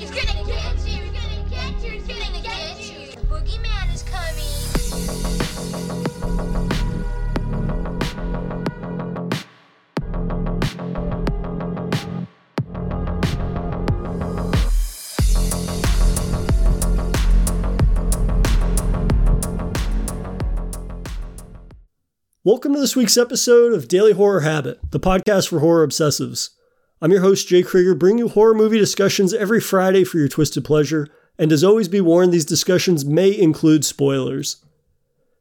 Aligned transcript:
He's 0.00 0.10
gonna 0.10 0.46
get 0.46 0.78
you. 0.86 0.92
He's 0.92 1.12
gonna 1.12 1.44
get 1.50 1.84
you. 1.84 1.90
He's 1.90 2.06
gonna 2.06 2.40
get 2.40 2.90
you. 2.90 3.12
The 3.16 3.20
boogeyman 3.26 3.92
is 3.92 4.02
coming. 4.02 4.46
Welcome 22.42 22.72
to 22.72 22.80
this 22.80 22.96
week's 22.96 23.18
episode 23.18 23.74
of 23.74 23.86
Daily 23.86 24.12
Horror 24.12 24.40
Habit, 24.40 24.80
the 24.92 24.98
podcast 24.98 25.48
for 25.48 25.58
horror 25.58 25.86
obsessives. 25.86 26.48
I'm 27.02 27.12
your 27.12 27.22
host, 27.22 27.48
Jay 27.48 27.62
Krieger, 27.62 27.94
bringing 27.94 28.18
you 28.18 28.28
horror 28.28 28.52
movie 28.52 28.76
discussions 28.76 29.32
every 29.32 29.58
Friday 29.58 30.04
for 30.04 30.18
your 30.18 30.28
twisted 30.28 30.66
pleasure, 30.66 31.08
and 31.38 31.50
as 31.50 31.64
always, 31.64 31.88
be 31.88 32.02
warned 32.02 32.30
these 32.30 32.44
discussions 32.44 33.06
may 33.06 33.30
include 33.36 33.86
spoilers. 33.86 34.62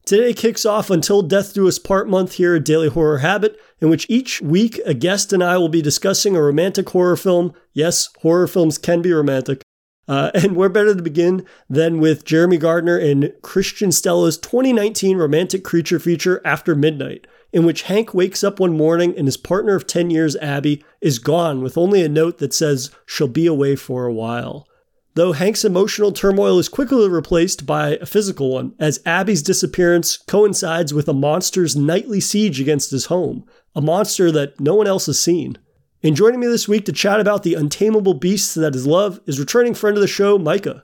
Today 0.05 0.33
kicks 0.33 0.66
off 0.66 0.89
Until 0.89 1.21
Death 1.21 1.53
Do 1.53 1.67
Us 1.67 1.77
Part 1.77 2.07
month 2.07 2.35
here 2.35 2.55
at 2.55 2.63
Daily 2.63 2.88
Horror 2.88 3.17
Habit, 3.17 3.59
in 3.81 3.89
which 3.89 4.05
each 4.07 4.41
week 4.41 4.80
a 4.85 4.93
guest 4.93 5.33
and 5.33 5.43
I 5.43 5.57
will 5.57 5.67
be 5.67 5.81
discussing 5.81 6.33
a 6.33 6.41
romantic 6.41 6.89
horror 6.91 7.17
film. 7.17 7.53
Yes, 7.73 8.07
horror 8.21 8.47
films 8.47 8.77
can 8.77 9.02
be 9.02 9.11
romantic. 9.11 9.61
Uh, 10.07 10.31
and 10.35 10.55
where 10.55 10.69
better 10.69 10.95
to 10.95 11.03
begin 11.03 11.45
than 11.69 11.99
with 11.99 12.23
Jeremy 12.23 12.57
Gardner 12.57 12.97
and 12.97 13.33
Christian 13.41 13.91
Stella's 13.91 14.38
2019 14.38 15.17
romantic 15.17 15.66
creature 15.66 15.99
feature 15.99 16.41
After 16.45 16.73
Midnight, 16.73 17.27
in 17.52 17.66
which 17.66 17.84
Hank 17.84 18.13
wakes 18.13 18.44
up 18.44 18.59
one 18.59 18.77
morning 18.77 19.13
and 19.17 19.27
his 19.27 19.38
partner 19.38 19.76
of 19.76 19.88
10 19.88 20.09
years, 20.09 20.35
Abby, 20.38 20.84
is 21.02 21.20
gone 21.20 21.62
with 21.62 21.77
only 21.77 22.03
a 22.03 22.09
note 22.09 22.38
that 22.38 22.53
says 22.53 22.91
she'll 23.05 23.27
be 23.27 23.48
away 23.48 23.75
for 23.75 24.05
a 24.05 24.13
while. 24.13 24.67
Though 25.16 25.34
Hank's 25.34 25.66
emotional 25.66 26.11
turmoil 26.11 26.59
is 26.59 26.69
quickly 26.69 27.09
replaced 27.09 27.66
by 27.66 27.97
a 27.97 28.06
physical 28.06 28.52
one, 28.52 28.73
as 28.80 29.02
Abby's 29.06 29.41
disappearance 29.41 30.17
coincides 30.17 30.94
with 30.94 31.09
a 31.09 31.14
monster's 31.14 31.75
nightly 31.75 32.19
siege 32.19 32.61
against 32.61 32.91
his 32.91 33.06
home, 33.06 33.45
a 33.75 33.81
monster 33.81 34.31
that 34.31 34.59
no 34.59 34.75
one 34.75 34.88
else 34.88 35.08
has 35.08 35.19
seen. 35.19 35.58
And 36.03 36.16
joining 36.16 36.39
me 36.39 36.47
this 36.47 36.67
week 36.67 36.86
to 36.86 36.94
chat 36.94 37.19
about 37.19 37.44
the 37.44 37.56
untamable 37.56 38.13
beast 38.13 38.56
that 38.56 38.75
is 38.75 38.88
love 38.88 39.19
is 39.25 39.39
returning 39.39 39.73
friend 39.73 39.97
of 39.97 40.02
the 40.02 40.08
show, 40.08 40.38
Micah. 40.38 40.84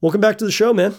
Welcome 0.00 0.20
back 0.20 0.38
to 0.38 0.44
the 0.44 0.50
show, 0.50 0.72
man. 0.72 0.94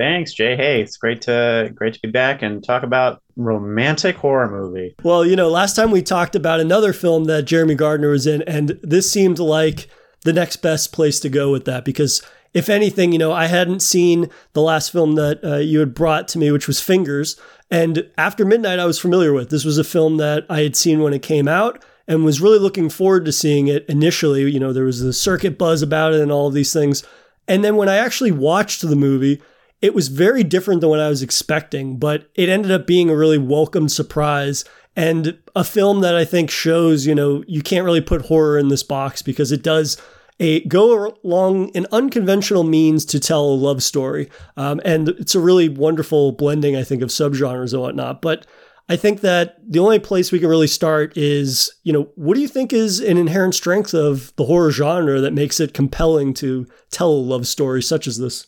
Thanks, 0.00 0.32
Jay. 0.32 0.56
Hey, 0.56 0.80
it's 0.80 0.96
great 0.96 1.20
to 1.22 1.70
great 1.74 1.92
to 1.92 2.00
be 2.00 2.10
back 2.10 2.40
and 2.40 2.64
talk 2.64 2.84
about 2.84 3.20
romantic 3.36 4.16
horror 4.16 4.50
movie. 4.50 4.94
Well, 5.02 5.26
you 5.26 5.36
know, 5.36 5.50
last 5.50 5.76
time 5.76 5.90
we 5.90 6.00
talked 6.00 6.34
about 6.34 6.58
another 6.58 6.94
film 6.94 7.24
that 7.24 7.42
Jeremy 7.42 7.74
Gardner 7.74 8.08
was 8.08 8.26
in, 8.26 8.40
and 8.44 8.80
this 8.82 9.12
seemed 9.12 9.38
like 9.38 9.90
the 10.24 10.32
next 10.32 10.56
best 10.62 10.94
place 10.94 11.20
to 11.20 11.28
go 11.28 11.52
with 11.52 11.66
that 11.66 11.84
because 11.84 12.22
if 12.54 12.70
anything, 12.70 13.12
you 13.12 13.18
know, 13.18 13.30
I 13.30 13.44
hadn't 13.44 13.80
seen 13.80 14.30
the 14.54 14.62
last 14.62 14.90
film 14.90 15.16
that 15.16 15.44
uh, 15.44 15.56
you 15.56 15.80
had 15.80 15.92
brought 15.92 16.28
to 16.28 16.38
me, 16.38 16.50
which 16.50 16.66
was 16.66 16.80
Fingers. 16.80 17.38
And 17.70 18.10
After 18.16 18.46
Midnight, 18.46 18.78
I 18.78 18.86
was 18.86 18.98
familiar 18.98 19.34
with. 19.34 19.50
This 19.50 19.66
was 19.66 19.76
a 19.76 19.84
film 19.84 20.16
that 20.16 20.46
I 20.48 20.62
had 20.62 20.76
seen 20.76 21.02
when 21.02 21.12
it 21.12 21.22
came 21.22 21.46
out 21.46 21.84
and 22.08 22.24
was 22.24 22.40
really 22.40 22.58
looking 22.58 22.88
forward 22.88 23.26
to 23.26 23.32
seeing 23.32 23.68
it 23.68 23.84
initially. 23.86 24.50
You 24.50 24.60
know, 24.60 24.72
there 24.72 24.84
was 24.84 25.02
the 25.02 25.12
circuit 25.12 25.58
buzz 25.58 25.82
about 25.82 26.14
it 26.14 26.20
and 26.20 26.32
all 26.32 26.48
of 26.48 26.54
these 26.54 26.72
things. 26.72 27.04
And 27.46 27.62
then 27.62 27.76
when 27.76 27.90
I 27.90 27.96
actually 27.96 28.32
watched 28.32 28.80
the 28.80 28.96
movie, 28.96 29.42
it 29.80 29.94
was 29.94 30.08
very 30.08 30.44
different 30.44 30.80
than 30.80 30.90
what 30.90 31.00
I 31.00 31.08
was 31.08 31.22
expecting, 31.22 31.98
but 31.98 32.28
it 32.34 32.48
ended 32.48 32.70
up 32.70 32.86
being 32.86 33.08
a 33.08 33.16
really 33.16 33.38
welcome 33.38 33.88
surprise 33.88 34.64
and 34.96 35.38
a 35.54 35.64
film 35.64 36.00
that 36.00 36.14
I 36.16 36.24
think 36.24 36.50
shows, 36.50 37.06
you 37.06 37.14
know, 37.14 37.42
you 37.46 37.62
can't 37.62 37.84
really 37.84 38.00
put 38.00 38.26
horror 38.26 38.58
in 38.58 38.68
this 38.68 38.82
box 38.82 39.22
because 39.22 39.52
it 39.52 39.62
does 39.62 39.96
a 40.38 40.64
go 40.64 41.14
along 41.22 41.74
an 41.76 41.86
unconventional 41.92 42.64
means 42.64 43.04
to 43.06 43.20
tell 43.20 43.44
a 43.44 43.54
love 43.54 43.82
story. 43.82 44.28
Um, 44.56 44.80
and 44.84 45.10
it's 45.10 45.34
a 45.34 45.40
really 45.40 45.68
wonderful 45.68 46.32
blending, 46.32 46.76
I 46.76 46.82
think, 46.82 47.02
of 47.02 47.10
subgenres 47.10 47.72
and 47.72 47.82
whatnot. 47.82 48.20
But 48.20 48.46
I 48.88 48.96
think 48.96 49.20
that 49.20 49.58
the 49.66 49.78
only 49.78 50.00
place 50.00 50.32
we 50.32 50.40
can 50.40 50.48
really 50.48 50.66
start 50.66 51.16
is, 51.16 51.70
you 51.84 51.92
know, 51.92 52.10
what 52.16 52.34
do 52.34 52.40
you 52.40 52.48
think 52.48 52.72
is 52.72 53.00
an 53.00 53.18
inherent 53.18 53.54
strength 53.54 53.94
of 53.94 54.34
the 54.36 54.46
horror 54.46 54.72
genre 54.72 55.20
that 55.20 55.32
makes 55.32 55.60
it 55.60 55.74
compelling 55.74 56.34
to 56.34 56.66
tell 56.90 57.10
a 57.10 57.12
love 57.12 57.46
story 57.46 57.82
such 57.82 58.06
as 58.08 58.18
this? 58.18 58.46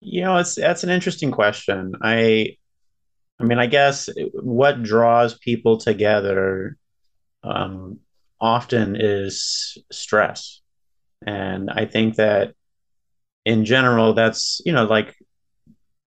You 0.00 0.22
know, 0.22 0.36
it's 0.38 0.54
that's 0.54 0.84
an 0.84 0.90
interesting 0.90 1.30
question. 1.30 1.94
I 2.02 2.56
I 3.40 3.44
mean, 3.44 3.58
I 3.58 3.66
guess 3.66 4.08
what 4.32 4.82
draws 4.82 5.38
people 5.38 5.78
together 5.78 6.76
um, 7.44 8.00
often 8.40 8.96
is 8.98 9.78
stress. 9.92 10.60
And 11.26 11.70
I 11.70 11.86
think 11.86 12.16
that 12.16 12.54
in 13.44 13.64
general, 13.64 14.12
that's, 14.12 14.60
you 14.64 14.72
know, 14.72 14.84
like 14.84 15.14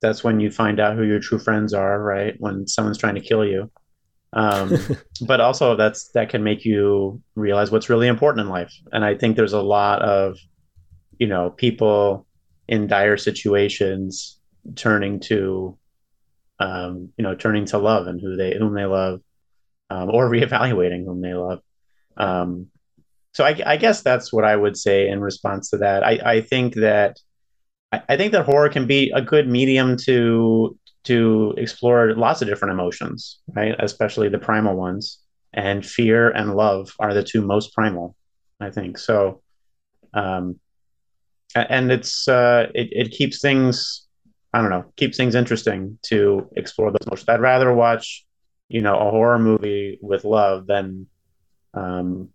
that's 0.01 0.23
when 0.23 0.39
you 0.39 0.51
find 0.51 0.79
out 0.79 0.95
who 0.95 1.03
your 1.03 1.19
true 1.19 1.39
friends 1.39 1.73
are, 1.73 2.01
right? 2.01 2.35
When 2.39 2.67
someone's 2.67 2.97
trying 2.97 3.15
to 3.15 3.21
kill 3.21 3.45
you. 3.45 3.71
Um, 4.33 4.77
but 5.21 5.39
also 5.41 5.75
that's 5.75 6.09
that 6.09 6.29
can 6.29 6.43
make 6.43 6.65
you 6.65 7.21
realize 7.35 7.71
what's 7.71 7.89
really 7.89 8.07
important 8.07 8.45
in 8.45 8.51
life. 8.51 8.73
And 8.91 9.05
I 9.05 9.15
think 9.15 9.35
there's 9.35 9.53
a 9.53 9.61
lot 9.61 10.01
of, 10.01 10.37
you 11.17 11.27
know, 11.27 11.49
people 11.49 12.25
in 12.71 12.87
dire 12.87 13.17
situations 13.17 14.39
turning 14.75 15.19
to 15.19 15.77
um, 16.61 17.09
you 17.17 17.23
know, 17.23 17.35
turning 17.35 17.65
to 17.65 17.77
love 17.79 18.07
and 18.07 18.21
who 18.21 18.35
they 18.35 18.55
whom 18.57 18.73
they 18.73 18.85
love, 18.85 19.21
um, 19.89 20.09
or 20.09 20.29
reevaluating 20.29 21.05
whom 21.05 21.21
they 21.21 21.33
love. 21.33 21.59
Um, 22.17 22.67
so 23.33 23.43
I, 23.43 23.59
I, 23.65 23.77
guess 23.77 24.01
that's 24.01 24.31
what 24.31 24.43
I 24.43 24.55
would 24.55 24.77
say 24.77 25.07
in 25.07 25.21
response 25.21 25.69
to 25.69 25.77
that. 25.77 26.03
I, 26.03 26.19
I 26.23 26.41
think 26.41 26.75
that 26.75 27.17
I, 27.91 28.01
I 28.09 28.17
think 28.17 28.33
that 28.33 28.45
horror 28.45 28.69
can 28.69 28.85
be 28.85 29.11
a 29.15 29.21
good 29.21 29.47
medium 29.47 29.97
to 30.05 30.77
to 31.05 31.55
explore 31.57 32.13
lots 32.13 32.41
of 32.41 32.47
different 32.47 32.73
emotions, 32.73 33.39
right? 33.55 33.75
Especially 33.79 34.29
the 34.29 34.37
primal 34.37 34.75
ones. 34.75 35.19
And 35.53 35.85
fear 35.85 36.29
and 36.29 36.55
love 36.55 36.93
are 36.99 37.13
the 37.13 37.23
two 37.23 37.41
most 37.41 37.73
primal, 37.73 38.15
I 38.61 38.69
think. 38.69 38.97
So, 38.97 39.41
um, 40.13 40.61
and 41.55 41.91
it's 41.91 42.27
uh, 42.27 42.67
it, 42.73 42.89
it 42.91 43.11
keeps 43.11 43.41
things 43.41 44.07
I 44.53 44.61
don't 44.61 44.69
know, 44.69 44.85
keeps 44.97 45.17
things 45.17 45.35
interesting 45.35 45.97
to 46.03 46.49
explore 46.57 46.91
those 46.91 47.07
emotions. 47.07 47.29
I'd 47.29 47.39
rather 47.39 47.73
watch, 47.73 48.25
you 48.67 48.81
know, 48.81 48.95
a 48.95 49.09
horror 49.09 49.39
movie 49.39 49.97
with 50.01 50.25
love 50.25 50.67
than, 50.67 51.07
um, 51.73 52.29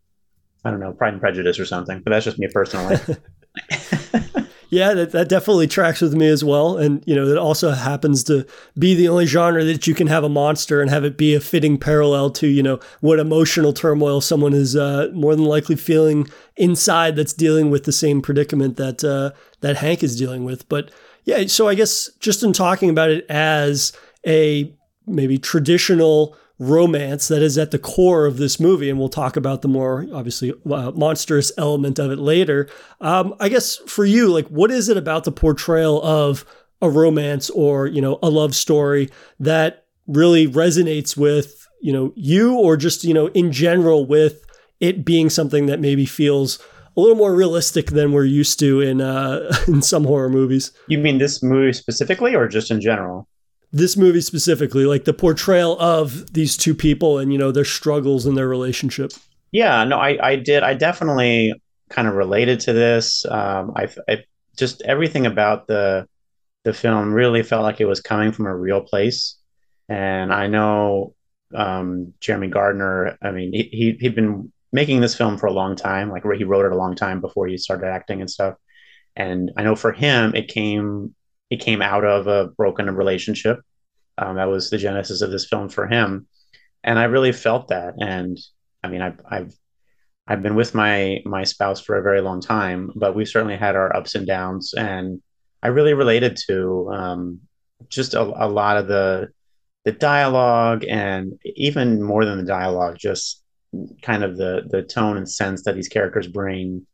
I 0.65 0.71
don't 0.71 0.81
know, 0.81 0.93
Pride 0.93 1.13
and 1.13 1.21
Prejudice 1.21 1.61
or 1.61 1.67
something. 1.67 2.01
But 2.03 2.13
that's 2.13 2.25
just 2.25 2.39
me 2.39 2.49
personally. 2.53 2.97
yeah, 4.69 4.95
that, 4.95 5.13
that 5.13 5.29
definitely 5.29 5.67
tracks 5.67 6.01
with 6.01 6.15
me 6.15 6.29
as 6.29 6.43
well. 6.43 6.77
And, 6.77 7.03
you 7.07 7.15
know, 7.15 7.27
it 7.27 7.39
also 7.39 7.71
happens 7.71 8.25
to 8.25 8.47
be 8.79 8.95
the 8.95 9.09
only 9.09 9.27
genre 9.27 9.65
that 9.65 9.87
you 9.87 9.95
can 9.95 10.07
have 10.09 10.25
a 10.25 10.29
monster 10.29 10.81
and 10.81 10.91
have 10.91 11.05
it 11.05 11.17
be 11.17 11.35
a 11.35 11.41
fitting 11.41 11.79
parallel 11.79 12.31
to, 12.31 12.47
you 12.47 12.63
know, 12.63 12.81
what 13.01 13.19
emotional 13.19 13.73
turmoil 13.73 14.21
someone 14.21 14.53
is 14.53 14.75
uh, 14.75 15.09
more 15.13 15.35
than 15.37 15.45
likely 15.45 15.77
feeling 15.77 16.29
inside 16.57 17.17
that's 17.17 17.33
dealing 17.33 17.71
with 17.71 17.85
the 17.85 17.93
same 17.93 18.21
predicament 18.21 18.77
that, 18.77 19.05
uh, 19.05 19.31
that 19.61 19.77
Hank 19.77 20.03
is 20.03 20.17
dealing 20.17 20.45
with. 20.45 20.69
But, 20.69 20.91
yeah, 21.25 21.47
so 21.47 21.69
I 21.69 21.75
guess 21.75 22.11
just 22.21 22.43
in 22.43 22.53
talking 22.53 22.91
about 22.91 23.11
it 23.11 23.27
as 23.29 23.93
a 24.27 24.73
maybe 25.07 25.39
traditional 25.39 26.37
romance 26.59 27.29
that 27.29 27.43
is 27.43 27.59
at 27.59 27.71
the 27.71 27.79
core 27.79 28.27
of 28.27 28.39
this 28.39 28.59
movie, 28.59 28.89
and 28.89 28.99
we'll 28.99 29.09
talk 29.09 29.37
about 29.37 29.63
the 29.63 29.69
more 29.69 30.07
obviously 30.13 30.53
uh, 30.71 30.91
monstrous 30.93 31.53
element 31.59 31.99
of 31.99 32.11
it 32.11 32.19
later. 32.19 32.69
Um, 33.01 33.35
I 33.41 33.49
guess 33.49 33.77
for 33.87 34.05
you, 34.05 34.33
like, 34.33 34.49
what 34.49 34.71
is 34.71 34.89
it 34.89 34.97
about 34.97 35.25
the 35.25 35.33
portrayal 35.33 36.03
of 36.03 36.45
a 36.83 36.91
romance 36.91 37.51
or 37.51 37.87
you 37.87 38.01
know 38.01 38.19
a 38.23 38.31
love 38.31 38.55
story 38.55 39.11
that 39.41 39.87
really 40.07 40.47
resonates 40.47 41.17
with 41.17 41.67
you 41.81 41.93
know 41.93 42.13
you, 42.17 42.55
or 42.55 42.77
just 42.77 43.05
you 43.05 43.15
know 43.15 43.29
in 43.29 43.53
general 43.53 44.07
with 44.07 44.45
it 44.81 45.05
being 45.05 45.31
something 45.31 45.67
that 45.67 45.81
maybe 45.81 46.07
feels 46.07 46.59
a 46.97 47.01
little 47.01 47.17
more 47.17 47.35
realistic 47.35 47.89
than 47.89 48.13
we're 48.13 48.25
used 48.25 48.59
to 48.59 48.81
in 48.81 49.01
uh, 49.01 49.53
in 49.69 49.83
some 49.83 50.05
horror 50.05 50.31
movies. 50.31 50.73
You 50.89 50.99
mean 50.99 51.19
this 51.19 51.43
movie 51.43 51.73
specifically, 51.73 52.35
or 52.35 52.49
just 52.49 52.71
in 52.71 52.81
general? 52.81 53.29
This 53.77 53.95
movie 53.95 54.23
specifically, 54.23 54.87
like 54.87 55.05
the 55.05 55.13
portrayal 55.13 55.79
of 55.79 56.33
these 56.33 56.57
two 56.57 56.75
people 56.75 57.19
and 57.19 57.31
you 57.31 57.39
know 57.39 57.53
their 57.53 57.63
struggles 57.63 58.25
in 58.25 58.35
their 58.35 58.49
relationship. 58.49 59.13
Yeah, 59.53 59.85
no, 59.85 59.99
I 59.99 60.19
I 60.27 60.37
did. 60.37 60.63
I 60.63 60.73
definitely 60.73 61.53
kind 61.91 62.09
of 62.09 62.15
related 62.15 62.61
to 62.61 62.73
this. 62.73 63.27
Um, 63.27 63.75
I, 63.77 63.89
I 64.09 64.25
just 64.57 64.81
everything 64.81 65.27
about 65.27 65.67
the 65.67 66.09
the 66.65 66.73
film 66.73 67.13
really 67.13 67.43
felt 67.43 67.65
like 67.65 67.79
it 67.79 67.85
was 67.85 68.01
coming 68.01 68.33
from 68.33 68.47
a 68.47 68.57
real 68.57 68.81
place, 68.81 69.37
and 69.91 70.33
I 70.33 70.47
know 70.47 71.15
um, 71.55 72.15
Jeremy 72.21 72.49
Gardner. 72.49 73.19
I 73.21 73.31
mean, 73.31 73.53
he, 73.53 73.65
he 73.65 73.97
he'd 74.01 74.15
been 74.15 74.51
making 74.73 75.03
this 75.03 75.15
film 75.15 75.37
for 75.37 75.49
a 75.49 75.53
long 75.53 75.77
time. 75.77 76.11
Like 76.11 76.23
he 76.39 76.45
wrote 76.45 76.65
it 76.65 76.73
a 76.73 76.77
long 76.79 76.95
time 76.95 77.21
before 77.21 77.47
he 77.47 77.59
started 77.59 77.89
acting 77.89 78.23
and 78.23 78.31
stuff. 78.31 78.55
And 79.17 79.53
I 79.59 79.65
know 79.65 79.77
for 79.77 79.93
him, 79.93 80.35
it 80.35 80.49
came 80.49 81.15
it 81.51 81.61
came 81.61 81.83
out 81.83 82.05
of 82.05 82.27
a 82.27 82.49
broken 82.49 82.91
relationship. 82.95 83.61
Um, 84.19 84.37
that 84.37 84.49
was 84.49 84.71
the 84.71 84.79
genesis 84.79 85.21
of 85.21 85.31
this 85.31 85.47
film 85.47 85.69
for 85.69 85.87
him, 85.87 86.27
and 86.83 86.99
I 86.99 87.05
really 87.05 87.33
felt 87.33 87.69
that. 87.69 87.95
And 88.01 88.39
I 88.83 88.89
mean, 88.89 89.03
I've, 89.03 89.21
I've 89.29 89.55
I've 90.27 90.43
been 90.43 90.57
with 90.57 90.75
my 90.75 91.21
my 91.25 91.45
spouse 91.45 91.81
for 91.81 91.97
a 91.97 92.03
very 92.03 92.21
long 92.21 92.41
time, 92.41 92.91
but 92.97 93.15
we've 93.15 93.29
certainly 93.29 93.57
had 93.57 93.77
our 93.77 93.95
ups 93.95 94.15
and 94.15 94.27
downs, 94.27 94.75
and 94.75 95.23
I 95.63 95.69
really 95.69 95.95
related 95.95 96.39
to 96.49 96.91
um, 96.93 97.41
just 97.89 98.15
a, 98.15 98.23
a 98.23 98.49
lot 98.49 98.77
of 98.77 98.89
the 98.89 99.29
the 99.85 99.93
dialogue, 99.93 100.85
and 100.89 101.39
even 101.45 102.03
more 102.03 102.25
than 102.25 102.39
the 102.39 102.45
dialogue, 102.45 102.97
just 102.99 103.43
kind 104.03 104.25
of 104.25 104.37
the 104.37 104.63
the 104.69 104.83
tone 104.83 105.17
and 105.17 105.31
sense 105.31 105.63
that 105.65 105.75
these 105.75 105.89
characters 105.89 106.27
bring. 106.27 106.87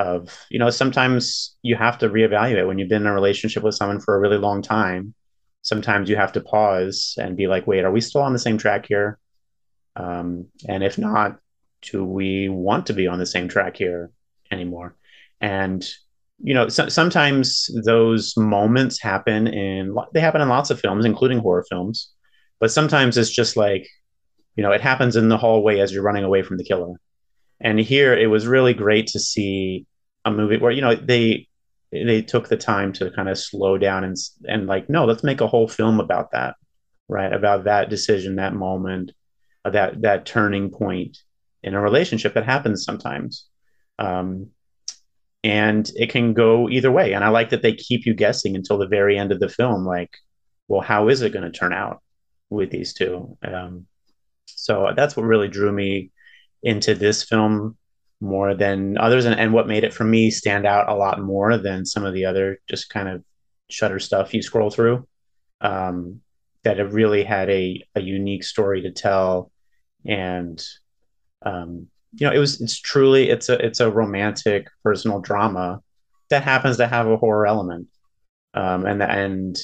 Of 0.00 0.46
you 0.50 0.58
know, 0.58 0.70
sometimes 0.70 1.56
you 1.62 1.76
have 1.76 1.98
to 1.98 2.08
reevaluate 2.08 2.66
when 2.66 2.78
you've 2.78 2.88
been 2.88 3.02
in 3.02 3.12
a 3.12 3.14
relationship 3.14 3.62
with 3.62 3.74
someone 3.74 4.00
for 4.00 4.14
a 4.16 4.20
really 4.24 4.38
long 4.38 4.62
time. 4.62 5.14
Sometimes 5.62 6.08
you 6.08 6.16
have 6.16 6.32
to 6.32 6.40
pause 6.40 7.14
and 7.22 7.36
be 7.36 7.46
like, 7.46 7.66
"Wait, 7.66 7.84
are 7.84 7.92
we 7.92 8.00
still 8.00 8.22
on 8.22 8.32
the 8.32 8.38
same 8.46 8.56
track 8.56 8.86
here?" 8.86 9.18
Um, 9.96 10.46
and 10.66 10.82
if 10.82 10.96
not, 10.96 11.38
do 11.82 12.04
we 12.04 12.48
want 12.48 12.86
to 12.86 12.94
be 12.94 13.06
on 13.06 13.18
the 13.18 13.26
same 13.26 13.48
track 13.48 13.76
here 13.76 14.10
anymore? 14.50 14.96
And 15.40 15.86
you 16.42 16.54
know, 16.54 16.68
so, 16.68 16.88
sometimes 16.88 17.68
those 17.84 18.34
moments 18.36 19.02
happen 19.02 19.46
in 19.46 19.94
they 20.14 20.20
happen 20.20 20.40
in 20.40 20.48
lots 20.48 20.70
of 20.70 20.80
films, 20.80 21.04
including 21.04 21.40
horror 21.40 21.66
films. 21.68 22.10
But 22.58 22.70
sometimes 22.70 23.18
it's 23.18 23.30
just 23.30 23.56
like, 23.56 23.86
you 24.56 24.62
know, 24.62 24.72
it 24.72 24.80
happens 24.80 25.16
in 25.16 25.28
the 25.28 25.38
hallway 25.38 25.80
as 25.80 25.92
you're 25.92 26.02
running 26.02 26.24
away 26.24 26.42
from 26.42 26.56
the 26.58 26.64
killer. 26.64 26.94
And 27.60 27.78
here, 27.78 28.14
it 28.14 28.28
was 28.28 28.46
really 28.46 28.74
great 28.74 29.06
to 29.08 29.20
see 29.20 29.86
a 30.24 30.30
movie 30.30 30.58
where 30.58 30.72
you 30.72 30.82
know 30.82 30.94
they 30.94 31.48
they 31.92 32.22
took 32.22 32.48
the 32.48 32.56
time 32.56 32.92
to 32.94 33.10
kind 33.10 33.28
of 33.28 33.38
slow 33.38 33.78
down 33.78 34.04
and 34.04 34.16
and 34.46 34.66
like, 34.66 34.88
no, 34.88 35.04
let's 35.04 35.24
make 35.24 35.40
a 35.40 35.46
whole 35.46 35.68
film 35.68 36.00
about 36.00 36.32
that, 36.32 36.56
right? 37.08 37.32
About 37.32 37.64
that 37.64 37.90
decision, 37.90 38.36
that 38.36 38.54
moment, 38.54 39.12
that 39.64 40.02
that 40.02 40.26
turning 40.26 40.70
point 40.70 41.18
in 41.62 41.74
a 41.74 41.80
relationship 41.80 42.34
that 42.34 42.44
happens 42.44 42.84
sometimes. 42.84 43.46
Um, 43.98 44.50
and 45.42 45.90
it 45.96 46.10
can 46.10 46.34
go 46.34 46.68
either 46.68 46.90
way. 46.90 47.12
And 47.14 47.24
I 47.24 47.28
like 47.28 47.50
that 47.50 47.62
they 47.62 47.72
keep 47.72 48.04
you 48.06 48.14
guessing 48.14 48.56
until 48.56 48.78
the 48.78 48.86
very 48.86 49.18
end 49.18 49.32
of 49.32 49.40
the 49.40 49.48
film, 49.48 49.86
like, 49.86 50.10
well, 50.68 50.82
how 50.82 51.08
is 51.08 51.22
it 51.22 51.32
going 51.32 51.50
to 51.50 51.58
turn 51.58 51.72
out 51.72 52.02
with 52.50 52.70
these 52.70 52.92
two? 52.92 53.36
Um, 53.42 53.86
so 54.46 54.92
that's 54.94 55.16
what 55.16 55.24
really 55.24 55.48
drew 55.48 55.72
me 55.72 56.10
into 56.62 56.94
this 56.94 57.22
film 57.24 57.76
more 58.20 58.54
than 58.54 58.98
others, 58.98 59.24
and, 59.24 59.38
and 59.38 59.52
what 59.52 59.66
made 59.66 59.84
it 59.84 59.94
for 59.94 60.04
me 60.04 60.30
stand 60.30 60.66
out 60.66 60.88
a 60.88 60.94
lot 60.94 61.20
more 61.20 61.56
than 61.56 61.86
some 61.86 62.04
of 62.04 62.14
the 62.14 62.26
other 62.26 62.58
just 62.68 62.90
kind 62.90 63.08
of 63.08 63.24
Shudder 63.70 64.00
stuff 64.00 64.34
you 64.34 64.42
scroll 64.42 64.70
through. 64.70 65.06
Um, 65.60 66.22
that 66.64 66.78
it 66.78 66.92
really 66.92 67.24
had 67.24 67.48
a, 67.48 67.82
a 67.94 68.00
unique 68.00 68.44
story 68.44 68.82
to 68.82 68.90
tell, 68.90 69.50
and 70.04 70.62
um, 71.42 71.86
you 72.12 72.26
know, 72.26 72.32
it 72.32 72.38
was 72.38 72.60
it's 72.60 72.78
truly 72.78 73.30
it's 73.30 73.48
a 73.48 73.64
it's 73.64 73.80
a 73.80 73.90
romantic 73.90 74.68
personal 74.82 75.20
drama 75.20 75.80
that 76.28 76.42
happens 76.42 76.76
to 76.78 76.86
have 76.86 77.06
a 77.06 77.16
horror 77.16 77.46
element, 77.46 77.88
um, 78.54 78.84
and 78.86 79.02
and 79.02 79.58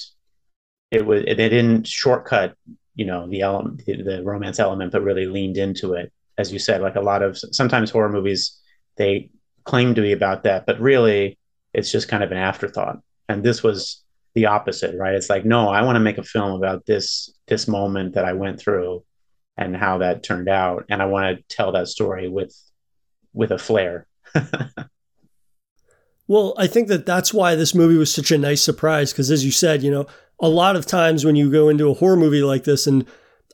it 0.90 1.04
was 1.04 1.24
they 1.24 1.34
didn't 1.34 1.86
shortcut 1.86 2.54
you 2.94 3.04
know 3.04 3.28
the 3.28 3.40
element 3.40 3.84
the, 3.84 4.02
the 4.02 4.22
romance 4.22 4.58
element, 4.58 4.92
but 4.92 5.02
really 5.02 5.26
leaned 5.26 5.56
into 5.56 5.94
it, 5.94 6.12
as 6.38 6.52
you 6.52 6.58
said. 6.58 6.80
Like 6.80 6.96
a 6.96 7.00
lot 7.00 7.22
of 7.22 7.38
sometimes 7.38 7.90
horror 7.90 8.10
movies, 8.10 8.58
they 8.96 9.30
claim 9.64 9.94
to 9.94 10.02
be 10.02 10.12
about 10.12 10.44
that, 10.44 10.66
but 10.66 10.80
really 10.80 11.38
it's 11.72 11.90
just 11.90 12.08
kind 12.08 12.22
of 12.22 12.32
an 12.32 12.38
afterthought. 12.38 12.98
And 13.28 13.42
this 13.42 13.62
was 13.62 14.02
the 14.34 14.46
opposite, 14.46 14.96
right? 14.98 15.14
It's 15.14 15.30
like, 15.30 15.44
no, 15.44 15.68
I 15.68 15.82
want 15.82 15.96
to 15.96 16.00
make 16.00 16.18
a 16.18 16.22
film 16.22 16.52
about 16.52 16.86
this 16.86 17.32
this 17.48 17.66
moment 17.66 18.14
that 18.14 18.24
I 18.24 18.32
went 18.32 18.60
through 18.60 19.02
and 19.56 19.76
how 19.76 19.98
that 19.98 20.22
turned 20.22 20.48
out 20.48 20.84
and 20.88 21.02
i 21.02 21.06
want 21.06 21.36
to 21.36 21.56
tell 21.56 21.72
that 21.72 21.88
story 21.88 22.28
with 22.28 22.54
with 23.32 23.50
a 23.50 23.58
flair 23.58 24.06
well 26.28 26.54
i 26.58 26.66
think 26.66 26.88
that 26.88 27.06
that's 27.06 27.32
why 27.32 27.54
this 27.54 27.74
movie 27.74 27.96
was 27.96 28.12
such 28.12 28.30
a 28.30 28.38
nice 28.38 28.62
surprise 28.62 29.12
because 29.12 29.30
as 29.30 29.44
you 29.44 29.50
said 29.50 29.82
you 29.82 29.90
know 29.90 30.06
a 30.40 30.48
lot 30.48 30.76
of 30.76 30.84
times 30.84 31.24
when 31.24 31.36
you 31.36 31.50
go 31.50 31.68
into 31.68 31.88
a 31.88 31.94
horror 31.94 32.16
movie 32.16 32.42
like 32.42 32.64
this 32.64 32.86
and 32.86 33.06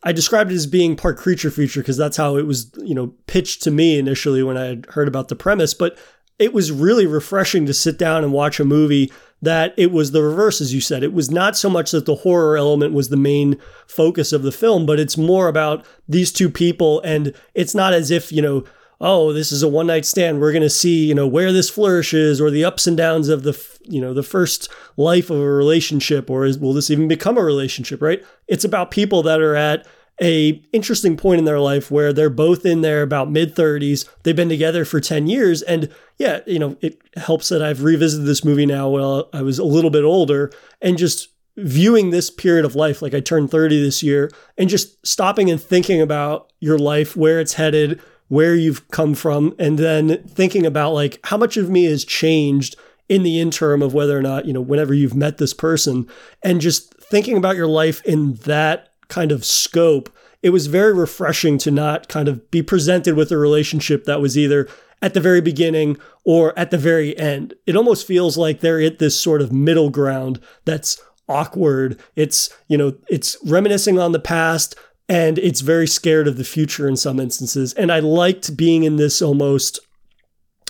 i 0.03 0.13
described 0.13 0.51
it 0.51 0.57
as 0.57 0.67
being 0.67 0.97
part 0.97 1.17
creature 1.17 1.51
feature 1.51 1.81
because 1.81 1.97
that's 1.97 2.17
how 2.17 2.37
it 2.37 2.47
was 2.47 2.71
you 2.79 2.95
know 2.95 3.15
pitched 3.27 3.63
to 3.63 3.71
me 3.71 3.99
initially 3.99 4.43
when 4.43 4.57
i 4.57 4.65
had 4.65 4.87
heard 4.91 5.09
about 5.09 5.29
the 5.29 5.37
premise 5.37 5.75
but 5.75 5.99
it 6.39 6.53
was 6.53 6.73
really 6.73 7.07
refreshing 7.07 7.67
to 7.67 7.75
sit 7.75 7.99
down 7.99 8.25
and 8.25 8.33
watch 8.33 8.59
a 8.59 8.65
movie 8.65 9.13
that 9.43 9.75
it 9.77 9.91
was 9.91 10.13
the 10.13 10.23
reverse, 10.23 10.61
as 10.61 10.73
you 10.73 10.81
said. 10.81 11.03
It 11.03 11.13
was 11.13 11.31
not 11.31 11.57
so 11.57 11.69
much 11.69 11.91
that 11.91 12.07
the 12.07 12.17
horror 12.17 12.57
element 12.57 12.95
was 12.95 13.09
the 13.09 13.17
main 13.17 13.59
focus 13.87 14.33
of 14.33 14.43
the 14.43 14.53
film, 14.53 14.87
but 14.87 15.01
it's 15.01 15.17
more 15.17 15.49
about 15.49 15.85
these 16.09 16.33
two 16.33 16.49
people. 16.49 17.01
And 17.03 17.35
it's 17.55 17.75
not 17.75 17.93
as 17.93 18.11
if, 18.11 18.33
you 18.33 18.41
know, 18.41 18.65
oh, 19.03 19.33
this 19.33 19.51
is 19.51 19.63
a 19.63 19.69
one 19.69 19.89
night 19.89 20.07
stand. 20.07 20.41
We're 20.41 20.53
going 20.53 20.63
to 20.63 20.71
see, 20.71 21.05
you 21.05 21.15
know, 21.15 21.27
where 21.27 21.53
this 21.53 21.69
flourishes 21.69 22.41
or 22.41 22.51
the 22.51 22.65
ups 22.65 22.87
and 22.87 22.97
downs 22.97 23.29
of 23.29 23.43
the, 23.43 23.61
you 23.83 24.01
know, 24.01 24.15
the 24.15 24.23
first 24.23 24.71
life 24.97 25.29
of 25.29 25.39
a 25.39 25.51
relationship, 25.51 26.31
or 26.31 26.45
is, 26.47 26.59
will 26.59 26.73
this 26.73 26.89
even 26.89 27.09
become 27.09 27.37
a 27.37 27.43
relationship, 27.43 28.01
right? 28.01 28.25
It's 28.47 28.65
about 28.65 28.93
people 28.93 29.23
that 29.25 29.41
are 29.41 29.57
at 29.57 29.87
a 30.21 30.63
interesting 30.73 31.17
point 31.17 31.41
in 31.41 31.45
their 31.45 31.59
life 31.59 31.91
where 31.91 32.13
they're 32.13 32.31
both 32.31 32.65
in 32.65 32.83
their 32.83 33.03
about 33.03 33.31
mid 33.31 33.57
30s. 33.57 34.09
They've 34.23 34.37
been 34.37 34.49
together 34.49 34.85
for 34.85 35.01
10 35.01 35.27
years. 35.27 35.63
And 35.63 35.89
yeah, 36.19 36.41
you 36.47 36.61
know, 36.61 36.77
it 36.81 37.01
helps 37.17 37.49
that 37.49 37.63
I've 37.63 37.83
revisited 37.83 38.27
this 38.27 38.45
movie 38.45 38.67
now 38.67 38.89
while 38.89 39.29
I 39.33 39.43
was 39.43 39.59
a 39.59 39.65
little 39.65 39.91
bit 39.91 40.05
older 40.05 40.53
and 40.81 40.97
just 40.97 41.29
viewing 41.57 42.11
this 42.11 42.31
period 42.31 42.65
of 42.65 42.77
life. 42.77 43.03
Like 43.03 43.15
I 43.15 43.21
turned 43.21 43.51
30 43.51 43.83
this 43.83 44.03
year 44.03 44.31
and 44.57 44.69
just 44.69 45.05
stopping 45.05 45.51
and 45.51 45.61
thinking 45.61 46.01
about 46.01 46.53
your 46.61 46.79
life, 46.79 47.17
where 47.17 47.41
it's 47.41 47.55
headed, 47.55 48.01
where 48.33 48.55
you've 48.55 48.89
come 48.89 49.15
from, 49.15 49.55
and 49.59 49.79
then 49.79 50.23
thinking 50.27 50.65
about 50.65 50.95
like 50.95 51.21
how 51.25 51.37
much 51.37 51.59
of 51.59 51.69
me 51.69 51.85
has 51.85 52.03
changed 52.03 52.75
in 53.07 53.25
the 53.25 53.39
interim 53.39 53.83
of 53.83 53.93
whether 53.93 54.17
or 54.17 54.23
not, 54.23 54.47
you 54.47 54.55
know, 54.55 54.61
whenever 54.63 54.95
you've 54.95 55.15
met 55.15 55.37
this 55.37 55.53
person 55.53 56.09
and 56.43 56.63
just 56.63 56.95
thinking 56.95 57.37
about 57.37 57.57
your 57.57 57.67
life 57.67 58.03
in 58.07 58.33
that 58.37 58.89
kind 59.09 59.33
of 59.33 59.45
scope, 59.45 60.09
it 60.41 60.49
was 60.49 60.67
very 60.67 60.95
refreshing 60.95 61.59
to 61.59 61.71
not 61.71 62.09
kind 62.09 62.27
of 62.27 62.51
be 62.51 62.63
presented 62.63 63.17
with 63.17 63.31
a 63.31 63.37
relationship 63.37 64.05
that 64.05 64.23
was 64.23 64.39
either 64.39 64.67
at 65.03 65.13
the 65.13 65.21
very 65.21 65.43
beginning 65.43 65.99
or 66.25 66.59
at 66.59 66.71
the 66.71 66.79
very 66.79 67.15
end. 67.19 67.53
It 67.67 67.77
almost 67.77 68.07
feels 68.07 68.39
like 68.39 68.61
they're 68.61 68.81
at 68.81 68.99
this 68.99 69.21
sort 69.21 69.43
of 69.43 69.53
middle 69.53 69.91
ground 69.91 70.41
that's 70.65 70.99
awkward. 71.29 72.01
It's, 72.17 72.49
you 72.67 72.79
know, 72.79 72.95
it's 73.11 73.37
reminiscing 73.45 73.99
on 73.99 74.13
the 74.13 74.19
past 74.19 74.75
and 75.09 75.39
it's 75.39 75.61
very 75.61 75.87
scared 75.87 76.29
of 76.29 76.37
the 76.37 76.45
future 76.45 76.89
in 76.89 76.97
some 76.97 77.21
instances. 77.21 77.73
And 77.75 77.93
I 77.93 77.99
liked 78.01 78.57
being 78.57 78.85
in 78.85 78.97
this 78.97 79.21
almost 79.21 79.81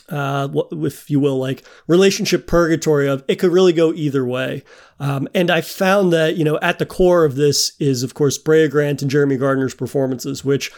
uh, 0.09 0.49
if 0.73 1.09
you 1.09 1.19
will, 1.19 1.39
like 1.39 1.65
relationship 1.87 2.47
purgatory 2.47 3.09
of 3.09 3.25
it 3.29 3.37
could 3.37 3.51
really 3.51 3.73
go 3.73 3.93
either 3.95 4.27
way. 4.27 4.63
Um, 5.01 5.27
and 5.35 5.51
I 5.51 5.63
found 5.63 6.13
that, 6.13 6.37
you 6.37 6.45
know, 6.45 6.59
at 6.61 6.79
the 6.79 6.87
core 6.87 7.25
of 7.25 7.37
this 7.37 7.73
is, 7.79 8.03
of 8.03 8.13
course, 8.13 8.37
Brea 8.37 8.69
Grant 8.69 9.01
and 9.01 9.11
Jeremy 9.11 9.39
Gardner's 9.39 9.75
performances, 9.75 10.45
which 10.45 10.71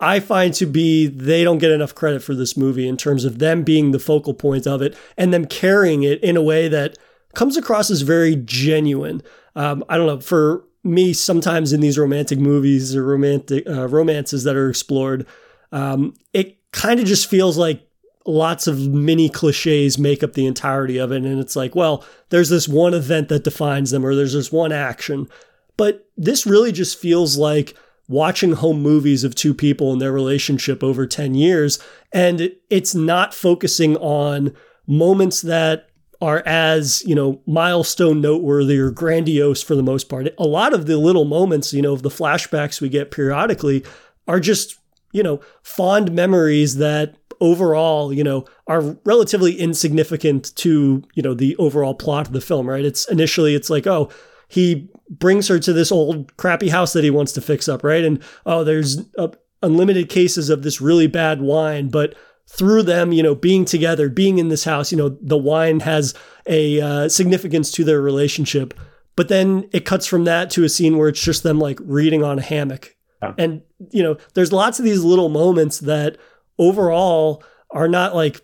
I 0.00 0.20
find 0.20 0.54
to 0.54 0.66
be 0.66 1.06
they 1.06 1.44
don't 1.44 1.58
get 1.58 1.70
enough 1.70 1.94
credit 1.94 2.22
for 2.22 2.34
this 2.34 2.56
movie 2.56 2.88
in 2.88 2.96
terms 2.96 3.24
of 3.24 3.40
them 3.40 3.62
being 3.62 3.90
the 3.90 3.98
focal 3.98 4.32
point 4.32 4.66
of 4.66 4.80
it 4.80 4.96
and 5.16 5.34
them 5.34 5.44
carrying 5.44 6.02
it 6.02 6.22
in 6.22 6.36
a 6.36 6.42
way 6.42 6.68
that 6.68 6.96
comes 7.34 7.56
across 7.56 7.90
as 7.90 8.02
very 8.02 8.36
genuine. 8.36 9.22
Um, 9.54 9.84
I 9.88 9.96
don't 9.96 10.06
know, 10.06 10.20
for 10.20 10.64
me, 10.88 11.12
sometimes 11.12 11.72
in 11.72 11.80
these 11.80 11.98
romantic 11.98 12.38
movies 12.38 12.96
or 12.96 13.04
romantic 13.04 13.68
uh, 13.68 13.88
romances 13.88 14.44
that 14.44 14.56
are 14.56 14.68
explored, 14.68 15.26
um, 15.72 16.14
it 16.32 16.58
kind 16.72 17.00
of 17.00 17.06
just 17.06 17.28
feels 17.28 17.56
like 17.56 17.86
lots 18.26 18.66
of 18.66 18.88
mini 18.88 19.28
cliches 19.28 19.98
make 19.98 20.22
up 20.22 20.34
the 20.34 20.46
entirety 20.46 20.98
of 20.98 21.12
it. 21.12 21.22
And 21.22 21.40
it's 21.40 21.56
like, 21.56 21.74
well, 21.74 22.04
there's 22.28 22.50
this 22.50 22.68
one 22.68 22.94
event 22.94 23.28
that 23.28 23.44
defines 23.44 23.90
them, 23.90 24.04
or 24.04 24.14
there's 24.14 24.34
this 24.34 24.52
one 24.52 24.72
action. 24.72 25.28
But 25.76 26.08
this 26.16 26.46
really 26.46 26.72
just 26.72 26.98
feels 26.98 27.36
like 27.36 27.74
watching 28.08 28.52
home 28.52 28.82
movies 28.82 29.24
of 29.24 29.34
two 29.34 29.54
people 29.54 29.92
and 29.92 30.00
their 30.00 30.12
relationship 30.12 30.82
over 30.82 31.06
10 31.06 31.34
years. 31.34 31.78
And 32.12 32.52
it's 32.70 32.94
not 32.94 33.34
focusing 33.34 33.96
on 33.96 34.54
moments 34.86 35.42
that 35.42 35.87
are 36.20 36.42
as, 36.46 37.04
you 37.06 37.14
know, 37.14 37.40
milestone 37.46 38.20
noteworthy 38.20 38.78
or 38.78 38.90
grandiose 38.90 39.62
for 39.62 39.74
the 39.76 39.82
most 39.82 40.08
part. 40.08 40.28
A 40.38 40.46
lot 40.46 40.74
of 40.74 40.86
the 40.86 40.96
little 40.96 41.24
moments, 41.24 41.72
you 41.72 41.82
know, 41.82 41.92
of 41.92 42.02
the 42.02 42.08
flashbacks 42.08 42.80
we 42.80 42.88
get 42.88 43.10
periodically 43.10 43.84
are 44.26 44.40
just, 44.40 44.78
you 45.12 45.22
know, 45.22 45.40
fond 45.62 46.12
memories 46.12 46.76
that 46.76 47.14
overall, 47.40 48.12
you 48.12 48.24
know, 48.24 48.44
are 48.66 48.96
relatively 49.04 49.54
insignificant 49.54 50.54
to, 50.56 51.02
you 51.14 51.22
know, 51.22 51.34
the 51.34 51.54
overall 51.56 51.94
plot 51.94 52.26
of 52.26 52.32
the 52.32 52.40
film, 52.40 52.68
right? 52.68 52.84
It's 52.84 53.08
initially 53.08 53.54
it's 53.54 53.70
like, 53.70 53.86
oh, 53.86 54.10
he 54.48 54.90
brings 55.08 55.46
her 55.48 55.58
to 55.60 55.72
this 55.72 55.92
old 55.92 56.36
crappy 56.36 56.70
house 56.70 56.92
that 56.94 57.04
he 57.04 57.10
wants 57.10 57.32
to 57.32 57.40
fix 57.40 57.68
up, 57.68 57.84
right? 57.84 58.04
And 58.04 58.22
oh, 58.44 58.64
there's 58.64 59.02
uh, 59.18 59.28
unlimited 59.62 60.08
cases 60.08 60.50
of 60.50 60.62
this 60.62 60.80
really 60.80 61.06
bad 61.06 61.40
wine, 61.40 61.88
but 61.88 62.14
through 62.48 62.82
them, 62.82 63.12
you 63.12 63.22
know, 63.22 63.34
being 63.34 63.64
together, 63.64 64.08
being 64.08 64.38
in 64.38 64.48
this 64.48 64.64
house, 64.64 64.90
you 64.90 64.98
know, 64.98 65.10
the 65.20 65.36
wine 65.36 65.80
has 65.80 66.14
a 66.46 66.80
uh, 66.80 67.08
significance 67.08 67.70
to 67.72 67.84
their 67.84 68.00
relationship. 68.00 68.74
But 69.16 69.28
then 69.28 69.68
it 69.72 69.84
cuts 69.84 70.06
from 70.06 70.24
that 70.24 70.50
to 70.50 70.64
a 70.64 70.68
scene 70.68 70.96
where 70.96 71.08
it's 71.08 71.22
just 71.22 71.42
them 71.42 71.58
like 71.58 71.78
reading 71.82 72.24
on 72.24 72.38
a 72.38 72.42
hammock. 72.42 72.96
Yeah. 73.22 73.34
And, 73.36 73.62
you 73.90 74.02
know, 74.02 74.16
there's 74.34 74.52
lots 74.52 74.78
of 74.78 74.84
these 74.84 75.04
little 75.04 75.28
moments 75.28 75.80
that 75.80 76.16
overall 76.58 77.42
are 77.70 77.88
not 77.88 78.14
like 78.14 78.40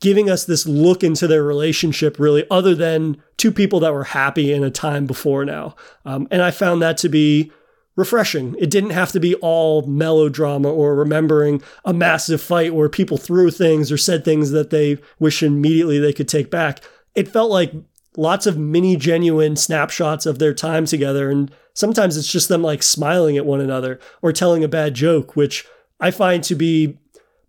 giving 0.00 0.28
us 0.28 0.44
this 0.44 0.66
look 0.66 1.02
into 1.02 1.26
their 1.26 1.42
relationship 1.42 2.18
really 2.18 2.44
other 2.50 2.74
than 2.74 3.16
two 3.36 3.50
people 3.50 3.80
that 3.80 3.92
were 3.92 4.04
happy 4.04 4.52
in 4.52 4.64
a 4.64 4.70
time 4.70 5.06
before 5.06 5.44
now 5.44 5.74
um, 6.04 6.28
and 6.30 6.42
i 6.42 6.50
found 6.50 6.82
that 6.82 6.98
to 6.98 7.08
be 7.08 7.50
refreshing 7.96 8.56
it 8.58 8.70
didn't 8.70 8.90
have 8.90 9.12
to 9.12 9.20
be 9.20 9.34
all 9.36 9.82
melodrama 9.86 10.70
or 10.70 10.94
remembering 10.94 11.62
a 11.84 11.92
massive 11.92 12.40
fight 12.40 12.74
where 12.74 12.88
people 12.88 13.16
threw 13.16 13.50
things 13.50 13.92
or 13.92 13.96
said 13.96 14.24
things 14.24 14.50
that 14.50 14.70
they 14.70 14.98
wish 15.18 15.42
immediately 15.42 15.98
they 15.98 16.12
could 16.12 16.28
take 16.28 16.50
back 16.50 16.80
it 17.14 17.28
felt 17.28 17.50
like 17.50 17.72
lots 18.16 18.46
of 18.46 18.58
mini 18.58 18.96
genuine 18.96 19.56
snapshots 19.56 20.26
of 20.26 20.38
their 20.38 20.54
time 20.54 20.86
together 20.86 21.30
and 21.30 21.52
sometimes 21.72 22.16
it's 22.16 22.30
just 22.30 22.48
them 22.48 22.62
like 22.62 22.82
smiling 22.82 23.36
at 23.36 23.46
one 23.46 23.60
another 23.60 23.98
or 24.22 24.32
telling 24.32 24.64
a 24.64 24.68
bad 24.68 24.94
joke 24.94 25.36
which 25.36 25.66
i 26.00 26.10
find 26.10 26.42
to 26.42 26.54
be 26.54 26.98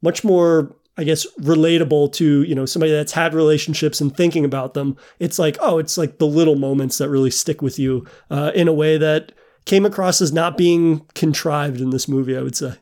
much 0.02 0.24
more 0.24 0.76
I 0.98 1.04
guess 1.04 1.28
relatable 1.42 2.14
to 2.14 2.44
you 2.44 2.56
know 2.56 2.66
somebody 2.66 2.92
that's 2.92 3.12
had 3.12 3.34
relationships 3.34 4.00
and 4.00 4.16
thinking 4.16 4.46
about 4.46 4.76
them. 4.76 4.96
It's 5.20 5.38
like 5.38 5.58
oh, 5.60 5.78
it's 5.78 5.98
like 5.98 6.20
the 6.20 6.28
little 6.28 6.56
moments 6.56 6.98
that 7.00 7.10
really 7.10 7.32
stick 7.32 7.62
with 7.62 7.78
you 7.78 8.06
uh, 8.30 8.52
in 8.56 8.68
a 8.68 8.74
way 8.74 8.98
that 8.98 9.34
came 9.66 9.86
across 9.86 10.22
as 10.22 10.32
not 10.32 10.58
being 10.58 11.00
contrived 11.14 11.82
in 11.82 11.90
this 11.90 12.08
movie. 12.08 12.38
I 12.38 12.42
would 12.42 12.56
say. 12.56 12.74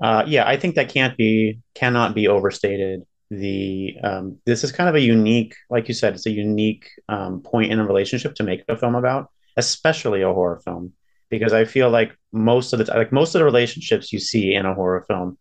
Uh, 0.00 0.24
yeah, 0.26 0.46
I 0.46 0.56
think 0.56 0.74
that 0.76 0.88
can't 0.88 1.16
be 1.16 1.60
cannot 1.74 2.14
be 2.14 2.28
overstated. 2.28 3.02
The 3.30 3.96
um, 4.02 4.38
this 4.46 4.64
is 4.64 4.72
kind 4.72 4.88
of 4.88 4.94
a 4.94 5.00
unique, 5.00 5.54
like 5.68 5.88
you 5.88 5.94
said, 5.94 6.14
it's 6.14 6.26
a 6.26 6.30
unique 6.30 6.88
um, 7.08 7.42
point 7.42 7.70
in 7.70 7.78
a 7.78 7.86
relationship 7.86 8.34
to 8.36 8.42
make 8.42 8.64
a 8.68 8.76
film 8.76 8.94
about, 8.94 9.30
especially 9.56 10.22
a 10.22 10.32
horror 10.32 10.60
film, 10.64 10.94
because 11.28 11.52
I 11.52 11.64
feel 11.64 11.90
like 11.90 12.16
most 12.32 12.72
of 12.72 12.78
the 12.78 12.92
like 12.92 13.12
most 13.12 13.34
of 13.34 13.38
the 13.38 13.44
relationships 13.44 14.12
you 14.12 14.18
see 14.18 14.54
in 14.54 14.66
a 14.66 14.74
horror 14.74 15.04
film 15.08 15.38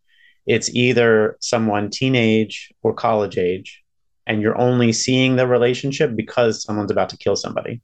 it's 0.49 0.73
either 0.73 1.37
someone 1.39 1.91
teenage 1.91 2.73
or 2.81 2.91
college 2.91 3.37
age 3.37 3.83
and 4.25 4.41
you're 4.41 4.59
only 4.59 4.91
seeing 4.91 5.35
the 5.35 5.45
relationship 5.45 6.15
because 6.15 6.63
someone's 6.63 6.91
about 6.91 7.09
to 7.09 7.17
kill 7.17 7.35
somebody 7.35 7.81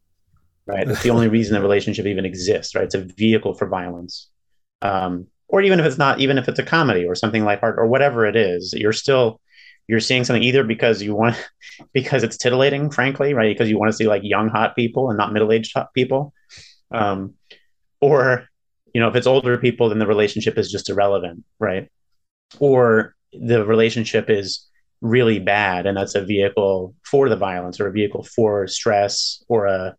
right? 0.67 0.87
That's 0.87 1.03
the 1.03 1.11
only 1.11 1.27
reason 1.27 1.53
the 1.53 1.61
relationship 1.61 2.05
even 2.05 2.25
exists 2.25 2.75
right? 2.75 2.85
It's 2.85 2.95
a 2.95 3.01
vehicle 3.01 3.53
for 3.53 3.67
violence. 3.67 4.29
Um, 4.81 5.27
or 5.47 5.61
even 5.61 5.79
if 5.79 5.85
it's 5.85 5.97
not 5.97 6.19
even 6.19 6.37
if 6.37 6.47
it's 6.47 6.59
a 6.59 6.63
comedy 6.63 7.05
or 7.05 7.15
something 7.15 7.45
like 7.45 7.59
art 7.61 7.75
or 7.77 7.87
whatever 7.87 8.25
it 8.25 8.35
is 8.35 8.73
you're 8.75 8.93
still 8.93 9.39
you're 9.87 9.99
seeing 9.99 10.23
something 10.23 10.43
either 10.43 10.63
because 10.63 11.01
you 11.01 11.15
want 11.15 11.35
because 11.93 12.23
it's 12.23 12.37
titillating 12.37 12.89
frankly 12.89 13.33
right? 13.33 13.55
Because 13.55 13.69
you 13.69 13.79
want 13.79 13.91
to 13.91 13.97
see 13.97 14.07
like 14.07 14.23
young 14.23 14.49
hot 14.49 14.75
people 14.75 15.09
and 15.09 15.17
not 15.17 15.33
middle-aged 15.33 15.71
hot 15.73 15.93
people. 15.93 16.33
Um, 16.91 17.33
or 18.01 18.47
you 18.93 19.01
know 19.01 19.07
if 19.07 19.15
it's 19.15 19.27
older 19.27 19.57
people 19.57 19.89
then 19.89 19.99
the 19.99 20.07
relationship 20.07 20.57
is 20.57 20.71
just 20.71 20.89
irrelevant 20.89 21.43
right? 21.59 21.89
Or 22.59 23.15
the 23.33 23.65
relationship 23.65 24.29
is 24.29 24.67
really 25.01 25.39
bad 25.39 25.85
and 25.85 25.97
that's 25.97 26.15
a 26.15 26.25
vehicle 26.25 26.95
for 27.03 27.29
the 27.29 27.35
violence 27.35 27.79
or 27.79 27.87
a 27.87 27.91
vehicle 27.91 28.23
for 28.23 28.67
stress 28.67 29.43
or 29.47 29.65
a, 29.67 29.95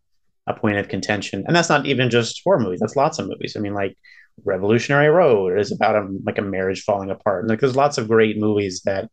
a 0.46 0.54
point 0.54 0.78
of 0.78 0.88
contention. 0.88 1.44
And 1.46 1.54
that's 1.56 1.68
not 1.68 1.86
even 1.86 2.10
just 2.10 2.40
horror 2.44 2.60
movies 2.60 2.80
that's 2.80 2.96
lots 2.96 3.18
of 3.18 3.28
movies. 3.28 3.56
I 3.56 3.60
mean 3.60 3.74
like 3.74 3.96
revolutionary 4.44 5.08
road 5.08 5.58
is 5.58 5.72
about 5.72 5.96
a 5.96 6.08
like 6.24 6.38
a 6.38 6.42
marriage 6.42 6.82
falling 6.82 7.10
apart. 7.10 7.42
And 7.42 7.50
like 7.50 7.60
there's 7.60 7.76
lots 7.76 7.98
of 7.98 8.08
great 8.08 8.38
movies 8.38 8.82
that 8.84 9.10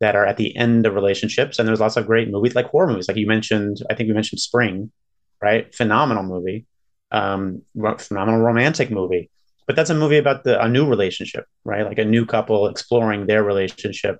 that 0.00 0.16
are 0.16 0.26
at 0.26 0.36
the 0.36 0.54
end 0.56 0.86
of 0.86 0.94
relationships 0.94 1.58
and 1.58 1.66
there's 1.66 1.80
lots 1.80 1.96
of 1.96 2.06
great 2.06 2.30
movies 2.30 2.54
like 2.54 2.66
horror 2.66 2.88
movies. 2.88 3.08
Like 3.08 3.16
you 3.16 3.26
mentioned 3.26 3.78
i 3.90 3.94
think 3.94 4.08
we 4.08 4.14
mentioned 4.14 4.40
spring 4.40 4.90
right? 5.42 5.74
Phenomenal 5.74 6.24
movie. 6.24 6.66
Um 7.10 7.62
phenomenal 7.98 8.40
romantic 8.40 8.90
movie. 8.90 9.30
But 9.66 9.76
that's 9.76 9.90
a 9.90 9.94
movie 9.94 10.18
about 10.18 10.44
the 10.44 10.62
a 10.62 10.68
new 10.68 10.86
relationship, 10.88 11.44
right? 11.64 11.84
Like 11.84 11.98
a 11.98 12.04
new 12.04 12.24
couple 12.26 12.68
exploring 12.68 13.26
their 13.26 13.42
relationship. 13.42 14.18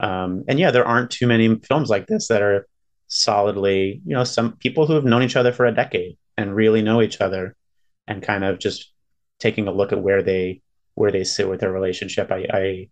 Um, 0.00 0.44
and 0.48 0.58
yeah, 0.58 0.70
there 0.70 0.86
aren't 0.86 1.10
too 1.10 1.26
many 1.26 1.56
films 1.60 1.88
like 1.88 2.06
this 2.06 2.28
that 2.28 2.42
are 2.42 2.66
solidly, 3.12 4.00
you 4.06 4.14
know, 4.14 4.24
some 4.24 4.56
people 4.56 4.86
who 4.86 4.94
have 4.94 5.04
known 5.04 5.22
each 5.22 5.36
other 5.36 5.52
for 5.52 5.66
a 5.66 5.74
decade 5.74 6.16
and 6.38 6.56
really 6.56 6.80
know 6.80 7.02
each 7.02 7.20
other, 7.20 7.54
and 8.08 8.22
kind 8.22 8.42
of 8.42 8.58
just 8.58 8.92
taking 9.38 9.68
a 9.68 9.72
look 9.72 9.92
at 9.92 10.02
where 10.02 10.22
they 10.22 10.62
where 10.94 11.12
they 11.12 11.24
sit 11.24 11.48
with 11.48 11.60
their 11.60 11.72
relationship. 11.72 12.32
I, 12.32 12.46
I 12.52 12.88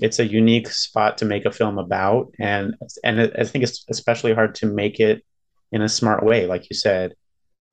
it's 0.00 0.18
a 0.18 0.26
unique 0.26 0.68
spot 0.68 1.18
to 1.18 1.24
make 1.24 1.46
a 1.46 1.52
film 1.52 1.78
about, 1.78 2.32
and 2.38 2.74
and 3.02 3.20
I 3.20 3.44
think 3.44 3.64
it's 3.64 3.84
especially 3.88 4.34
hard 4.34 4.54
to 4.56 4.66
make 4.66 5.00
it 5.00 5.24
in 5.72 5.82
a 5.82 5.88
smart 5.88 6.22
way, 6.24 6.46
like 6.46 6.70
you 6.70 6.76
said. 6.76 7.14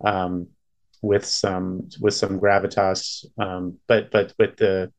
Um, 0.04 0.48
with 1.04 1.26
some 1.26 1.90
with 2.00 2.14
some 2.16 2.40
gravitas, 2.40 3.26
um, 3.38 3.78
but 3.88 4.10
but 4.10 4.34
with 4.40 4.58
the 4.58 4.92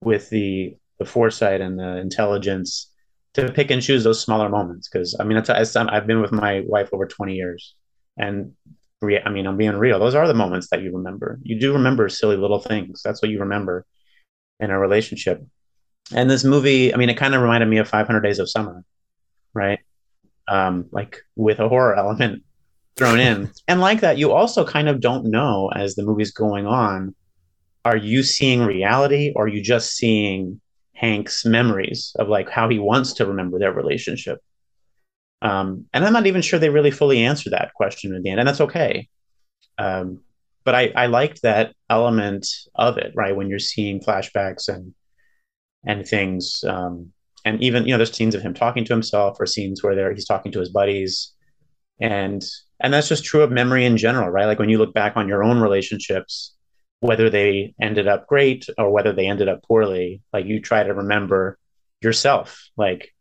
with 0.00 0.30
the 0.30 0.76
the 0.98 1.04
foresight 1.04 1.60
and 1.60 1.78
the 1.78 1.98
intelligence 1.98 2.87
to 3.34 3.52
pick 3.52 3.70
and 3.70 3.82
choose 3.82 4.04
those 4.04 4.20
smaller 4.20 4.48
moments. 4.48 4.88
Because 4.88 5.16
I 5.18 5.24
mean, 5.24 5.38
it's, 5.38 5.76
I've 5.76 6.06
been 6.06 6.20
with 6.20 6.32
my 6.32 6.62
wife 6.66 6.88
over 6.92 7.06
twenty 7.06 7.34
years, 7.34 7.74
and 8.16 8.52
I 9.02 9.30
mean, 9.30 9.46
I'm 9.46 9.56
being 9.56 9.76
real. 9.76 9.98
Those 9.98 10.14
are 10.14 10.26
the 10.26 10.34
moments 10.34 10.68
that 10.70 10.82
you 10.82 10.96
remember. 10.96 11.38
You 11.42 11.58
do 11.58 11.72
remember 11.72 12.08
silly 12.08 12.36
little 12.36 12.58
things. 12.58 13.00
That's 13.04 13.22
what 13.22 13.30
you 13.30 13.40
remember 13.40 13.86
in 14.60 14.70
a 14.70 14.78
relationship. 14.78 15.44
And 16.12 16.28
this 16.28 16.44
movie, 16.44 16.92
I 16.92 16.96
mean, 16.96 17.08
it 17.08 17.16
kind 17.16 17.34
of 17.34 17.42
reminded 17.42 17.68
me 17.68 17.78
of 17.78 17.88
500 17.88 18.20
Days 18.20 18.38
of 18.38 18.50
Summer, 18.50 18.82
right? 19.54 19.78
Um, 20.48 20.86
like 20.90 21.20
with 21.36 21.60
a 21.60 21.68
horror 21.68 21.94
element 21.94 22.42
thrown 22.96 23.20
in. 23.20 23.50
and 23.68 23.80
like 23.80 24.00
that, 24.00 24.18
you 24.18 24.32
also 24.32 24.64
kind 24.64 24.88
of 24.88 25.00
don't 25.00 25.26
know 25.26 25.70
as 25.74 25.94
the 25.94 26.02
movie's 26.02 26.32
going 26.32 26.66
on, 26.66 27.14
are 27.84 27.96
you 27.96 28.22
seeing 28.22 28.62
reality 28.62 29.32
or 29.36 29.44
are 29.44 29.48
you 29.48 29.62
just 29.62 29.94
seeing 29.96 30.60
Hank's 30.98 31.44
memories 31.44 32.12
of 32.18 32.28
like 32.28 32.50
how 32.50 32.68
he 32.68 32.78
wants 32.78 33.12
to 33.14 33.26
remember 33.26 33.58
their 33.58 33.72
relationship? 33.72 34.38
Um, 35.40 35.86
and 35.94 36.04
I'm 36.04 36.12
not 36.12 36.26
even 36.26 36.42
sure 36.42 36.58
they 36.58 36.70
really 36.70 36.90
fully 36.90 37.24
answer 37.24 37.50
that 37.50 37.72
question 37.74 38.14
at 38.14 38.22
the 38.22 38.30
end, 38.30 38.40
and 38.40 38.48
that's 38.48 38.60
okay. 38.60 39.08
Um, 39.78 40.20
but 40.64 40.74
I, 40.74 40.92
I 40.96 41.06
liked 41.06 41.42
that 41.42 41.74
element 41.88 42.46
of 42.74 42.98
it, 42.98 43.12
right? 43.14 43.36
When 43.36 43.48
you're 43.48 43.58
seeing 43.58 44.00
flashbacks 44.00 44.68
and 44.68 44.94
and 45.86 46.06
things, 46.06 46.64
um, 46.66 47.12
and 47.44 47.62
even 47.62 47.84
you 47.84 47.92
know, 47.92 47.98
there's 47.98 48.12
scenes 48.12 48.34
of 48.34 48.42
him 48.42 48.52
talking 48.52 48.84
to 48.84 48.92
himself, 48.92 49.36
or 49.38 49.46
scenes 49.46 49.82
where 49.82 49.94
there 49.94 50.12
he's 50.12 50.26
talking 50.26 50.50
to 50.52 50.60
his 50.60 50.70
buddies, 50.70 51.32
and 52.00 52.44
and 52.80 52.92
that's 52.92 53.08
just 53.08 53.24
true 53.24 53.42
of 53.42 53.50
memory 53.50 53.84
in 53.84 53.96
general 53.96 54.28
right 54.30 54.46
like 54.46 54.58
when 54.58 54.68
you 54.68 54.78
look 54.78 54.94
back 54.94 55.16
on 55.16 55.28
your 55.28 55.42
own 55.42 55.60
relationships 55.60 56.54
whether 57.00 57.30
they 57.30 57.74
ended 57.80 58.08
up 58.08 58.26
great 58.26 58.66
or 58.76 58.90
whether 58.90 59.12
they 59.12 59.28
ended 59.28 59.48
up 59.48 59.62
poorly 59.62 60.20
like 60.32 60.46
you 60.46 60.60
try 60.60 60.82
to 60.82 60.94
remember 60.94 61.58
yourself 62.00 62.68
like 62.76 63.14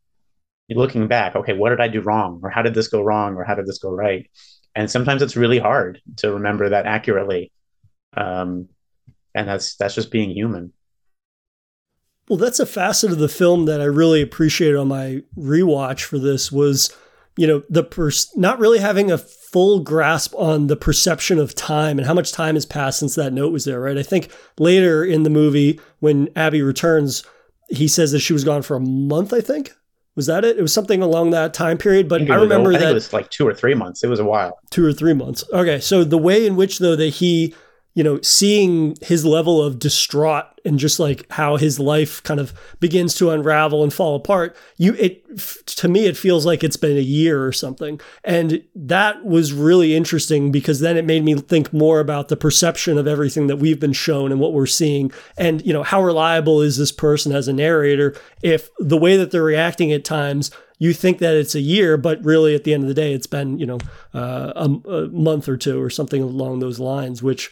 looking 0.69 1.07
back 1.07 1.35
okay 1.35 1.53
what 1.53 1.69
did 1.69 1.81
i 1.81 1.87
do 1.87 2.01
wrong? 2.01 2.39
Or 2.43 2.49
how 2.49 2.61
did 2.61 2.73
this 2.73 2.87
go 2.87 3.01
wrong? 3.01 3.35
Or 3.35 3.43
how 3.43 3.55
did 3.55 3.67
this 3.67 3.79
go 3.79 3.91
right? 3.91 4.29
And 4.75 4.89
sometimes 4.89 5.21
it's 5.21 5.35
really 5.35 5.59
hard 5.59 6.01
to 6.17 6.33
remember 6.33 6.69
that 6.69 6.85
accurately. 6.85 7.51
Um, 8.15 8.69
and 9.33 9.47
that's 9.47 9.75
that's 9.75 9.95
just 9.95 10.11
being 10.11 10.31
human. 10.31 10.73
Well 12.29 12.37
that's 12.37 12.59
a 12.59 12.65
facet 12.65 13.11
of 13.11 13.19
the 13.19 13.29
film 13.29 13.65
that 13.65 13.79
i 13.79 13.85
really 13.85 14.21
appreciated 14.21 14.75
on 14.75 14.89
my 14.89 15.21
rewatch 15.37 16.01
for 16.01 16.19
this 16.19 16.51
was 16.51 16.93
you 17.37 17.47
know 17.47 17.63
the 17.69 17.83
pers- 17.83 18.31
not 18.35 18.59
really 18.59 18.79
having 18.79 19.11
a 19.11 19.17
full 19.17 19.79
grasp 19.79 20.33
on 20.35 20.67
the 20.67 20.75
perception 20.75 21.39
of 21.39 21.55
time 21.55 21.97
and 21.97 22.05
how 22.05 22.13
much 22.13 22.31
time 22.31 22.55
has 22.55 22.65
passed 22.65 22.99
since 22.99 23.15
that 23.15 23.31
note 23.31 23.53
was 23.53 23.65
there 23.65 23.79
right? 23.79 23.97
I 23.97 24.03
think 24.03 24.29
later 24.59 25.05
in 25.05 25.23
the 25.23 25.29
movie 25.29 25.79
when 25.99 26.29
abby 26.35 26.61
returns 26.61 27.23
he 27.69 27.87
says 27.87 28.11
that 28.11 28.19
she 28.19 28.33
was 28.33 28.43
gone 28.43 28.61
for 28.61 28.75
a 28.75 28.79
month 28.81 29.33
i 29.33 29.41
think. 29.41 29.71
Was 30.15 30.25
that 30.25 30.43
it? 30.43 30.57
It 30.57 30.63
was 30.63 30.73
something 30.73 31.03
along 31.03 31.29
that 31.29 31.53
time 31.53 31.77
period 31.77 32.09
but 32.09 32.23
i, 32.29 32.33
I 32.33 32.37
remember 32.37 32.73
I 32.73 32.79
that 32.79 32.91
it 32.91 32.93
was 32.95 33.13
like 33.13 33.29
two 33.29 33.47
or 33.47 33.53
three 33.53 33.75
months. 33.75 34.03
It 34.03 34.07
was 34.07 34.19
a 34.19 34.25
while. 34.25 34.57
Two 34.71 34.83
or 34.83 34.91
three 34.91 35.13
months. 35.13 35.43
Okay 35.53 35.79
so 35.79 36.03
the 36.03 36.17
way 36.17 36.47
in 36.47 36.55
which 36.55 36.79
though 36.79 36.95
that 36.95 37.09
he 37.09 37.53
you 37.97 38.03
know, 38.03 38.21
seeing 38.21 38.95
his 39.01 39.25
level 39.25 39.59
of 39.59 39.79
distraught 39.79 40.45
and 40.63 40.77
just 40.77 40.99
like 40.99 41.25
how 41.31 41.57
his 41.57 41.79
life 41.79 42.21
kind 42.21 42.39
of 42.39 42.53
begins 42.79 43.15
to 43.15 43.31
unravel 43.31 43.81
and 43.81 43.91
fall 43.91 44.15
apart, 44.15 44.55
you 44.77 44.93
it 44.99 45.25
to 45.65 45.87
me 45.87 46.05
it 46.05 46.15
feels 46.15 46.45
like 46.45 46.63
it's 46.63 46.77
been 46.77 46.95
a 46.95 47.01
year 47.01 47.43
or 47.43 47.51
something. 47.51 47.99
And 48.23 48.63
that 48.75 49.25
was 49.25 49.51
really 49.51 49.95
interesting 49.95 50.51
because 50.51 50.79
then 50.79 50.95
it 50.95 51.05
made 51.05 51.23
me 51.23 51.33
think 51.37 51.73
more 51.73 51.99
about 51.99 52.27
the 52.27 52.37
perception 52.37 52.99
of 52.99 53.07
everything 53.07 53.47
that 53.47 53.57
we've 53.57 53.79
been 53.79 53.93
shown 53.93 54.31
and 54.31 54.39
what 54.39 54.53
we're 54.53 54.67
seeing 54.67 55.11
and 55.35 55.65
you 55.65 55.73
know, 55.73 55.81
how 55.81 55.99
reliable 55.99 56.61
is 56.61 56.77
this 56.77 56.91
person 56.91 57.31
as 57.31 57.47
a 57.47 57.53
narrator 57.53 58.15
if 58.43 58.69
the 58.77 58.95
way 58.97 59.17
that 59.17 59.31
they're 59.31 59.41
reacting 59.41 59.91
at 59.91 60.05
times 60.05 60.51
you 60.77 60.93
think 60.93 61.17
that 61.17 61.33
it's 61.33 61.55
a 61.55 61.61
year, 61.61 61.97
but 61.97 62.23
really 62.23 62.53
at 62.53 62.63
the 62.63 62.75
end 62.75 62.83
of 62.83 62.87
the 62.87 62.93
day, 62.93 63.11
it's 63.11 63.25
been, 63.25 63.57
you 63.57 63.65
know, 63.65 63.79
uh, 64.13 64.53
a, 64.55 64.87
a 64.87 65.07
month 65.07 65.49
or 65.49 65.57
two 65.57 65.81
or 65.81 65.89
something 65.89 66.21
along 66.21 66.59
those 66.59 66.77
lines, 66.77 67.23
which 67.23 67.49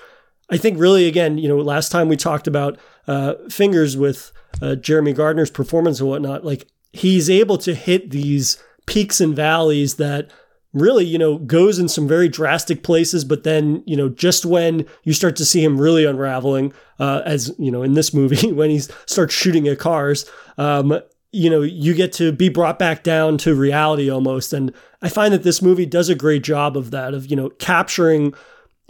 I 0.50 0.58
think 0.58 0.80
really, 0.80 1.08
again, 1.08 1.38
you 1.38 1.48
know, 1.48 1.58
last 1.58 1.92
time 1.92 2.08
we 2.08 2.18
talked 2.18 2.48
about 2.48 2.78
uh, 3.08 3.36
fingers 3.50 3.98
with 3.98 4.32
uh, 4.62 4.76
Jeremy 4.76 5.14
Gardner's 5.14 5.50
performance 5.50 6.00
and 6.00 6.10
whatnot, 6.10 6.46
like 6.46 6.68
he's 6.94 7.30
able 7.30 7.58
to 7.60 7.74
hit 7.74 8.12
these 8.12 8.62
peaks 8.86 9.20
and 9.20 9.36
valleys 9.36 9.96
that 9.96 10.32
really, 10.74 11.06
you 11.06 11.18
know, 11.18 11.38
goes 11.40 11.80
in 11.80 11.88
some 11.88 12.08
very 12.08 12.30
drastic 12.30 12.84
places. 12.84 13.26
But 13.26 13.44
then, 13.44 13.82
you 13.86 13.98
know, 13.98 14.10
just 14.10 14.46
when 14.46 14.86
you 15.04 15.14
start 15.14 15.36
to 15.38 15.46
see 15.46 15.64
him 15.64 15.80
really 15.80 16.06
unraveling, 16.06 16.74
uh, 17.00 17.22
as 17.26 17.54
you 17.58 17.72
know, 17.72 17.82
in 17.82 17.94
this 17.94 18.14
movie, 18.14 18.52
when 18.52 18.70
he 18.70 18.80
starts 18.80 19.34
shooting 19.34 19.68
at 19.68 19.80
cars, 19.80 20.30
um, 20.58 21.00
you 21.32 21.50
know, 21.50 21.62
you 21.62 21.94
get 21.94 22.14
to 22.14 22.32
be 22.32 22.50
brought 22.50 22.80
back 22.80 23.04
down 23.04 23.38
to 23.40 23.56
reality 23.56 24.10
almost. 24.10 24.54
And 24.54 24.74
I 25.02 25.10
find 25.10 25.34
that 25.34 25.44
this 25.44 25.62
movie 25.62 25.86
does 25.86 26.08
a 26.08 26.16
great 26.16 26.44
job 26.44 26.78
of 26.78 26.92
that, 26.92 27.14
of, 27.14 27.26
you 27.26 27.36
know, 27.36 27.50
capturing 27.50 28.34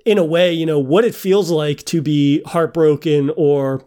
in 0.05 0.17
a 0.17 0.23
way, 0.23 0.53
you 0.53 0.65
know, 0.65 0.79
what 0.79 1.03
it 1.03 1.15
feels 1.15 1.49
like 1.49 1.83
to 1.85 2.01
be 2.01 2.41
heartbroken 2.45 3.31
or 3.35 3.83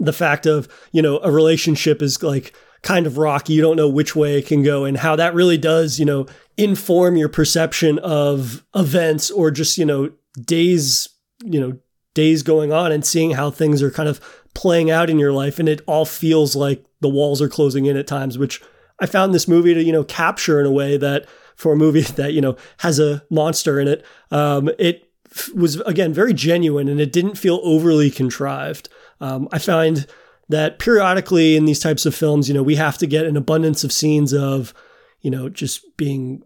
the 0.00 0.12
fact 0.12 0.46
of, 0.46 0.68
you 0.92 1.02
know, 1.02 1.18
a 1.18 1.30
relationship 1.30 2.02
is 2.02 2.22
like 2.22 2.54
kind 2.82 3.06
of 3.06 3.18
rocky. 3.18 3.52
You 3.52 3.62
don't 3.62 3.76
know 3.76 3.88
which 3.88 4.16
way 4.16 4.38
it 4.38 4.46
can 4.46 4.62
go 4.62 4.84
and 4.84 4.96
how 4.96 5.16
that 5.16 5.34
really 5.34 5.58
does, 5.58 5.98
you 5.98 6.04
know, 6.04 6.26
inform 6.56 7.16
your 7.16 7.28
perception 7.28 7.98
of 7.98 8.64
events 8.74 9.30
or 9.30 9.50
just, 9.50 9.76
you 9.78 9.84
know, 9.84 10.10
days, 10.40 11.08
you 11.44 11.60
know, 11.60 11.78
days 12.14 12.42
going 12.42 12.72
on 12.72 12.92
and 12.92 13.04
seeing 13.04 13.32
how 13.32 13.50
things 13.50 13.82
are 13.82 13.90
kind 13.90 14.08
of 14.08 14.20
playing 14.54 14.90
out 14.90 15.10
in 15.10 15.18
your 15.18 15.32
life. 15.32 15.58
And 15.58 15.68
it 15.68 15.82
all 15.86 16.06
feels 16.06 16.56
like 16.56 16.84
the 17.00 17.08
walls 17.10 17.42
are 17.42 17.48
closing 17.48 17.84
in 17.84 17.96
at 17.96 18.06
times, 18.06 18.38
which 18.38 18.62
I 19.00 19.06
found 19.06 19.34
this 19.34 19.46
movie 19.46 19.74
to, 19.74 19.82
you 19.82 19.92
know, 19.92 20.04
capture 20.04 20.58
in 20.58 20.66
a 20.66 20.70
way 20.70 20.96
that 20.96 21.26
for 21.56 21.74
a 21.74 21.76
movie 21.76 22.00
that, 22.16 22.32
you 22.32 22.40
know, 22.40 22.56
has 22.78 22.98
a 22.98 23.22
monster 23.30 23.78
in 23.78 23.88
it, 23.88 24.04
um, 24.30 24.70
it 24.78 25.05
was 25.54 25.80
again 25.80 26.12
very 26.12 26.34
genuine 26.34 26.88
and 26.88 27.00
it 27.00 27.12
didn't 27.12 27.36
feel 27.36 27.60
overly 27.62 28.10
contrived. 28.10 28.88
Um, 29.20 29.48
I 29.52 29.58
find 29.58 30.06
that 30.48 30.78
periodically 30.78 31.56
in 31.56 31.64
these 31.64 31.80
types 31.80 32.06
of 32.06 32.14
films, 32.14 32.48
you 32.48 32.54
know, 32.54 32.62
we 32.62 32.76
have 32.76 32.98
to 32.98 33.06
get 33.06 33.26
an 33.26 33.36
abundance 33.36 33.82
of 33.84 33.92
scenes 33.92 34.32
of, 34.32 34.72
you 35.20 35.30
know, 35.30 35.48
just 35.48 35.96
being, 35.96 36.42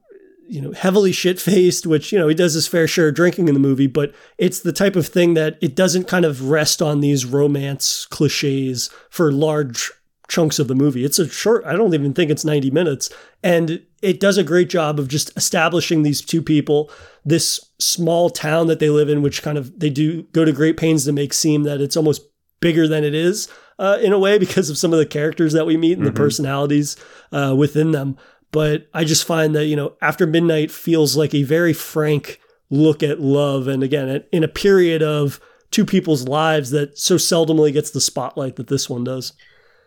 you 0.49 0.61
know, 0.61 0.73
heavily 0.73 1.13
shit 1.13 1.39
faced, 1.39 1.87
which, 1.87 2.13
you 2.13 2.19
know, 2.19 2.29
he 2.29 2.35
does 2.35 2.55
his 2.55 2.67
fair 2.67 2.87
share 2.87 3.09
of 3.09 3.15
drinking 3.15 3.49
in 3.49 3.55
the 3.55 3.61
movie, 3.61 3.87
but 3.87 4.15
it's 4.39 4.61
the 4.61 4.73
type 4.73 4.97
of 4.97 5.07
thing 5.07 5.35
that 5.35 5.59
it 5.61 5.75
doesn't 5.75 6.09
kind 6.09 6.25
of 6.25 6.49
rest 6.49 6.81
on 6.81 7.01
these 7.01 7.27
romance 7.27 8.07
cliches 8.07 8.91
for 9.11 9.31
large 9.31 9.93
chunks 10.31 10.59
of 10.59 10.69
the 10.69 10.75
movie. 10.75 11.05
It's 11.05 11.19
a 11.19 11.29
short, 11.29 11.65
I 11.67 11.73
don't 11.73 11.93
even 11.93 12.15
think 12.15 12.31
it's 12.31 12.45
90 12.45 12.71
minutes. 12.71 13.11
And 13.43 13.83
it 14.01 14.21
does 14.21 14.39
a 14.39 14.45
great 14.45 14.71
job 14.71 14.99
of 14.99 15.09
just 15.09 15.37
establishing 15.37 16.03
these 16.03 16.23
two 16.23 16.41
people, 16.41 16.91
this 17.25 17.61
small 17.79 18.31
town 18.31 18.69
that 18.69 18.79
they 18.79 18.89
live 18.89 19.09
in, 19.09 19.23
which 19.23 19.43
kind 19.43 19.59
of 19.59 19.79
they 19.79 19.91
do 19.91 20.23
go 20.33 20.45
to 20.45 20.53
great 20.53 20.77
pains 20.77 21.05
to 21.05 21.13
make 21.13 21.35
seem 21.35 21.65
that 21.65 21.81
it's 21.81 21.97
almost 21.97 22.23
bigger 22.61 22.87
than 22.87 23.05
it 23.05 23.15
is 23.15 23.49
uh, 23.79 23.99
in 24.01 24.13
a 24.13 24.19
way 24.19 24.39
because 24.39 24.71
of 24.71 24.79
some 24.79 24.93
of 24.93 24.99
the 24.99 25.07
characters 25.07 25.53
that 25.53 25.67
we 25.67 25.77
meet 25.77 25.99
and 25.99 26.03
mm-hmm. 26.03 26.15
the 26.15 26.21
personalities 26.21 26.97
uh, 27.33 27.55
within 27.57 27.91
them. 27.91 28.17
But 28.53 28.89
I 28.95 29.05
just 29.05 29.25
find 29.25 29.55
that, 29.55 29.67
you 29.67 29.77
know, 29.77 29.97
After 30.01 30.27
Midnight 30.27 30.71
feels 30.71 31.17
like 31.17 31.35
a 31.35 31.43
very 31.43 31.73
frank 31.73 32.41
look 32.71 33.03
at 33.03 33.21
love. 33.21 33.69
And 33.69 33.83
again, 33.83 34.25
in 34.33 34.45
a 34.45 34.49
period 34.49 35.03
of 35.03 35.41
two 35.71 35.85
people's 35.85 36.27
lives 36.27 36.71
that 36.71 36.99
so 36.99 37.17
seldomly 37.17 37.73
gets 37.73 37.91
the 37.91 38.01
spotlight 38.01 38.57
that 38.57 38.69
this 38.69 38.89
one 38.89 39.05
does. 39.05 39.33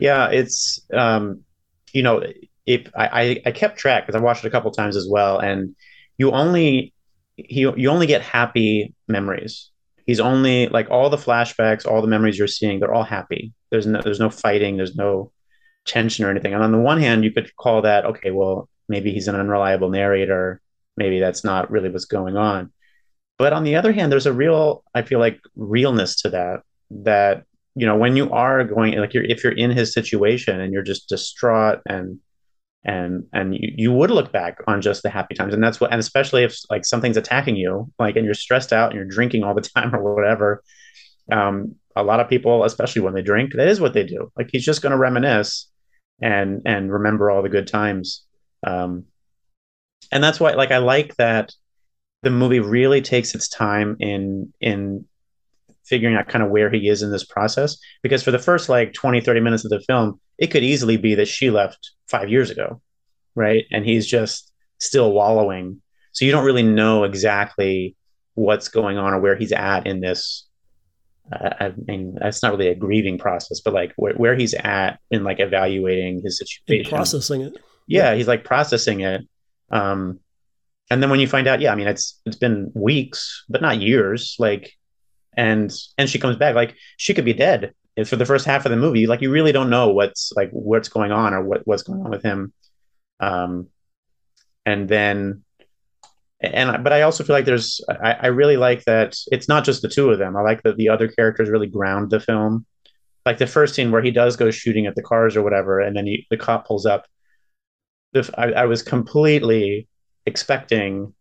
Yeah, 0.03 0.31
it's 0.31 0.81
um, 0.93 1.45
you 1.93 2.03
know, 2.03 2.21
if 2.65 2.91
I 2.93 3.41
I 3.45 3.51
kept 3.51 3.79
track 3.79 4.05
because 4.05 4.19
I 4.19 4.21
watched 4.21 4.43
it 4.43 4.47
a 4.49 4.51
couple 4.51 4.69
times 4.71 4.97
as 4.97 5.07
well, 5.09 5.39
and 5.39 5.77
you 6.17 6.31
only 6.31 6.93
he 7.37 7.61
you 7.61 7.89
only 7.89 8.05
get 8.05 8.21
happy 8.21 8.93
memories. 9.07 9.69
He's 10.05 10.19
only 10.19 10.67
like 10.67 10.91
all 10.91 11.09
the 11.09 11.15
flashbacks, 11.15 11.87
all 11.87 12.01
the 12.01 12.09
memories 12.09 12.37
you're 12.37 12.49
seeing, 12.49 12.81
they're 12.81 12.93
all 12.93 13.05
happy. 13.05 13.53
There's 13.71 13.87
no 13.87 14.01
there's 14.01 14.19
no 14.19 14.29
fighting, 14.29 14.75
there's 14.75 14.97
no 14.97 15.31
tension 15.85 16.25
or 16.25 16.29
anything. 16.29 16.53
And 16.53 16.61
on 16.61 16.73
the 16.73 16.79
one 16.79 16.99
hand, 16.99 17.23
you 17.23 17.31
could 17.31 17.55
call 17.55 17.83
that 17.83 18.03
okay, 18.03 18.31
well 18.31 18.67
maybe 18.89 19.13
he's 19.13 19.29
an 19.29 19.35
unreliable 19.37 19.89
narrator, 19.89 20.59
maybe 20.97 21.21
that's 21.21 21.45
not 21.45 21.71
really 21.71 21.89
what's 21.89 22.03
going 22.03 22.35
on. 22.35 22.73
But 23.37 23.53
on 23.53 23.63
the 23.63 23.77
other 23.77 23.93
hand, 23.93 24.11
there's 24.11 24.25
a 24.25 24.33
real 24.33 24.83
I 24.93 25.03
feel 25.03 25.19
like 25.19 25.39
realness 25.55 26.23
to 26.23 26.29
that 26.31 26.63
that 26.91 27.45
you 27.75 27.85
know 27.85 27.95
when 27.95 28.15
you 28.15 28.29
are 28.31 28.63
going 28.63 28.97
like 28.97 29.13
you're 29.13 29.23
if 29.23 29.43
you're 29.43 29.53
in 29.53 29.71
his 29.71 29.93
situation 29.93 30.59
and 30.59 30.73
you're 30.73 30.83
just 30.83 31.09
distraught 31.09 31.79
and 31.87 32.19
and 32.85 33.25
and 33.33 33.55
you, 33.55 33.73
you 33.75 33.91
would 33.91 34.11
look 34.11 34.31
back 34.31 34.57
on 34.67 34.81
just 34.81 35.03
the 35.03 35.09
happy 35.09 35.35
times. 35.35 35.53
And 35.53 35.63
that's 35.63 35.79
what 35.79 35.91
and 35.91 35.99
especially 35.99 36.43
if 36.43 36.57
like 36.69 36.85
something's 36.85 37.17
attacking 37.17 37.55
you 37.55 37.91
like 37.99 38.15
and 38.15 38.25
you're 38.25 38.33
stressed 38.33 38.73
out 38.73 38.91
and 38.91 38.95
you're 38.95 39.05
drinking 39.05 39.43
all 39.43 39.53
the 39.53 39.61
time 39.75 39.95
or 39.95 40.15
whatever 40.15 40.63
um 41.31 41.75
a 41.95 42.03
lot 42.03 42.19
of 42.19 42.27
people 42.27 42.65
especially 42.65 43.01
when 43.01 43.13
they 43.13 43.21
drink 43.21 43.53
that 43.53 43.67
is 43.67 43.79
what 43.79 43.93
they 43.93 44.03
do. 44.03 44.31
Like 44.37 44.49
he's 44.51 44.65
just 44.65 44.81
going 44.81 44.91
to 44.91 44.97
reminisce 44.97 45.69
and 46.21 46.61
and 46.65 46.91
remember 46.91 47.31
all 47.31 47.41
the 47.41 47.49
good 47.49 47.67
times. 47.67 48.25
Um 48.65 49.05
and 50.11 50.23
that's 50.23 50.39
why 50.39 50.53
like 50.53 50.71
i 50.71 50.77
like 50.77 51.15
that 51.15 51.53
the 52.23 52.29
movie 52.29 52.59
really 52.59 53.01
takes 53.01 53.35
its 53.35 53.47
time 53.47 53.95
in 53.99 54.53
in 54.59 55.05
figuring 55.85 56.15
out 56.15 56.27
kind 56.27 56.43
of 56.43 56.49
where 56.49 56.69
he 56.69 56.87
is 56.87 57.01
in 57.01 57.11
this 57.11 57.25
process 57.25 57.77
because 58.01 58.23
for 58.23 58.31
the 58.31 58.39
first 58.39 58.69
like 58.69 58.93
20 58.93 59.21
30 59.21 59.39
minutes 59.39 59.65
of 59.65 59.69
the 59.69 59.81
film 59.81 60.19
it 60.37 60.47
could 60.47 60.63
easily 60.63 60.97
be 60.97 61.15
that 61.15 61.27
she 61.27 61.49
left 61.49 61.91
5 62.07 62.29
years 62.29 62.49
ago 62.49 62.81
right 63.35 63.65
and 63.71 63.85
he's 63.85 64.07
just 64.07 64.51
still 64.79 65.11
wallowing 65.11 65.81
so 66.11 66.25
you 66.25 66.31
don't 66.31 66.45
really 66.45 66.63
know 66.63 67.03
exactly 67.03 67.95
what's 68.35 68.69
going 68.69 68.97
on 68.97 69.13
or 69.13 69.19
where 69.19 69.35
he's 69.35 69.51
at 69.51 69.87
in 69.87 69.99
this 69.99 70.47
uh, 71.31 71.49
I 71.59 71.73
mean, 71.87 72.17
that's 72.19 72.43
not 72.43 72.51
really 72.51 72.67
a 72.67 72.75
grieving 72.75 73.17
process, 73.17 73.61
but 73.61 73.73
like 73.73 73.93
where, 73.95 74.13
where 74.13 74.35
he's 74.35 74.53
at 74.53 74.99
in 75.09 75.23
like 75.23 75.39
evaluating 75.39 76.21
his 76.21 76.37
situation, 76.37 76.89
processing 76.89 77.41
it. 77.41 77.53
Yeah, 77.87 78.11
yeah, 78.11 78.15
he's 78.15 78.27
like 78.27 78.43
processing 78.43 79.01
it. 79.01 79.21
Um, 79.71 80.19
and 80.89 81.01
then 81.01 81.09
when 81.09 81.19
you 81.19 81.27
find 81.27 81.47
out, 81.47 81.61
yeah, 81.61 81.71
I 81.71 81.75
mean, 81.75 81.87
it's 81.87 82.19
it's 82.25 82.35
been 82.35 82.71
weeks, 82.75 83.45
but 83.49 83.61
not 83.61 83.79
years. 83.79 84.35
Like 84.37 84.73
and 85.37 85.73
and 85.97 86.09
she 86.09 86.19
comes 86.19 86.37
back 86.37 86.55
like 86.55 86.75
she 86.97 87.13
could 87.13 87.25
be 87.25 87.33
dead 87.33 87.73
for 88.05 88.15
the 88.15 88.25
first 88.25 88.45
half 88.45 88.65
of 88.65 88.71
the 88.71 88.77
movie. 88.77 89.05
Like 89.07 89.21
you 89.21 89.31
really 89.31 89.51
don't 89.51 89.69
know 89.69 89.89
what's 89.89 90.31
like 90.35 90.49
what's 90.51 90.89
going 90.89 91.11
on 91.11 91.33
or 91.33 91.43
what, 91.43 91.61
what's 91.65 91.83
going 91.83 92.01
on 92.01 92.09
with 92.09 92.23
him. 92.23 92.53
Um 93.19 93.67
and 94.65 94.87
then 94.87 95.43
and 96.39 96.83
but 96.83 96.91
i 96.93 97.01
also 97.01 97.23
feel 97.23 97.35
like 97.35 97.45
there's 97.45 97.81
I, 97.89 98.13
I 98.13 98.27
really 98.27 98.57
like 98.57 98.83
that 98.85 99.17
it's 99.27 99.47
not 99.47 99.63
just 99.65 99.81
the 99.81 99.89
two 99.89 100.09
of 100.09 100.19
them. 100.19 100.35
I 100.35 100.41
like 100.41 100.63
that 100.63 100.77
the 100.77 100.89
other 100.89 101.07
characters 101.07 101.49
really 101.49 101.67
ground 101.67 102.11
the 102.11 102.19
film. 102.19 102.65
Like 103.25 103.37
the 103.37 103.47
first 103.47 103.75
scene 103.75 103.91
where 103.91 104.01
he 104.01 104.11
does 104.11 104.35
go 104.35 104.51
shooting 104.51 104.85
at 104.85 104.95
the 104.95 105.03
cars 105.03 105.37
or 105.37 105.43
whatever 105.43 105.79
and 105.79 105.95
then 105.95 106.07
he, 106.07 106.27
the 106.29 106.37
cop 106.37 106.67
pulls 106.67 106.85
up. 106.85 107.05
The, 108.11 108.29
I, 108.37 108.63
I 108.63 108.65
was 108.65 108.83
completely 108.83 109.87
expecting 110.25 111.13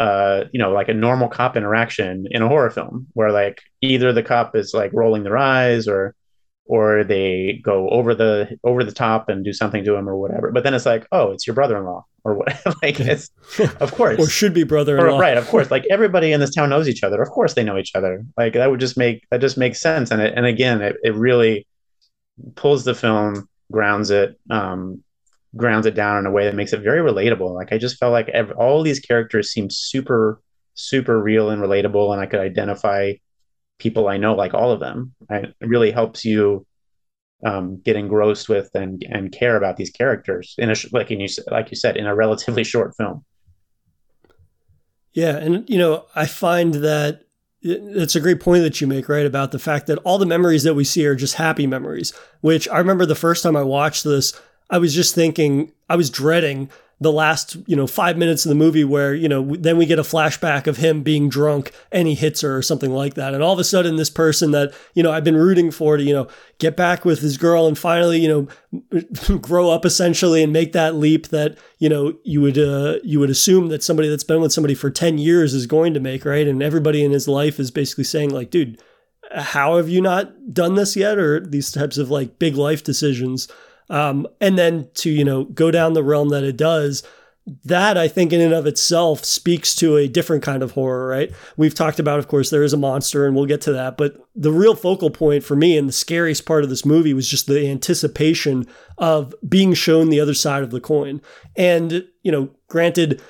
uh, 0.00 0.44
you 0.52 0.58
know, 0.58 0.72
like 0.72 0.88
a 0.88 0.94
normal 0.94 1.28
cop 1.28 1.56
interaction 1.56 2.26
in 2.30 2.42
a 2.42 2.48
horror 2.48 2.70
film 2.70 3.06
where 3.14 3.32
like 3.32 3.60
either 3.82 4.12
the 4.12 4.22
cop 4.22 4.54
is 4.54 4.72
like 4.72 4.92
rolling 4.92 5.24
their 5.24 5.36
eyes 5.36 5.88
or 5.88 6.14
or 6.68 7.02
they 7.02 7.60
go 7.64 7.88
over 7.88 8.14
the 8.14 8.58
over 8.62 8.84
the 8.84 8.92
top 8.92 9.28
and 9.28 9.44
do 9.44 9.52
something 9.52 9.84
to 9.84 9.94
him 9.94 10.08
or 10.08 10.16
whatever. 10.16 10.52
But 10.52 10.64
then 10.64 10.74
it's 10.74 10.86
like, 10.86 11.06
oh, 11.10 11.32
it's 11.32 11.46
your 11.46 11.54
brother-in-law 11.54 12.04
or 12.24 12.34
what? 12.34 12.48
like 12.82 13.00
it's 13.00 13.30
of 13.80 13.92
course 13.92 14.20
or 14.20 14.28
should 14.28 14.54
be 14.54 14.64
brother-in-law, 14.64 15.16
or, 15.16 15.20
right? 15.20 15.36
Of 15.36 15.48
course, 15.48 15.70
like 15.70 15.84
everybody 15.90 16.32
in 16.32 16.40
this 16.40 16.54
town 16.54 16.70
knows 16.70 16.88
each 16.88 17.02
other. 17.02 17.20
Of 17.20 17.30
course, 17.30 17.54
they 17.54 17.64
know 17.64 17.78
each 17.78 17.92
other. 17.94 18.24
Like 18.36 18.52
that 18.52 18.70
would 18.70 18.80
just 18.80 18.96
make 18.96 19.26
that 19.30 19.40
just 19.40 19.56
makes 19.56 19.80
sense. 19.80 20.10
And 20.10 20.20
it, 20.20 20.34
and 20.36 20.46
again, 20.46 20.82
it, 20.82 20.96
it 21.02 21.14
really 21.14 21.66
pulls 22.54 22.84
the 22.84 22.94
film, 22.94 23.48
grounds 23.72 24.10
it, 24.10 24.38
um, 24.50 25.02
grounds 25.58 25.84
it 25.84 25.94
down 25.94 26.18
in 26.18 26.26
a 26.26 26.30
way 26.30 26.46
that 26.46 26.54
makes 26.54 26.72
it 26.72 26.80
very 26.80 27.00
relatable. 27.00 27.54
Like 27.54 27.72
I 27.72 27.78
just 27.78 27.98
felt 27.98 28.12
like 28.12 28.30
every, 28.30 28.54
all 28.54 28.82
these 28.82 29.00
characters 29.00 29.52
seemed 29.52 29.72
super, 29.72 30.40
super 30.74 31.20
real 31.20 31.50
and 31.50 31.60
relatable, 31.60 32.12
and 32.12 32.20
I 32.22 32.26
could 32.26 32.40
identify 32.40 33.14
people 33.78 34.08
I 34.08 34.16
know, 34.16 34.34
like 34.34 34.54
all 34.54 34.72
of 34.72 34.80
them. 34.80 35.14
It 35.28 35.54
really 35.60 35.90
helps 35.90 36.24
you 36.24 36.66
um, 37.44 37.80
get 37.84 37.96
engrossed 37.96 38.48
with 38.48 38.70
and 38.74 39.04
and 39.08 39.30
care 39.30 39.56
about 39.56 39.76
these 39.76 39.90
characters 39.90 40.54
in 40.58 40.70
a 40.70 40.74
like 40.92 41.10
you 41.10 41.28
like 41.50 41.70
you 41.70 41.76
said 41.76 41.96
in 41.96 42.06
a 42.06 42.14
relatively 42.14 42.64
short 42.72 42.96
film. 42.96 43.24
Yeah, 45.12 45.36
and 45.36 45.68
you 45.68 45.78
know 45.78 46.06
I 46.14 46.26
find 46.26 46.74
that 46.74 47.22
it's 47.60 48.14
a 48.14 48.20
great 48.20 48.40
point 48.40 48.62
that 48.62 48.80
you 48.80 48.86
make, 48.86 49.08
right? 49.08 49.26
About 49.26 49.50
the 49.50 49.58
fact 49.58 49.88
that 49.88 49.98
all 49.98 50.18
the 50.18 50.26
memories 50.26 50.62
that 50.62 50.74
we 50.74 50.84
see 50.84 51.04
are 51.06 51.16
just 51.16 51.34
happy 51.34 51.66
memories, 51.66 52.12
which 52.40 52.68
I 52.68 52.78
remember 52.78 53.04
the 53.04 53.16
first 53.16 53.42
time 53.42 53.56
I 53.56 53.62
watched 53.62 54.04
this, 54.04 54.38
I 54.70 54.78
was 54.78 54.94
just 54.94 55.14
thinking, 55.14 55.72
I 55.88 55.96
was 55.96 56.10
dreading 56.10 56.70
the 57.00 57.12
last, 57.12 57.56
you 57.66 57.76
know, 57.76 57.86
five 57.86 58.18
minutes 58.18 58.44
of 58.44 58.48
the 58.48 58.56
movie 58.56 58.82
where, 58.82 59.14
you 59.14 59.28
know, 59.28 59.54
then 59.56 59.78
we 59.78 59.86
get 59.86 60.00
a 60.00 60.02
flashback 60.02 60.66
of 60.66 60.78
him 60.78 61.04
being 61.04 61.28
drunk 61.28 61.72
and 61.92 62.08
he 62.08 62.14
hits 62.14 62.40
her 62.40 62.56
or 62.56 62.62
something 62.62 62.90
like 62.90 63.14
that. 63.14 63.34
And 63.34 63.42
all 63.42 63.52
of 63.52 63.58
a 63.60 63.64
sudden, 63.64 63.96
this 63.96 64.10
person 64.10 64.50
that, 64.50 64.74
you 64.94 65.02
know, 65.04 65.12
I've 65.12 65.22
been 65.22 65.36
rooting 65.36 65.70
for 65.70 65.96
to, 65.96 66.02
you 66.02 66.12
know, 66.12 66.26
get 66.58 66.76
back 66.76 67.04
with 67.04 67.20
his 67.20 67.36
girl 67.36 67.68
and 67.68 67.78
finally, 67.78 68.18
you 68.20 68.48
know, 68.72 69.38
grow 69.38 69.70
up 69.70 69.84
essentially 69.84 70.42
and 70.42 70.52
make 70.52 70.72
that 70.72 70.96
leap 70.96 71.28
that, 71.28 71.56
you 71.78 71.88
know, 71.88 72.14
you 72.24 72.40
would, 72.40 72.58
uh, 72.58 72.98
you 73.04 73.20
would 73.20 73.30
assume 73.30 73.68
that 73.68 73.84
somebody 73.84 74.08
that's 74.08 74.24
been 74.24 74.40
with 74.40 74.52
somebody 74.52 74.74
for 74.74 74.90
10 74.90 75.18
years 75.18 75.54
is 75.54 75.66
going 75.66 75.94
to 75.94 76.00
make, 76.00 76.24
right? 76.24 76.48
And 76.48 76.62
everybody 76.62 77.04
in 77.04 77.12
his 77.12 77.28
life 77.28 77.60
is 77.60 77.70
basically 77.70 78.04
saying, 78.04 78.30
like, 78.30 78.50
dude, 78.50 78.82
how 79.32 79.76
have 79.76 79.88
you 79.88 80.00
not 80.00 80.52
done 80.52 80.74
this 80.74 80.96
yet? 80.96 81.16
Or 81.16 81.38
these 81.38 81.70
types 81.70 81.96
of 81.96 82.10
like 82.10 82.40
big 82.40 82.56
life 82.56 82.82
decisions 82.82 83.46
um, 83.90 84.26
and 84.40 84.58
then 84.58 84.88
to, 84.94 85.10
you 85.10 85.24
know, 85.24 85.44
go 85.44 85.70
down 85.70 85.92
the 85.92 86.02
realm 86.02 86.28
that 86.30 86.44
it 86.44 86.56
does, 86.56 87.02
that 87.64 87.96
I 87.96 88.08
think 88.08 88.32
in 88.32 88.40
and 88.40 88.52
of 88.52 88.66
itself 88.66 89.24
speaks 89.24 89.74
to 89.76 89.96
a 89.96 90.08
different 90.08 90.42
kind 90.42 90.62
of 90.62 90.72
horror, 90.72 91.06
right? 91.08 91.32
We've 91.56 91.74
talked 91.74 91.98
about, 91.98 92.18
of 92.18 92.28
course, 92.28 92.50
there 92.50 92.62
is 92.62 92.74
a 92.74 92.78
monster 92.78 93.26
and 93.26 93.34
we'll 93.34 93.46
get 93.46 93.62
to 93.62 93.72
that. 93.72 93.96
But 93.96 94.16
the 94.34 94.52
real 94.52 94.74
focal 94.74 95.10
point 95.10 95.44
for 95.44 95.56
me 95.56 95.78
and 95.78 95.88
the 95.88 95.92
scariest 95.92 96.44
part 96.44 96.62
of 96.62 96.68
this 96.68 96.84
movie 96.84 97.14
was 97.14 97.28
just 97.28 97.46
the 97.46 97.66
anticipation 97.66 98.66
of 98.98 99.34
being 99.48 99.72
shown 99.72 100.10
the 100.10 100.20
other 100.20 100.34
side 100.34 100.62
of 100.62 100.70
the 100.70 100.80
coin. 100.80 101.22
And, 101.56 102.06
you 102.22 102.30
know, 102.30 102.50
granted, 102.68 103.22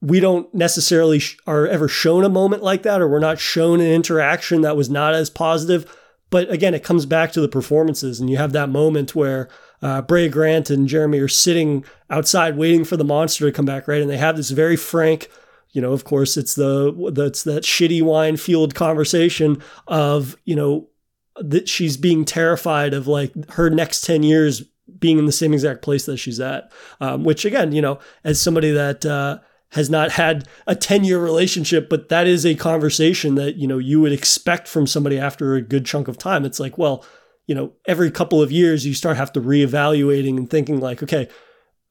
we 0.00 0.20
don't 0.20 0.52
necessarily 0.54 1.18
sh- 1.18 1.36
are 1.46 1.66
ever 1.66 1.88
shown 1.88 2.24
a 2.24 2.30
moment 2.30 2.62
like 2.62 2.82
that, 2.82 3.02
or 3.02 3.08
we're 3.08 3.18
not 3.18 3.38
shown 3.38 3.80
an 3.80 3.92
interaction 3.92 4.62
that 4.62 4.76
was 4.76 4.88
not 4.88 5.14
as 5.14 5.28
positive. 5.28 5.84
But 6.30 6.50
again, 6.50 6.74
it 6.74 6.84
comes 6.84 7.06
back 7.06 7.32
to 7.32 7.40
the 7.40 7.48
performances, 7.48 8.20
and 8.20 8.30
you 8.30 8.36
have 8.36 8.52
that 8.52 8.68
moment 8.68 9.14
where 9.14 9.48
uh, 9.86 10.02
Brea 10.02 10.28
Grant 10.28 10.68
and 10.68 10.88
Jeremy 10.88 11.20
are 11.20 11.28
sitting 11.28 11.84
outside 12.10 12.56
waiting 12.56 12.84
for 12.84 12.96
the 12.96 13.04
monster 13.04 13.46
to 13.46 13.52
come 13.52 13.64
back, 13.66 13.86
right? 13.86 14.00
And 14.00 14.10
they 14.10 14.16
have 14.16 14.36
this 14.36 14.50
very 14.50 14.74
frank, 14.74 15.30
you 15.70 15.80
know, 15.80 15.92
of 15.92 16.02
course, 16.02 16.36
it's 16.36 16.56
the 16.56 17.12
that's 17.12 17.44
that 17.44 17.62
shitty 17.62 18.02
wine 18.02 18.36
fueled 18.36 18.74
conversation 18.74 19.62
of 19.86 20.36
you 20.44 20.56
know 20.56 20.88
that 21.36 21.68
she's 21.68 21.96
being 21.96 22.24
terrified 22.24 22.94
of 22.94 23.06
like 23.06 23.32
her 23.52 23.70
next 23.70 24.00
ten 24.00 24.24
years 24.24 24.64
being 24.98 25.20
in 25.20 25.26
the 25.26 25.32
same 25.32 25.52
exact 25.52 25.82
place 25.82 26.04
that 26.06 26.16
she's 26.16 26.40
at, 26.40 26.72
um, 27.00 27.22
which 27.22 27.44
again, 27.44 27.70
you 27.70 27.82
know, 27.82 28.00
as 28.24 28.40
somebody 28.40 28.72
that 28.72 29.06
uh, 29.06 29.38
has 29.70 29.88
not 29.88 30.12
had 30.12 30.48
a 30.66 30.74
10 30.74 31.04
year 31.04 31.20
relationship, 31.20 31.88
but 31.88 32.08
that 32.08 32.26
is 32.26 32.46
a 32.46 32.54
conversation 32.54 33.34
that, 33.34 33.56
you 33.56 33.66
know, 33.66 33.78
you 33.78 34.00
would 34.00 34.12
expect 34.12 34.68
from 34.68 34.86
somebody 34.86 35.18
after 35.18 35.54
a 35.54 35.60
good 35.60 35.84
chunk 35.84 36.08
of 36.08 36.16
time. 36.16 36.44
It's 36.44 36.60
like, 36.60 36.78
well, 36.78 37.04
you 37.46 37.54
know, 37.54 37.72
every 37.86 38.10
couple 38.10 38.42
of 38.42 38.50
years 38.50 38.86
you 38.86 38.94
start 38.94 39.16
have 39.16 39.32
to 39.32 39.40
reevaluating 39.40 40.36
and 40.36 40.50
thinking 40.50 40.80
like, 40.80 41.02
okay, 41.02 41.28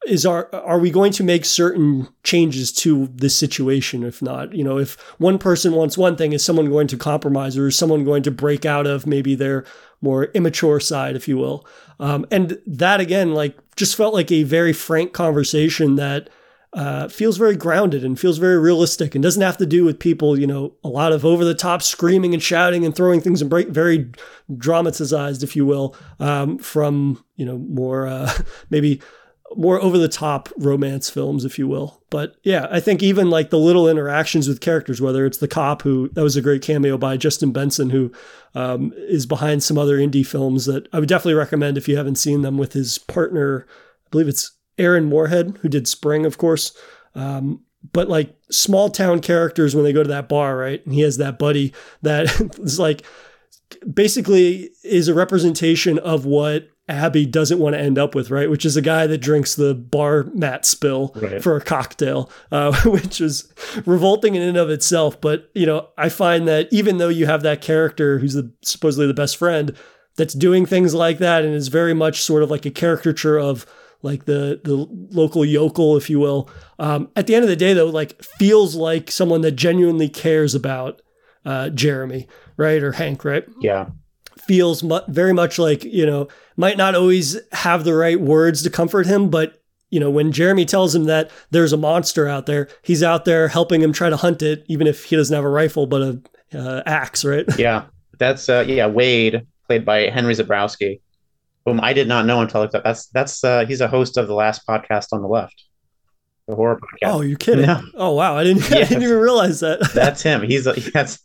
is 0.05 0.25
our 0.25 0.53
are 0.53 0.79
we 0.79 0.91
going 0.91 1.11
to 1.11 1.23
make 1.23 1.45
certain 1.45 2.07
changes 2.23 2.71
to 2.71 3.07
this 3.13 3.35
situation? 3.35 4.03
If 4.03 4.21
not 4.21 4.53
you 4.53 4.63
know 4.63 4.77
if 4.77 4.99
one 5.19 5.37
person 5.37 5.73
wants 5.73 5.97
one 5.97 6.15
thing 6.15 6.33
is 6.33 6.43
someone 6.43 6.69
going 6.69 6.87
to 6.87 6.97
compromise 6.97 7.57
or 7.57 7.67
is 7.67 7.77
someone 7.77 8.03
going 8.03 8.23
to 8.23 8.31
break 8.31 8.65
out 8.65 8.85
of 8.87 9.07
maybe 9.07 9.35
their 9.35 9.65
more 10.01 10.25
immature 10.25 10.79
side 10.79 11.15
if 11.15 11.27
you 11.27 11.37
will? 11.37 11.65
Um, 11.99 12.25
and 12.31 12.59
that 12.67 12.99
again 12.99 13.33
like 13.33 13.57
just 13.75 13.95
felt 13.95 14.13
like 14.13 14.31
a 14.31 14.43
very 14.43 14.73
frank 14.73 15.13
conversation 15.13 15.95
that 15.95 16.29
uh, 16.75 17.07
feels 17.07 17.37
very 17.37 17.55
grounded 17.55 18.03
and 18.03 18.19
feels 18.19 18.37
very 18.37 18.59
realistic 18.59 19.15
and 19.15 19.23
doesn't 19.23 19.41
have 19.41 19.57
to 19.57 19.65
do 19.65 19.85
with 19.85 19.97
people, 19.97 20.37
you 20.37 20.45
know, 20.45 20.73
a 20.83 20.89
lot 20.89 21.13
of 21.13 21.23
over 21.23 21.45
the 21.45 21.55
top 21.55 21.81
screaming 21.81 22.33
and 22.33 22.43
shouting 22.43 22.85
and 22.85 22.93
throwing 22.93 23.21
things 23.21 23.41
and 23.41 23.49
break, 23.49 23.69
very 23.69 24.11
dramatized, 24.57 25.41
if 25.41 25.55
you 25.55 25.65
will, 25.65 25.95
um, 26.19 26.57
from, 26.57 27.23
you 27.37 27.45
know, 27.45 27.57
more, 27.57 28.07
uh, 28.07 28.29
maybe 28.69 29.01
more 29.55 29.81
over 29.81 29.97
the 29.97 30.09
top 30.09 30.49
romance 30.57 31.09
films, 31.09 31.45
if 31.45 31.57
you 31.57 31.65
will. 31.65 32.03
But 32.09 32.35
yeah, 32.43 32.67
I 32.69 32.81
think 32.81 33.01
even 33.01 33.29
like 33.29 33.51
the 33.51 33.59
little 33.59 33.87
interactions 33.87 34.49
with 34.49 34.59
characters, 34.59 34.99
whether 34.99 35.25
it's 35.25 35.37
the 35.37 35.47
cop 35.47 35.81
who 35.81 36.09
that 36.09 36.23
was 36.23 36.35
a 36.35 36.41
great 36.41 36.61
cameo 36.61 36.97
by 36.97 37.15
Justin 37.15 37.53
Benson, 37.53 37.89
who 37.89 38.11
um, 38.53 38.91
is 38.97 39.25
behind 39.25 39.63
some 39.63 39.77
other 39.77 39.97
indie 39.97 40.25
films 40.25 40.65
that 40.65 40.89
I 40.91 40.99
would 40.99 41.07
definitely 41.07 41.35
recommend 41.35 41.77
if 41.77 41.87
you 41.87 41.95
haven't 41.95 42.15
seen 42.15 42.41
them 42.41 42.57
with 42.57 42.73
his 42.73 42.97
partner. 42.97 43.65
I 44.05 44.09
believe 44.09 44.27
it's 44.27 44.51
Aaron 44.77 45.05
Moorhead, 45.05 45.59
who 45.61 45.69
did 45.69 45.87
Spring, 45.87 46.25
of 46.25 46.37
course. 46.37 46.77
Um, 47.13 47.61
but 47.93 48.09
like 48.09 48.35
small 48.49 48.89
town 48.89 49.19
characters 49.19 49.75
when 49.75 49.83
they 49.83 49.93
go 49.93 50.03
to 50.03 50.09
that 50.09 50.29
bar, 50.29 50.57
right? 50.57 50.83
And 50.85 50.93
he 50.93 51.01
has 51.01 51.17
that 51.17 51.39
buddy 51.39 51.73
that 52.01 52.25
is 52.59 52.79
like 52.79 53.03
basically 53.91 54.71
is 54.83 55.07
a 55.07 55.13
representation 55.13 55.99
of 55.99 56.25
what 56.25 56.69
Abby 56.87 57.25
doesn't 57.25 57.57
want 57.57 57.73
to 57.73 57.79
end 57.79 57.97
up 57.97 58.13
with, 58.13 58.29
right? 58.29 58.49
Which 58.49 58.65
is 58.65 58.77
a 58.77 58.81
guy 58.81 59.07
that 59.07 59.17
drinks 59.17 59.55
the 59.55 59.73
bar 59.73 60.25
mat 60.33 60.65
spill 60.65 61.13
right. 61.15 61.41
for 61.41 61.55
a 61.55 61.61
cocktail, 61.61 62.29
uh, 62.51 62.79
which 62.85 63.19
is 63.19 63.51
revolting 63.85 64.35
in 64.35 64.43
and 64.43 64.57
of 64.57 64.69
itself. 64.69 65.19
But, 65.19 65.49
you 65.55 65.65
know, 65.65 65.89
I 65.97 66.09
find 66.09 66.47
that 66.47 66.67
even 66.71 66.97
though 66.97 67.09
you 67.09 67.25
have 67.25 67.41
that 67.41 67.61
character 67.61 68.19
who's 68.19 68.33
the, 68.33 68.51
supposedly 68.61 69.07
the 69.07 69.15
best 69.15 69.37
friend 69.37 69.75
that's 70.15 70.35
doing 70.35 70.65
things 70.65 70.93
like 70.93 71.17
that 71.17 71.43
and 71.43 71.53
is 71.55 71.69
very 71.69 71.93
much 71.93 72.21
sort 72.21 72.43
of 72.43 72.51
like 72.51 72.65
a 72.65 72.71
caricature 72.71 73.39
of 73.39 73.65
like 74.05 74.25
the 74.25 74.61
the 74.63 74.75
local 75.11 75.43
yokel, 75.43 75.97
if 75.97 76.09
you 76.09 76.19
will. 76.19 76.49
Um, 76.79 77.09
at 77.15 77.27
the 77.27 77.35
end 77.35 77.43
of 77.43 77.49
the 77.49 77.55
day, 77.55 77.73
though, 77.73 77.87
like 77.89 78.21
feels 78.23 78.75
like 78.75 79.11
someone 79.11 79.41
that 79.41 79.53
genuinely 79.53 80.07
cares 80.07 80.55
about 80.55 81.01
uh, 81.43 81.69
Jeremy, 81.69 82.27
right, 82.55 82.81
or 82.81 82.93
Hank, 82.93 83.25
right? 83.25 83.43
Yeah, 83.59 83.87
feels 84.47 84.83
mu- 84.83 84.99
very 85.09 85.33
much 85.33 85.59
like 85.59 85.83
you 85.83 86.05
know 86.05 86.27
might 86.55 86.77
not 86.77 86.95
always 86.95 87.37
have 87.51 87.83
the 87.83 87.95
right 87.95 88.21
words 88.21 88.61
to 88.63 88.69
comfort 88.69 89.07
him, 89.07 89.29
but 89.29 89.61
you 89.89 89.99
know 89.99 90.11
when 90.11 90.31
Jeremy 90.31 90.65
tells 90.65 90.93
him 90.93 91.05
that 91.05 91.31
there's 91.49 91.73
a 91.73 91.77
monster 91.77 92.27
out 92.27 92.45
there, 92.45 92.69
he's 92.83 93.03
out 93.03 93.25
there 93.25 93.47
helping 93.47 93.81
him 93.81 93.91
try 93.91 94.09
to 94.09 94.17
hunt 94.17 94.41
it, 94.41 94.63
even 94.67 94.87
if 94.87 95.05
he 95.05 95.15
doesn't 95.15 95.35
have 95.35 95.43
a 95.43 95.49
rifle 95.49 95.87
but 95.87 96.01
a 96.01 96.21
uh, 96.57 96.83
axe, 96.85 97.25
right? 97.25 97.45
Yeah, 97.57 97.85
that's 98.19 98.47
uh, 98.49 98.63
yeah 98.67 98.85
Wade, 98.85 99.47
played 99.67 99.83
by 99.83 100.09
Henry 100.09 100.35
Zebrowski 100.35 101.01
whom 101.65 101.81
I 101.81 101.93
did 101.93 102.07
not 102.07 102.25
know 102.25 102.41
until 102.41 102.61
I 102.61 102.67
That's 102.67 103.07
that's 103.07 103.43
uh, 103.43 103.65
he's 103.65 103.81
a 103.81 103.87
host 103.87 104.17
of 104.17 104.27
the 104.27 104.35
last 104.35 104.65
podcast 104.67 105.07
on 105.11 105.21
the 105.21 105.27
left, 105.27 105.63
the 106.47 106.55
horror 106.55 106.79
podcast. 106.79 107.13
Oh, 107.13 107.21
you're 107.21 107.37
kidding? 107.37 107.65
Yeah. 107.65 107.81
Oh, 107.95 108.11
wow! 108.13 108.37
I 108.37 108.43
didn't, 108.43 108.69
yes. 108.69 108.71
I 108.73 108.89
didn't 108.89 109.03
even 109.03 109.17
realize 109.17 109.59
that. 109.61 109.91
that's 109.93 110.21
him. 110.21 110.43
He's 110.43 110.65
he 110.75 110.91
has 110.93 111.19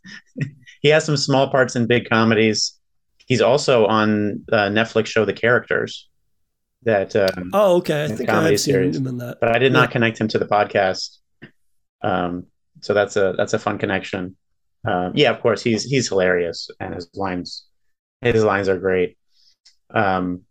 he 0.81 0.89
has 0.89 1.05
some 1.05 1.17
small 1.17 1.51
parts 1.51 1.77
in 1.77 1.87
big 1.87 2.09
comedies. 2.09 2.79
He's 3.27 3.41
also 3.41 3.87
on 3.87 4.45
the 4.49 4.71
Netflix 4.71 5.07
show 5.07 5.25
The 5.25 5.33
Characters. 5.33 6.09
That 6.85 7.15
um, 7.15 7.51
oh, 7.53 7.77
okay. 7.77 8.05
I 8.05 8.09
think 8.09 8.31
I 8.31 8.43
have 8.43 8.61
seen 8.61 8.95
him 8.95 9.07
in 9.07 9.19
that, 9.19 9.39
but 9.39 9.55
I 9.55 9.59
did 9.59 9.73
not 9.73 9.91
connect 9.91 10.19
him 10.19 10.29
to 10.29 10.39
the 10.39 10.47
podcast. 10.47 11.19
Um, 12.03 12.47
so 12.81 12.95
that's 12.95 13.17
a 13.17 13.35
that's 13.37 13.53
a 13.53 13.59
fun 13.59 13.77
connection. 13.77 14.37
Um, 14.87 15.13
yeah, 15.15 15.31
of 15.31 15.43
course, 15.43 15.63
he's 15.63 15.85
he's 15.85 16.09
hilarious, 16.09 16.71
and 16.81 16.95
his 16.95 17.11
lines 17.15 17.67
his 18.23 18.45
lines 18.45 18.69
are 18.69 18.79
great. 18.79 19.19
Um, 19.95 20.43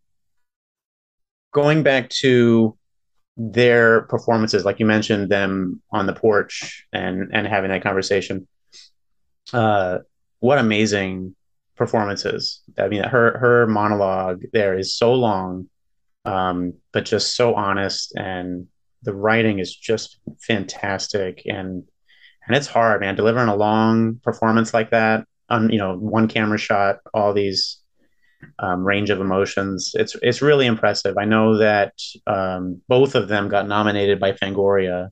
going 1.51 1.83
back 1.83 2.09
to 2.09 2.77
their 3.37 4.01
performances, 4.01 4.65
like 4.65 4.79
you 4.79 4.85
mentioned 4.85 5.29
them 5.29 5.81
on 5.91 6.05
the 6.05 6.13
porch 6.13 6.85
and 6.91 7.29
and 7.33 7.47
having 7.47 7.71
that 7.71 7.83
conversation. 7.83 8.47
Uh, 9.53 9.99
what 10.39 10.59
amazing 10.59 11.35
performances! 11.75 12.61
I 12.77 12.87
mean, 12.89 13.03
her 13.03 13.37
her 13.37 13.67
monologue 13.67 14.43
there 14.51 14.77
is 14.77 14.97
so 14.97 15.13
long, 15.13 15.69
um, 16.25 16.73
but 16.91 17.05
just 17.05 17.35
so 17.35 17.55
honest, 17.55 18.13
and 18.15 18.67
the 19.03 19.15
writing 19.15 19.59
is 19.59 19.73
just 19.75 20.19
fantastic. 20.41 21.43
And 21.45 21.83
and 22.45 22.57
it's 22.57 22.67
hard, 22.67 23.01
man, 23.01 23.15
delivering 23.15 23.47
a 23.47 23.55
long 23.55 24.19
performance 24.23 24.73
like 24.73 24.91
that 24.91 25.25
on 25.49 25.69
you 25.69 25.77
know 25.79 25.95
one 25.95 26.27
camera 26.27 26.57
shot, 26.57 26.97
all 27.13 27.33
these 27.33 27.79
um, 28.59 28.83
range 28.83 29.09
of 29.09 29.21
emotions. 29.21 29.91
It's 29.95 30.15
it's 30.21 30.41
really 30.41 30.65
impressive. 30.65 31.17
I 31.17 31.25
know 31.25 31.57
that 31.57 31.93
um, 32.27 32.81
both 32.87 33.15
of 33.15 33.27
them 33.27 33.49
got 33.49 33.67
nominated 33.67 34.19
by 34.19 34.33
Fangoria 34.33 35.09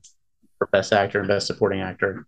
for 0.58 0.66
Best 0.68 0.92
Actor 0.92 1.20
and 1.20 1.28
Best 1.28 1.46
Supporting 1.46 1.80
Actor 1.80 2.26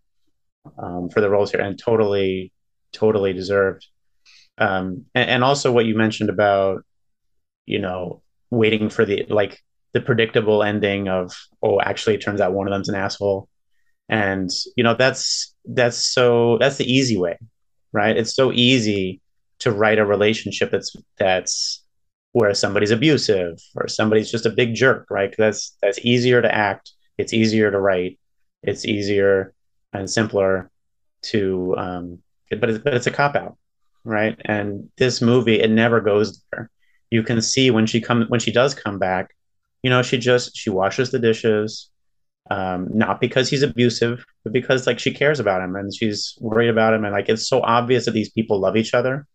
um, 0.79 1.09
for 1.11 1.21
the 1.21 1.31
roles 1.31 1.51
here, 1.51 1.61
and 1.61 1.79
totally, 1.79 2.53
totally 2.93 3.33
deserved. 3.33 3.87
Um, 4.59 5.07
and, 5.15 5.31
and 5.31 5.45
also 5.45 5.73
what 5.73 5.87
you 5.87 5.97
mentioned 5.97 6.31
about, 6.31 6.85
you 7.67 7.79
know, 7.79 8.23
waiting 8.51 8.91
for 8.91 9.05
the 9.05 9.27
like 9.29 9.59
the 9.93 10.01
predictable 10.01 10.63
ending 10.63 11.09
of 11.09 11.33
oh, 11.63 11.81
actually, 11.81 12.15
it 12.15 12.21
turns 12.21 12.41
out 12.41 12.53
one 12.53 12.67
of 12.67 12.73
them's 12.73 12.89
an 12.89 12.95
asshole, 12.95 13.49
and 14.09 14.51
you 14.77 14.85
know 14.85 14.95
that's 14.95 15.55
that's 15.65 15.99
so 15.99 16.59
that's 16.59 16.77
the 16.77 16.91
easy 16.91 17.17
way, 17.17 17.39
right? 17.93 18.17
It's 18.17 18.35
so 18.35 18.53
easy 18.53 19.21
to 19.61 19.71
write 19.73 19.99
a 19.99 20.05
relationship 20.07 20.71
that's 20.71 20.95
that's 21.19 21.85
where 22.33 22.55
somebody's 22.55 22.91
abusive 22.91 23.59
or 23.75 23.89
somebody's 23.89 24.31
just 24.31 24.47
a 24.47 24.51
big 24.51 24.75
jerk, 24.75 25.07
right? 25.11 25.35
That's 25.37 25.77
that's 25.83 25.99
easier 26.01 26.43
to 26.43 26.55
act. 26.55 26.93
It's 27.19 27.33
easier 27.33 27.71
to 27.71 27.79
write. 27.79 28.19
It's 28.63 28.85
easier 28.85 29.55
and 29.93 30.09
simpler 30.09 30.71
to, 31.23 31.75
um, 31.77 32.19
but 32.51 32.71
it's, 32.71 32.79
but 32.85 32.95
it's 32.95 33.07
a 33.07 33.11
cop 33.11 33.35
out, 33.35 33.57
right? 34.05 34.41
And 34.45 34.91
this 34.97 35.21
movie, 35.21 35.61
it 35.61 35.71
never 35.71 36.01
goes 36.01 36.43
there. 36.53 36.71
You 37.11 37.23
can 37.23 37.43
see 37.43 37.71
when 37.71 37.87
she 37.87 38.01
come 38.01 38.25
when 38.29 38.41
she 38.41 38.53
does 38.53 38.75
come 38.75 38.99
back, 38.99 39.35
you 39.83 39.91
know, 39.91 40.03
she 40.03 40.19
just 40.19 40.57
she 40.57 40.71
washes 40.71 41.11
the 41.11 41.19
dishes, 41.19 41.91
um, 42.51 42.89
not 42.93 43.21
because 43.21 43.51
he's 43.51 43.63
abusive, 43.63 44.25
but 44.45 44.53
because 44.53 44.87
like 44.87 45.01
she 45.01 45.13
cares 45.13 45.41
about 45.41 45.63
him 45.63 45.75
and 45.75 45.93
she's 45.93 46.39
worried 46.41 46.69
about 46.69 46.95
him, 46.95 47.05
and 47.05 47.13
like 47.13 47.29
it's 47.29 47.49
so 47.49 47.61
obvious 47.63 48.05
that 48.05 48.13
these 48.13 48.31
people 48.31 48.61
love 48.61 48.77
each 48.77 48.95
other 48.95 49.27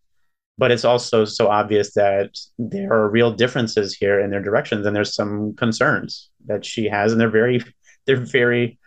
but 0.58 0.70
it's 0.70 0.84
also 0.84 1.24
so 1.24 1.48
obvious 1.48 1.94
that 1.94 2.36
there 2.58 2.92
are 2.92 3.10
real 3.10 3.30
differences 3.30 3.94
here 3.94 4.20
in 4.20 4.30
their 4.30 4.42
directions 4.42 4.86
and 4.86 4.96
there's 4.96 5.14
some 5.14 5.54
concerns 5.54 6.30
that 6.46 6.64
she 6.64 6.86
has 6.88 7.12
and 7.12 7.20
they're 7.20 7.28
very 7.28 7.62
they're 8.06 8.16
very 8.16 8.78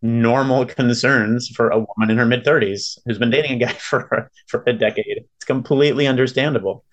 normal 0.00 0.64
concerns 0.64 1.48
for 1.48 1.70
a 1.70 1.78
woman 1.78 2.10
in 2.10 2.18
her 2.18 2.26
mid 2.26 2.44
30s 2.44 2.98
who's 3.04 3.18
been 3.18 3.30
dating 3.30 3.62
a 3.62 3.66
guy 3.66 3.72
for 3.78 4.30
for 4.46 4.62
a 4.66 4.72
decade 4.72 5.24
it's 5.36 5.44
completely 5.44 6.06
understandable 6.06 6.84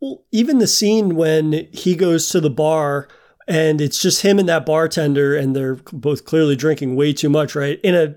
well 0.00 0.24
even 0.32 0.58
the 0.58 0.66
scene 0.66 1.16
when 1.16 1.68
he 1.72 1.94
goes 1.94 2.28
to 2.28 2.40
the 2.40 2.50
bar 2.50 3.08
and 3.46 3.80
it's 3.80 4.00
just 4.00 4.22
him 4.22 4.38
and 4.38 4.48
that 4.48 4.64
bartender, 4.64 5.36
and 5.36 5.54
they're 5.54 5.76
both 5.92 6.24
clearly 6.24 6.56
drinking 6.56 6.96
way 6.96 7.12
too 7.12 7.28
much, 7.28 7.54
right? 7.54 7.78
In 7.82 7.94
a 7.94 8.16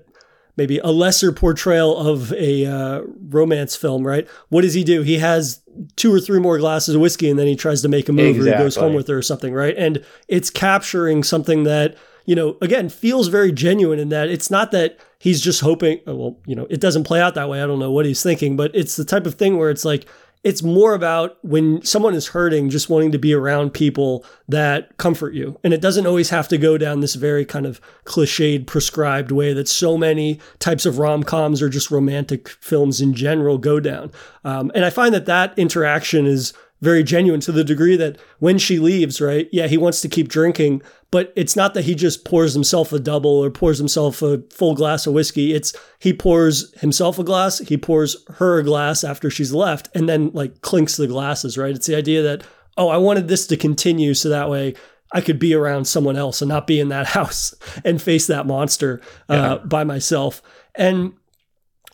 maybe 0.58 0.78
a 0.80 0.88
lesser 0.88 1.30
portrayal 1.32 1.96
of 1.96 2.32
a 2.32 2.66
uh, 2.66 3.02
romance 3.28 3.76
film, 3.76 4.04
right? 4.04 4.28
What 4.48 4.62
does 4.62 4.74
he 4.74 4.82
do? 4.82 5.02
He 5.02 5.18
has 5.18 5.62
two 5.94 6.12
or 6.12 6.20
three 6.20 6.40
more 6.40 6.58
glasses 6.58 6.96
of 6.96 7.00
whiskey 7.00 7.30
and 7.30 7.38
then 7.38 7.46
he 7.46 7.54
tries 7.54 7.80
to 7.82 7.88
make 7.88 8.08
a 8.08 8.12
move 8.12 8.40
or 8.40 8.44
he 8.44 8.50
goes 8.50 8.74
home 8.74 8.92
with 8.94 9.06
her 9.06 9.16
or 9.16 9.22
something, 9.22 9.54
right? 9.54 9.76
And 9.78 10.04
it's 10.26 10.50
capturing 10.50 11.22
something 11.22 11.62
that, 11.62 11.96
you 12.26 12.34
know, 12.34 12.58
again, 12.60 12.88
feels 12.88 13.28
very 13.28 13.52
genuine 13.52 14.00
in 14.00 14.08
that 14.08 14.28
it's 14.28 14.50
not 14.50 14.72
that 14.72 14.98
he's 15.20 15.40
just 15.40 15.60
hoping, 15.60 16.00
well, 16.06 16.40
you 16.44 16.56
know, 16.56 16.66
it 16.68 16.80
doesn't 16.80 17.04
play 17.04 17.20
out 17.20 17.36
that 17.36 17.48
way. 17.48 17.62
I 17.62 17.66
don't 17.66 17.78
know 17.78 17.92
what 17.92 18.04
he's 18.04 18.22
thinking, 18.22 18.56
but 18.56 18.72
it's 18.74 18.96
the 18.96 19.04
type 19.04 19.26
of 19.26 19.36
thing 19.36 19.56
where 19.58 19.70
it's 19.70 19.84
like, 19.84 20.06
it's 20.48 20.62
more 20.62 20.94
about 20.94 21.36
when 21.42 21.82
someone 21.82 22.14
is 22.14 22.28
hurting, 22.28 22.70
just 22.70 22.88
wanting 22.88 23.12
to 23.12 23.18
be 23.18 23.34
around 23.34 23.74
people 23.74 24.24
that 24.48 24.96
comfort 24.96 25.34
you. 25.34 25.60
And 25.62 25.74
it 25.74 25.82
doesn't 25.82 26.06
always 26.06 26.30
have 26.30 26.48
to 26.48 26.56
go 26.56 26.78
down 26.78 27.00
this 27.00 27.16
very 27.16 27.44
kind 27.44 27.66
of 27.66 27.82
cliched, 28.06 28.66
prescribed 28.66 29.30
way 29.30 29.52
that 29.52 29.68
so 29.68 29.98
many 29.98 30.40
types 30.58 30.86
of 30.86 30.98
rom 30.98 31.22
coms 31.22 31.60
or 31.60 31.68
just 31.68 31.90
romantic 31.90 32.48
films 32.48 33.02
in 33.02 33.12
general 33.12 33.58
go 33.58 33.78
down. 33.78 34.10
Um, 34.42 34.72
and 34.74 34.86
I 34.86 34.90
find 34.90 35.12
that 35.12 35.26
that 35.26 35.52
interaction 35.58 36.24
is 36.24 36.54
very 36.80 37.02
genuine 37.02 37.40
to 37.40 37.52
the 37.52 37.64
degree 37.64 37.96
that 37.96 38.16
when 38.38 38.56
she 38.56 38.78
leaves, 38.78 39.20
right? 39.20 39.50
Yeah, 39.52 39.66
he 39.66 39.76
wants 39.76 40.00
to 40.00 40.08
keep 40.08 40.28
drinking, 40.28 40.80
but 41.10 41.32
it's 41.36 41.56
not 41.56 41.74
that 41.74 41.84
he 41.84 41.94
just 41.94 42.24
pours 42.24 42.52
himself 42.52 42.92
a 42.92 42.98
double 42.98 43.30
or 43.30 43.50
pours 43.50 43.78
himself 43.78 44.20
a 44.20 44.42
full 44.52 44.74
glass 44.74 45.06
of 45.06 45.14
whiskey. 45.14 45.54
It's 45.54 45.74
he 45.98 46.12
pours 46.12 46.78
himself 46.80 47.18
a 47.18 47.24
glass, 47.24 47.58
he 47.58 47.76
pours 47.76 48.16
her 48.34 48.58
a 48.58 48.64
glass 48.64 49.04
after 49.04 49.30
she's 49.30 49.52
left, 49.52 49.88
and 49.94 50.08
then 50.08 50.30
like 50.34 50.60
clinks 50.60 50.96
the 50.96 51.06
glasses, 51.06 51.56
right? 51.56 51.74
It's 51.74 51.86
the 51.86 51.96
idea 51.96 52.22
that, 52.22 52.44
oh, 52.76 52.88
I 52.88 52.98
wanted 52.98 53.28
this 53.28 53.46
to 53.46 53.56
continue 53.56 54.12
so 54.12 54.28
that 54.28 54.50
way 54.50 54.74
I 55.12 55.22
could 55.22 55.38
be 55.38 55.54
around 55.54 55.86
someone 55.86 56.16
else 56.16 56.42
and 56.42 56.48
not 56.50 56.66
be 56.66 56.78
in 56.78 56.88
that 56.90 57.06
house 57.18 57.54
and 57.84 58.00
face 58.00 58.26
that 58.26 58.46
monster 58.46 59.00
uh, 59.28 59.58
yeah. 59.60 59.66
by 59.66 59.84
myself. 59.84 60.42
And 60.74 61.14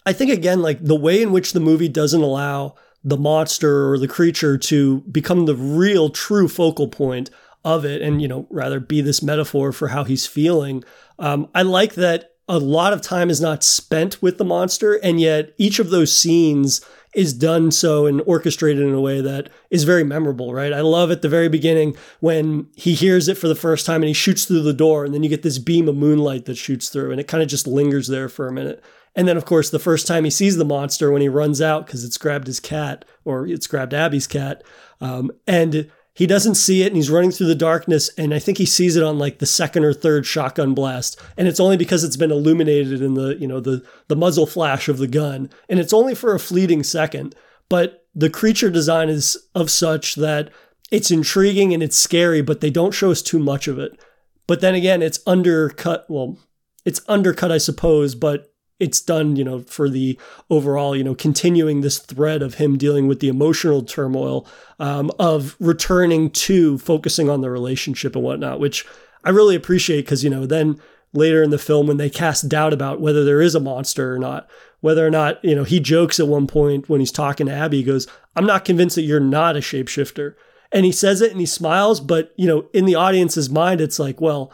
I 0.05 0.13
think 0.13 0.33
again, 0.33 0.61
like 0.61 0.83
the 0.83 0.97
way 0.97 1.23
in 1.23 1.31
which 1.31 1.53
the 1.53 1.61
movie 1.61 1.89
doesn't 1.89 2.21
allow 2.21 2.75
the 3.05 3.17
monster 3.17 3.91
or 3.91 3.99
the 3.99 4.09
creature 4.09 4.57
to 4.57 5.01
become 5.03 5.47
the 5.47 5.55
real 5.55 6.09
true 6.09 6.49
focal 6.49 6.89
point 6.89 7.31
of 7.65 7.85
it 7.85 8.03
and 8.03 8.21
you 8.21 8.29
know 8.29 8.47
rather 8.51 8.81
be 8.81 9.01
this 9.01 9.23
metaphor 9.23 9.73
for 9.73 9.89
how 9.89 10.05
he's 10.05 10.27
feeling 10.27 10.83
um, 11.19 11.49
i 11.55 11.63
like 11.63 11.95
that 11.95 12.33
a 12.49 12.59
lot 12.59 12.93
of 12.93 13.01
time 13.01 13.31
is 13.31 13.41
not 13.41 13.65
spent 13.65 14.21
with 14.21 14.39
the 14.39 14.45
monster 14.45 14.95
and 14.95 15.21
yet 15.21 15.55
each 15.57 15.79
of 15.79 15.91
those 15.91 16.15
scenes 16.15 16.85
is 17.15 17.33
done 17.33 17.71
so 17.71 18.07
and 18.07 18.21
orchestrated 18.27 18.83
in 18.83 18.93
a 18.93 19.01
way 19.01 19.21
that 19.21 19.49
is 19.71 19.85
very 19.85 20.05
memorable, 20.05 20.53
right? 20.53 20.73
I 20.73 20.81
love 20.81 21.11
at 21.11 21.23
the 21.23 21.29
very 21.29 21.49
beginning 21.49 21.97
when 22.21 22.67
he 22.75 22.95
hears 22.95 23.29
it 23.29 23.39
for 23.39 23.49
the 23.49 23.55
first 23.55 23.87
time 23.87 24.03
and 24.03 24.09
he 24.09 24.13
shoots 24.13 24.45
through 24.45 24.63
the 24.63 24.73
door, 24.73 25.05
and 25.05 25.15
then 25.15 25.23
you 25.23 25.29
get 25.29 25.43
this 25.43 25.59
beam 25.59 25.89
of 25.89 25.97
moonlight 25.97 26.45
that 26.47 26.57
shoots 26.57 26.89
through, 26.89 27.13
and 27.13 27.21
it 27.21 27.29
kind 27.29 27.43
of 27.43 27.49
just 27.49 27.67
lingers 27.67 28.09
there 28.09 28.29
for 28.29 28.49
a 28.49 28.53
minute. 28.53 28.83
And 29.17 29.29
then, 29.29 29.37
of 29.37 29.45
course, 29.45 29.71
the 29.71 29.79
first 29.79 30.09
time 30.09 30.25
he 30.25 30.31
sees 30.31 30.57
the 30.57 30.65
monster 30.65 31.13
when 31.13 31.23
he 31.23 31.29
runs 31.29 31.61
out 31.61 31.87
because 31.87 32.05
it's 32.05 32.19
grabbed 32.19 32.49
his 32.49 32.59
cat 32.59 33.05
or 33.25 33.47
it's 33.47 33.69
grabbed 33.69 33.95
Abby's 33.95 34.27
cat. 34.27 34.65
Um, 35.01 35.31
and 35.47 35.89
he 36.15 36.27
doesn't 36.29 36.55
see 36.55 36.83
it 36.83 36.87
and 36.87 36.97
he's 36.97 37.11
running 37.11 37.33
through 37.33 37.49
the 37.49 37.57
darkness. 37.57 38.09
And 38.17 38.33
I 38.33 38.39
think 38.39 38.59
he 38.59 38.67
sees 38.67 38.95
it 38.95 39.03
on 39.03 39.19
like 39.19 39.39
the 39.39 39.47
second 39.47 39.85
or 39.85 39.93
third 39.93 40.25
shotgun 40.25 40.73
blast. 40.73 41.21
And 41.37 41.49
it's 41.49 41.59
only 41.59 41.77
because 41.77 42.05
it's 42.05 42.17
been 42.17 42.31
illuminated 42.31 43.03
in 43.03 43.15
the, 43.15 43.37
you 43.37 43.49
know, 43.49 43.59
the, 43.59 43.85
the 44.07 44.15
muzzle 44.15 44.47
flash 44.47 44.89
of 44.89 44.99
the 44.99 45.09
gun. 45.09 45.51
And 45.69 45.81
it's 45.81 45.93
only 45.93 46.15
for 46.15 46.33
a 46.33 46.41
fleeting 46.41 46.85
second. 46.85 47.35
But 47.69 48.07
the 48.15 48.31
creature 48.31 48.71
design 48.71 49.09
is 49.09 49.37
of 49.57 49.71
such 49.71 50.15
that 50.15 50.51
it's 50.93 51.11
intriguing 51.11 51.75
and 51.75 51.83
it's 51.83 51.97
scary, 51.97 52.43
but 52.43 52.61
they 52.61 52.71
don't 52.71 52.95
show 52.95 53.11
us 53.11 53.21
too 53.21 53.41
much 53.41 53.67
of 53.67 53.81
it. 53.81 53.99
But 54.47 54.61
then 54.61 54.77
again, 54.77 55.03
it's 55.03 55.21
undercut. 55.27 56.07
Well, 56.09 56.39
it's 56.85 57.01
undercut, 57.09 57.51
I 57.51 57.59
suppose, 57.59 58.15
but 58.15 58.54
it's 58.81 59.01
done, 59.01 59.37
you 59.37 59.45
know, 59.45 59.61
for 59.61 59.89
the 59.89 60.19
overall, 60.51 60.97
you 60.97 61.05
know, 61.05 61.15
continuing 61.15 61.81
this 61.81 61.99
thread 61.99 62.43
of 62.43 62.55
him 62.55 62.77
dealing 62.77 63.07
with 63.07 63.21
the 63.21 63.29
emotional 63.29 63.83
turmoil 63.83 64.47
um, 64.79 65.11
of 65.19 65.57
returning 65.61 66.31
to 66.31 66.79
focusing 66.79 67.31
on 67.31 67.41
the 67.41 67.51
relationship 67.51 68.17
and 68.17 68.25
whatnot, 68.25 68.61
which 68.61 68.85
I 69.23 69.31
really 69.31 69.55
appreciate 69.55 70.03
because, 70.03 70.25
you 70.25 70.31
know, 70.31 70.45
then 70.45 70.81
later 71.13 71.43
in 71.43 71.51
the 71.51 71.59
film 71.59 71.87
when 71.87 71.97
they 71.97 72.11
cast 72.11 72.49
doubt 72.49 72.73
about 72.73 73.01
whether 73.01 73.25
there 73.25 73.41
is 73.41 73.55
a 73.55 73.61
monster 73.61 74.13
or 74.13 74.19
not, 74.19 74.49
whether 74.81 75.07
or 75.07 75.11
not, 75.11 75.43
you 75.45 75.55
know, 75.55 75.65
he 75.65 75.81
jokes 75.81 76.19
at 76.19 76.29
one 76.29 76.47
point 76.47 76.89
when 76.89 77.01
he's 77.01 77.13
talking 77.13 77.47
to 77.47 77.53
Abby, 77.53 77.79
he 77.79 77.85
goes, 77.85 78.07
I'm 78.37 78.47
not 78.47 78.65
convinced 78.65 78.97
that 78.97 79.03
you're 79.03 79.21
not 79.21 79.57
a 79.57 79.61
shapeshifter. 79.61 80.35
And 80.73 80.85
he 80.85 80.93
says 80.93 81.21
it 81.21 81.31
and 81.31 81.41
he 81.41 81.47
smiles, 81.47 82.01
but, 82.01 82.35
you 82.37 82.49
know, 82.49 82.67
in 82.75 82.85
the 82.85 82.97
audience's 82.97 83.49
mind, 83.49 83.81
it's 83.81 84.01
like, 84.01 84.21
well, 84.21 84.53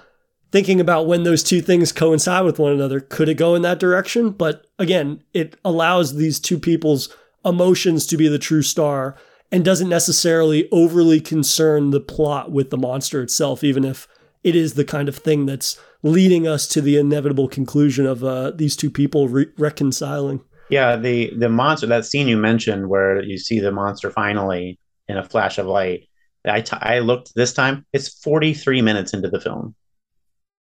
thinking 0.51 0.81
about 0.81 1.07
when 1.07 1.23
those 1.23 1.43
two 1.43 1.61
things 1.61 1.93
coincide 1.93 2.45
with 2.45 2.59
one 2.59 2.73
another, 2.73 3.01
could 3.01 3.29
it 3.29 3.35
go 3.35 3.55
in 3.55 3.63
that 3.63 3.79
direction? 3.79 4.31
But 4.31 4.67
again, 4.79 5.23
it 5.33 5.59
allows 5.65 6.17
these 6.17 6.41
two 6.41 6.59
people's 6.59 7.15
emotions 7.45 8.07
to 8.07 8.17
be 8.17 8.29
the 8.29 8.39
true 8.39 8.63
star 8.63 9.17
and 9.53 9.65
doesn't 9.65 9.89
necessarily 9.89 10.69
overly 10.71 11.21
concern 11.21 11.91
the 11.91 12.01
plot 12.01 12.53
with 12.53 12.71
the 12.71 12.79
monster 12.79 13.23
itself, 13.23 13.65
even 13.65 13.85
if 13.85 14.07
it 14.45 14.55
is 14.55 14.75
the 14.75 14.85
kind 14.85 15.09
of 15.09 15.17
thing 15.17 15.47
that's 15.47 15.79
leading 16.03 16.47
us 16.47 16.67
to 16.69 16.81
the 16.81 16.97
inevitable 16.97 17.49
conclusion 17.49 18.07
of 18.07 18.25
uh, 18.25 18.53
these 18.53 18.77
two 18.77 18.91
people 18.91 19.29
re- 19.29 19.47
reconciling. 19.59 20.41
Yeah, 20.71 20.97
the 20.97 21.33
the 21.37 21.49
monster 21.49 21.87
that 21.89 22.07
scene 22.07 22.29
you 22.29 22.37
mentioned 22.37 22.89
where 22.89 23.23
you 23.23 23.39
see 23.39 23.59
the 23.59 23.73
monster 23.73 24.11
finally 24.11 24.79
in 25.09 25.17
a 25.17 25.25
flash 25.25 25.59
of 25.59 25.67
light. 25.67 26.09
I, 26.45 26.63
t- 26.63 26.77
I 26.81 27.01
looked 27.01 27.35
this 27.35 27.53
time. 27.53 27.85
It's 27.93 28.09
43 28.23 28.81
minutes 28.81 29.13
into 29.13 29.29
the 29.29 29.41
film. 29.41 29.75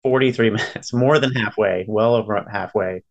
43 0.04 0.50
minutes, 0.52 0.94
more 0.94 1.20
than 1.20 1.32
halfway, 1.34 1.86
well 1.88 2.16
over 2.16 2.46
halfway 2.52 3.04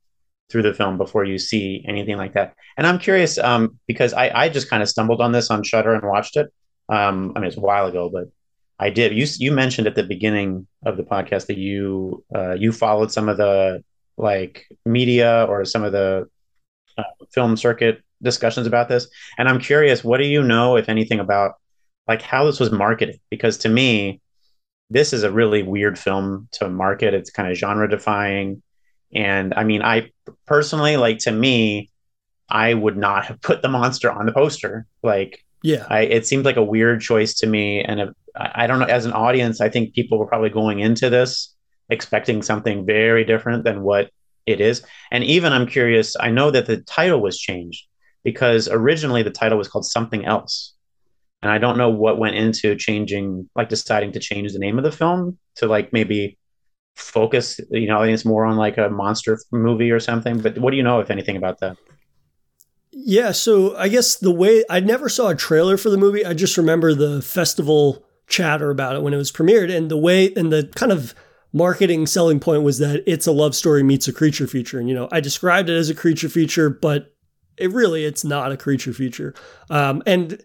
through 0.50 0.62
the 0.62 0.74
film 0.74 0.96
before 0.96 1.24
you 1.24 1.38
see 1.38 1.84
anything 1.86 2.16
like 2.16 2.34
that. 2.34 2.54
And 2.76 2.86
I'm 2.86 2.98
curious 2.98 3.38
um, 3.38 3.78
because 3.86 4.12
I, 4.14 4.30
I 4.30 4.48
just 4.48 4.70
kind 4.70 4.82
of 4.82 4.88
stumbled 4.88 5.20
on 5.20 5.32
this 5.32 5.50
on 5.50 5.62
Shudder 5.62 5.94
and 5.94 6.06
watched 6.06 6.36
it. 6.36 6.52
Um, 6.88 7.32
I 7.36 7.40
mean, 7.40 7.48
it's 7.48 7.56
a 7.56 7.60
while 7.60 7.86
ago, 7.86 8.08
but 8.08 8.28
I 8.78 8.90
did. 8.90 9.12
You 9.12 9.26
you 9.38 9.52
mentioned 9.52 9.86
at 9.86 9.94
the 9.94 10.04
beginning 10.04 10.66
of 10.86 10.96
the 10.96 11.02
podcast 11.02 11.46
that 11.46 11.58
you 11.58 12.24
uh, 12.34 12.54
you 12.54 12.72
followed 12.72 13.12
some 13.12 13.28
of 13.28 13.36
the 13.36 13.84
like 14.16 14.66
media 14.86 15.44
or 15.48 15.64
some 15.64 15.84
of 15.84 15.92
the 15.92 16.28
uh, 16.96 17.02
film 17.32 17.56
circuit 17.56 18.02
discussions 18.22 18.66
about 18.66 18.88
this, 18.88 19.08
and 19.36 19.48
I'm 19.48 19.60
curious, 19.60 20.04
what 20.04 20.18
do 20.18 20.26
you 20.26 20.42
know, 20.42 20.76
if 20.76 20.88
anything, 20.88 21.18
about 21.18 21.54
like 22.06 22.22
how 22.22 22.44
this 22.44 22.60
was 22.60 22.70
marketed? 22.70 23.20
Because 23.30 23.58
to 23.58 23.68
me, 23.68 24.20
this 24.90 25.12
is 25.12 25.22
a 25.22 25.30
really 25.30 25.62
weird 25.62 25.98
film 25.98 26.48
to 26.52 26.68
market. 26.68 27.14
It's 27.14 27.30
kind 27.30 27.50
of 27.50 27.56
genre 27.56 27.88
defying. 27.88 28.62
And 29.14 29.54
I 29.54 29.64
mean, 29.64 29.82
I 29.82 30.10
personally, 30.46 30.96
like 30.96 31.18
to 31.20 31.32
me, 31.32 31.90
I 32.48 32.74
would 32.74 32.96
not 32.96 33.26
have 33.26 33.40
put 33.40 33.62
the 33.62 33.68
monster 33.68 34.10
on 34.10 34.26
the 34.26 34.32
poster. 34.32 34.86
Like, 35.02 35.44
yeah, 35.62 35.86
I, 35.88 36.00
it 36.00 36.26
seemed 36.26 36.44
like 36.44 36.56
a 36.56 36.62
weird 36.62 37.00
choice 37.00 37.34
to 37.36 37.46
me. 37.46 37.82
And 37.82 38.00
uh, 38.00 38.04
if, 38.04 38.10
I 38.36 38.66
don't 38.66 38.78
know, 38.78 38.86
as 38.86 39.04
an 39.04 39.12
audience, 39.12 39.60
I 39.60 39.68
think 39.68 39.94
people 39.94 40.18
were 40.18 40.26
probably 40.26 40.50
going 40.50 40.78
into 40.78 41.10
this 41.10 41.54
expecting 41.90 42.42
something 42.42 42.86
very 42.86 43.24
different 43.24 43.64
than 43.64 43.82
what 43.82 44.10
it 44.46 44.60
is. 44.60 44.82
And 45.10 45.24
even 45.24 45.52
I'm 45.52 45.66
curious, 45.66 46.16
I 46.18 46.30
know 46.30 46.50
that 46.50 46.66
the 46.66 46.78
title 46.78 47.20
was 47.20 47.38
changed 47.38 47.86
because 48.24 48.68
originally 48.68 49.22
the 49.22 49.30
title 49.30 49.58
was 49.58 49.68
called 49.68 49.86
something 49.86 50.24
else 50.24 50.74
and 51.42 51.52
I 51.52 51.58
don't 51.58 51.78
know 51.78 51.88
what 51.88 52.18
went 52.18 52.36
into 52.36 52.74
changing, 52.76 53.48
like 53.54 53.68
deciding 53.68 54.12
to 54.12 54.20
change 54.20 54.52
the 54.52 54.58
name 54.58 54.78
of 54.78 54.84
the 54.84 54.92
film 54.92 55.38
to 55.56 55.66
like 55.66 55.92
maybe 55.92 56.38
focus, 56.96 57.60
you 57.70 57.86
know, 57.86 58.02
it's 58.02 58.24
more 58.24 58.44
on 58.44 58.56
like 58.56 58.76
a 58.76 58.88
monster 58.88 59.38
movie 59.52 59.90
or 59.90 60.00
something. 60.00 60.40
But 60.40 60.58
what 60.58 60.72
do 60.72 60.76
you 60.76 60.82
know, 60.82 61.00
if 61.00 61.10
anything, 61.10 61.36
about 61.36 61.60
that? 61.60 61.76
Yeah, 62.90 63.30
so 63.30 63.76
I 63.76 63.88
guess 63.88 64.16
the 64.16 64.32
way 64.32 64.64
I 64.68 64.80
never 64.80 65.08
saw 65.08 65.28
a 65.28 65.36
trailer 65.36 65.76
for 65.76 65.90
the 65.90 65.96
movie, 65.96 66.24
I 66.24 66.34
just 66.34 66.56
remember 66.56 66.94
the 66.94 67.22
festival 67.22 68.04
chatter 68.26 68.70
about 68.70 68.96
it 68.96 69.02
when 69.02 69.14
it 69.14 69.18
was 69.18 69.30
premiered, 69.30 69.74
and 69.74 69.90
the 69.90 69.96
way 69.96 70.32
and 70.34 70.52
the 70.52 70.70
kind 70.74 70.90
of 70.90 71.14
marketing 71.52 72.06
selling 72.06 72.40
point 72.40 72.62
was 72.62 72.78
that 72.78 73.02
it's 73.06 73.26
a 73.26 73.32
love 73.32 73.54
story 73.54 73.82
meets 73.82 74.08
a 74.08 74.12
creature 74.12 74.46
feature. 74.46 74.78
And 74.78 74.88
you 74.88 74.94
know, 74.94 75.08
I 75.12 75.20
described 75.20 75.70
it 75.70 75.76
as 75.76 75.88
a 75.88 75.94
creature 75.94 76.28
feature, 76.28 76.68
but 76.68 77.14
it 77.56 77.70
really 77.70 78.04
it's 78.04 78.24
not 78.24 78.52
a 78.52 78.56
creature 78.56 78.92
feature. 78.92 79.34
Um, 79.70 80.02
and 80.04 80.42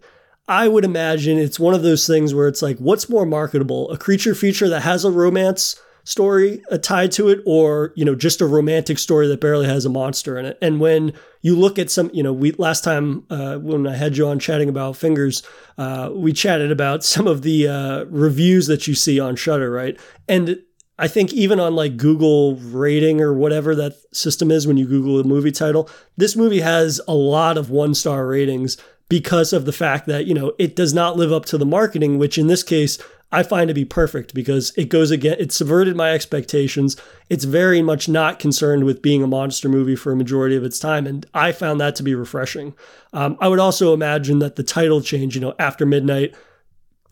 I 0.47 0.67
would 0.67 0.83
imagine 0.83 1.37
it's 1.37 1.59
one 1.59 1.73
of 1.73 1.83
those 1.83 2.05
things 2.05 2.33
where 2.33 2.47
it's 2.47 2.61
like, 2.61 2.77
what's 2.77 3.09
more 3.09 3.25
marketable, 3.25 3.89
a 3.91 3.97
creature 3.97 4.35
feature 4.35 4.67
that 4.69 4.81
has 4.81 5.05
a 5.05 5.11
romance 5.11 5.79
story 6.03 6.61
uh, 6.69 6.77
tied 6.77 7.13
to 7.13 7.29
it, 7.29 7.39
or 7.45 7.93
you 7.95 8.03
know, 8.03 8.13
just 8.13 8.41
a 8.41 8.45
romantic 8.45 8.99
story 8.99 9.25
that 9.27 9.39
barely 9.39 9.65
has 9.65 9.85
a 9.85 9.89
monster 9.89 10.37
in 10.37 10.45
it? 10.45 10.57
And 10.61 10.81
when 10.81 11.13
you 11.41 11.55
look 11.55 11.79
at 11.79 11.89
some, 11.89 12.11
you 12.13 12.21
know, 12.21 12.33
we 12.33 12.51
last 12.53 12.83
time 12.83 13.23
uh, 13.29 13.57
when 13.57 13.87
I 13.87 13.95
had 13.95 14.17
you 14.17 14.27
on 14.27 14.37
chatting 14.37 14.67
about 14.67 14.97
fingers, 14.97 15.43
uh, 15.77 16.09
we 16.13 16.33
chatted 16.33 16.71
about 16.71 17.03
some 17.13 17.25
of 17.25 17.41
the 17.41 17.67
uh, 17.69 18.03
reviews 18.05 18.67
that 18.67 18.85
you 18.85 18.95
see 18.95 19.21
on 19.21 19.37
Shudder, 19.37 19.71
right? 19.71 19.97
And 20.27 20.61
I 20.99 21.07
think 21.07 21.33
even 21.33 21.59
on 21.59 21.75
like 21.75 21.97
Google 21.97 22.57
rating 22.57 23.19
or 23.19 23.33
whatever 23.33 23.73
that 23.75 23.93
system 24.13 24.51
is 24.51 24.67
when 24.67 24.77
you 24.77 24.85
Google 24.85 25.19
a 25.19 25.23
movie 25.23 25.51
title, 25.51 25.89
this 26.17 26.35
movie 26.35 26.59
has 26.59 27.01
a 27.07 27.15
lot 27.15 27.57
of 27.57 27.69
one 27.69 27.95
star 27.95 28.27
ratings 28.27 28.77
because 29.13 29.53
of 29.53 29.65
the 29.65 29.71
fact 29.71 30.07
that, 30.07 30.25
you 30.25 30.33
know, 30.33 30.53
it 30.57 30.75
does 30.75 30.91
not 30.91 31.15
live 31.15 31.31
up 31.31 31.45
to 31.45 31.55
the 31.55 31.67
marketing, 31.67 32.17
which 32.17 32.35
in 32.35 32.47
this 32.47 32.63
case, 32.63 32.97
I 33.31 33.43
find 33.43 33.67
to 33.67 33.73
be 33.75 33.85
perfect 33.85 34.33
because 34.33 34.73
it 34.75 34.89
goes 34.89 35.11
again, 35.11 35.35
it 35.37 35.51
subverted 35.51 35.95
my 35.95 36.13
expectations. 36.13 36.97
It's 37.29 37.43
very 37.43 37.83
much 37.83 38.09
not 38.09 38.39
concerned 38.39 38.85
with 38.85 39.03
being 39.03 39.21
a 39.21 39.27
monster 39.27 39.69
movie 39.69 39.95
for 39.95 40.11
a 40.11 40.15
majority 40.15 40.55
of 40.55 40.63
its 40.63 40.79
time. 40.79 41.05
And 41.05 41.27
I 41.31 41.51
found 41.51 41.79
that 41.79 41.95
to 41.97 42.03
be 42.03 42.15
refreshing. 42.15 42.73
Um, 43.13 43.37
I 43.39 43.49
would 43.49 43.59
also 43.59 43.93
imagine 43.93 44.39
that 44.39 44.55
the 44.55 44.63
title 44.63 44.99
change, 44.99 45.35
you 45.35 45.41
know, 45.41 45.53
after 45.59 45.85
midnight, 45.85 46.33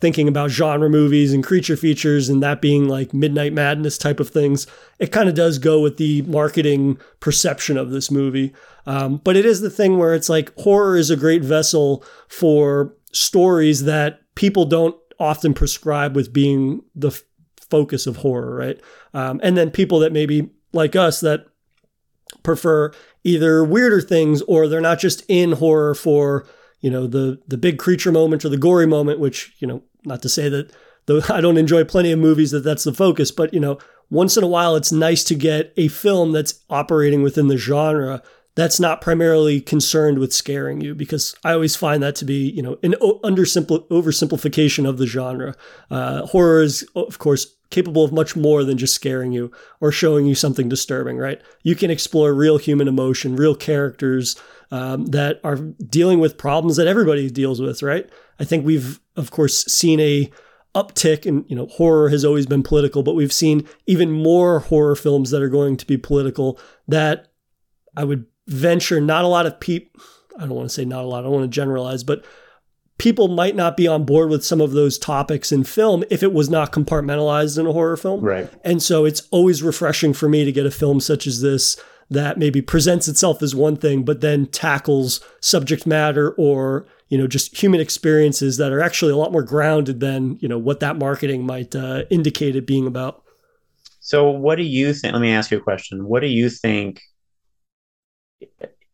thinking 0.02 0.26
about 0.26 0.50
genre 0.50 0.90
movies 0.90 1.32
and 1.32 1.44
creature 1.44 1.76
features 1.76 2.28
and 2.28 2.42
that 2.42 2.60
being 2.60 2.88
like 2.88 3.14
midnight 3.14 3.52
madness 3.52 3.96
type 3.96 4.18
of 4.18 4.28
things, 4.28 4.66
it 4.98 5.12
kind 5.12 5.28
of 5.28 5.34
does 5.36 5.58
go 5.58 5.80
with 5.80 5.96
the 5.96 6.22
marketing 6.22 6.98
perception 7.20 7.78
of 7.78 7.90
this 7.90 8.10
movie. 8.10 8.52
Um, 8.84 9.18
but 9.22 9.36
it 9.36 9.46
is 9.46 9.60
the 9.60 9.70
thing 9.70 9.98
where 9.98 10.12
it's 10.12 10.28
like 10.28 10.52
horror 10.58 10.96
is 10.96 11.08
a 11.08 11.16
great 11.16 11.44
vessel 11.44 12.04
for 12.26 12.96
stories 13.12 13.84
that 13.84 14.22
people 14.34 14.64
don't 14.64 14.96
often 15.20 15.54
prescribe 15.54 16.16
with 16.16 16.32
being 16.32 16.82
the 16.96 17.10
f- 17.10 17.22
focus 17.70 18.08
of 18.08 18.16
horror, 18.16 18.56
right? 18.56 18.80
Um, 19.14 19.38
and 19.44 19.56
then 19.56 19.70
people 19.70 20.00
that 20.00 20.12
maybe 20.12 20.50
like 20.72 20.96
us 20.96 21.20
that 21.20 21.46
prefer 22.42 22.90
either 23.22 23.62
weirder 23.62 24.00
things 24.00 24.42
or 24.42 24.66
they're 24.66 24.80
not 24.80 24.98
just 24.98 25.22
in 25.28 25.52
horror 25.52 25.94
for 25.94 26.44
you 26.80 26.90
know 26.90 27.06
the 27.06 27.40
the 27.46 27.56
big 27.56 27.78
creature 27.78 28.10
moment 28.10 28.44
or 28.44 28.48
the 28.48 28.58
gory 28.58 28.86
moment, 28.86 29.20
which 29.20 29.54
you 29.60 29.68
know 29.68 29.84
not 30.04 30.22
to 30.22 30.28
say 30.28 30.48
that 30.48 30.72
though 31.06 31.20
I 31.28 31.40
don't 31.40 31.58
enjoy 31.58 31.84
plenty 31.84 32.12
of 32.12 32.18
movies 32.18 32.50
that 32.50 32.64
that's 32.64 32.84
the 32.84 32.94
focus, 32.94 33.30
but 33.30 33.52
you 33.52 33.60
know, 33.60 33.78
once 34.10 34.36
in 34.36 34.44
a 34.44 34.48
while 34.48 34.76
it's 34.76 34.92
nice 34.92 35.24
to 35.24 35.34
get 35.34 35.72
a 35.76 35.88
film 35.88 36.32
that's 36.32 36.60
operating 36.68 37.22
within 37.22 37.48
the 37.48 37.56
genre 37.56 38.22
that's 38.54 38.78
not 38.78 39.00
primarily 39.00 39.60
concerned 39.60 40.18
with 40.18 40.32
scaring 40.32 40.80
you 40.80 40.94
because 40.94 41.34
I 41.44 41.52
always 41.52 41.74
find 41.74 42.02
that 42.02 42.14
to 42.16 42.24
be, 42.24 42.50
you 42.50 42.62
know, 42.62 42.78
an 42.82 42.92
undersimple 43.24 43.88
oversimplification 43.88 44.86
of 44.86 44.98
the 44.98 45.06
genre. 45.06 45.54
Uh, 45.90 46.26
horror 46.26 46.62
is, 46.62 46.86
of 46.94 47.18
course, 47.18 47.54
capable 47.72 48.04
of 48.04 48.12
much 48.12 48.36
more 48.36 48.62
than 48.62 48.78
just 48.78 48.94
scaring 48.94 49.32
you 49.32 49.50
or 49.80 49.90
showing 49.90 50.26
you 50.26 50.34
something 50.34 50.68
disturbing, 50.68 51.16
right? 51.16 51.40
You 51.62 51.74
can 51.74 51.90
explore 51.90 52.32
real 52.32 52.58
human 52.58 52.86
emotion, 52.86 53.34
real 53.34 53.56
characters 53.56 54.36
um, 54.70 55.06
that 55.06 55.40
are 55.42 55.56
dealing 55.56 56.20
with 56.20 56.38
problems 56.38 56.76
that 56.76 56.86
everybody 56.86 57.28
deals 57.30 57.60
with, 57.60 57.82
right? 57.82 58.08
I 58.38 58.44
think 58.44 58.64
we've, 58.64 59.00
of 59.16 59.30
course, 59.30 59.64
seen 59.66 59.98
a 59.98 60.30
uptick 60.74 61.26
and 61.26 61.44
you 61.48 61.56
know 61.56 61.66
horror 61.66 62.08
has 62.08 62.24
always 62.24 62.46
been 62.46 62.62
political 62.62 63.02
but 63.02 63.14
we've 63.14 63.32
seen 63.32 63.68
even 63.86 64.10
more 64.10 64.60
horror 64.60 64.96
films 64.96 65.30
that 65.30 65.42
are 65.42 65.50
going 65.50 65.76
to 65.76 65.86
be 65.86 65.98
political 65.98 66.58
that 66.88 67.30
i 67.94 68.02
would 68.02 68.24
venture 68.46 68.98
not 68.98 69.22
a 69.22 69.28
lot 69.28 69.44
of 69.44 69.60
people 69.60 70.00
i 70.38 70.40
don't 70.40 70.54
want 70.54 70.66
to 70.66 70.74
say 70.74 70.82
not 70.82 71.04
a 71.04 71.06
lot 71.06 71.18
i 71.18 71.22
don't 71.24 71.32
want 71.32 71.44
to 71.44 71.54
generalize 71.54 72.02
but 72.02 72.24
people 72.98 73.28
might 73.28 73.56
not 73.56 73.76
be 73.76 73.86
on 73.88 74.04
board 74.04 74.30
with 74.30 74.44
some 74.44 74.60
of 74.60 74.72
those 74.72 74.98
topics 74.98 75.50
in 75.50 75.64
film 75.64 76.04
if 76.10 76.22
it 76.22 76.32
was 76.32 76.48
not 76.50 76.72
compartmentalized 76.72 77.58
in 77.58 77.66
a 77.66 77.72
horror 77.72 77.96
film 77.96 78.20
Right. 78.20 78.48
and 78.64 78.82
so 78.82 79.04
it's 79.04 79.22
always 79.30 79.62
refreshing 79.62 80.12
for 80.12 80.28
me 80.28 80.44
to 80.44 80.52
get 80.52 80.66
a 80.66 80.70
film 80.70 81.00
such 81.00 81.26
as 81.26 81.40
this 81.40 81.76
that 82.10 82.38
maybe 82.38 82.60
presents 82.60 83.08
itself 83.08 83.42
as 83.42 83.54
one 83.54 83.76
thing 83.76 84.04
but 84.04 84.20
then 84.20 84.46
tackles 84.46 85.20
subject 85.40 85.86
matter 85.86 86.32
or 86.36 86.86
you 87.08 87.16
know 87.18 87.26
just 87.26 87.60
human 87.62 87.80
experiences 87.80 88.56
that 88.58 88.70
are 88.72 88.80
actually 88.80 89.12
a 89.12 89.16
lot 89.16 89.32
more 89.32 89.42
grounded 89.42 90.00
than 90.00 90.36
you 90.40 90.48
know 90.48 90.58
what 90.58 90.80
that 90.80 90.96
marketing 90.96 91.44
might 91.46 91.74
uh, 91.74 92.02
indicate 92.10 92.54
it 92.54 92.66
being 92.66 92.86
about 92.86 93.22
So, 94.00 94.30
what 94.30 94.56
do 94.56 94.64
you 94.64 94.92
think? 94.92 95.12
Let 95.14 95.22
me 95.22 95.30
ask 95.32 95.50
you 95.50 95.58
a 95.58 95.60
question. 95.62 96.06
What 96.06 96.20
do 96.20 96.26
you 96.28 96.50
think? 96.50 97.00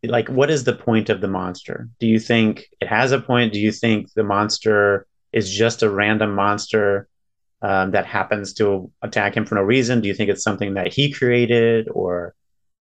Like, 0.02 0.28
what 0.28 0.50
is 0.50 0.64
the 0.64 0.74
point 0.74 1.10
of 1.10 1.20
the 1.20 1.28
monster? 1.28 1.88
Do 1.98 2.06
you 2.06 2.20
think 2.20 2.66
it 2.80 2.88
has 2.88 3.12
a 3.12 3.20
point? 3.20 3.52
Do 3.52 3.60
you 3.60 3.72
think 3.72 4.12
the 4.14 4.22
monster 4.22 5.06
is 5.32 5.50
just 5.50 5.82
a 5.82 5.90
random 5.90 6.34
monster 6.34 7.08
um, 7.62 7.90
that 7.90 8.06
happens 8.06 8.52
to 8.54 8.90
attack 9.02 9.36
him 9.36 9.44
for 9.44 9.56
no 9.56 9.62
reason? 9.62 10.00
Do 10.00 10.08
you 10.08 10.14
think 10.14 10.30
it's 10.30 10.44
something 10.44 10.74
that 10.74 10.92
he 10.92 11.12
created 11.12 11.88
or 11.88 12.34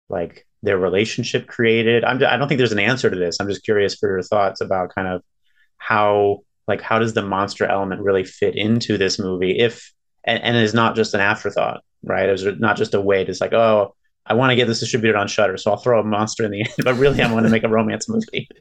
like 0.08 0.46
their 0.62 0.76
relationship 0.76 1.46
created? 1.46 2.04
I'm, 2.04 2.16
I 2.24 2.36
don't 2.36 2.48
think 2.48 2.58
there's 2.58 2.72
an 2.72 2.80
answer 2.80 3.08
to 3.08 3.16
this. 3.16 3.38
I'm 3.38 3.48
just 3.48 3.64
curious 3.64 3.94
for 3.94 4.08
your 4.08 4.22
thoughts 4.22 4.60
about 4.60 4.94
kind 4.94 5.06
of 5.06 5.22
how, 5.78 6.40
like, 6.66 6.80
how 6.80 6.98
does 6.98 7.12
the 7.12 7.22
monster 7.22 7.64
element 7.64 8.00
really 8.02 8.24
fit 8.24 8.56
into 8.56 8.98
this 8.98 9.18
movie? 9.18 9.58
If 9.58 9.92
and, 10.24 10.42
and 10.42 10.56
is 10.56 10.74
not 10.74 10.96
just 10.96 11.14
an 11.14 11.20
afterthought, 11.20 11.84
right? 12.02 12.28
It's 12.28 12.42
not 12.58 12.76
just 12.76 12.94
a 12.94 13.00
way 13.00 13.24
to, 13.24 13.30
it's 13.30 13.40
like, 13.40 13.52
oh, 13.52 13.94
I 14.26 14.34
want 14.34 14.50
to 14.50 14.56
get 14.56 14.66
this 14.66 14.80
distributed 14.80 15.18
on 15.18 15.28
Shudder, 15.28 15.56
so 15.56 15.70
I'll 15.70 15.76
throw 15.76 16.00
a 16.00 16.04
monster 16.04 16.44
in 16.44 16.50
the 16.50 16.60
end. 16.60 16.72
But 16.82 16.94
really, 16.96 17.20
I 17.20 17.32
want 17.32 17.44
to 17.46 17.50
make 17.50 17.64
a 17.64 17.68
romance 17.68 18.08
movie. 18.08 18.48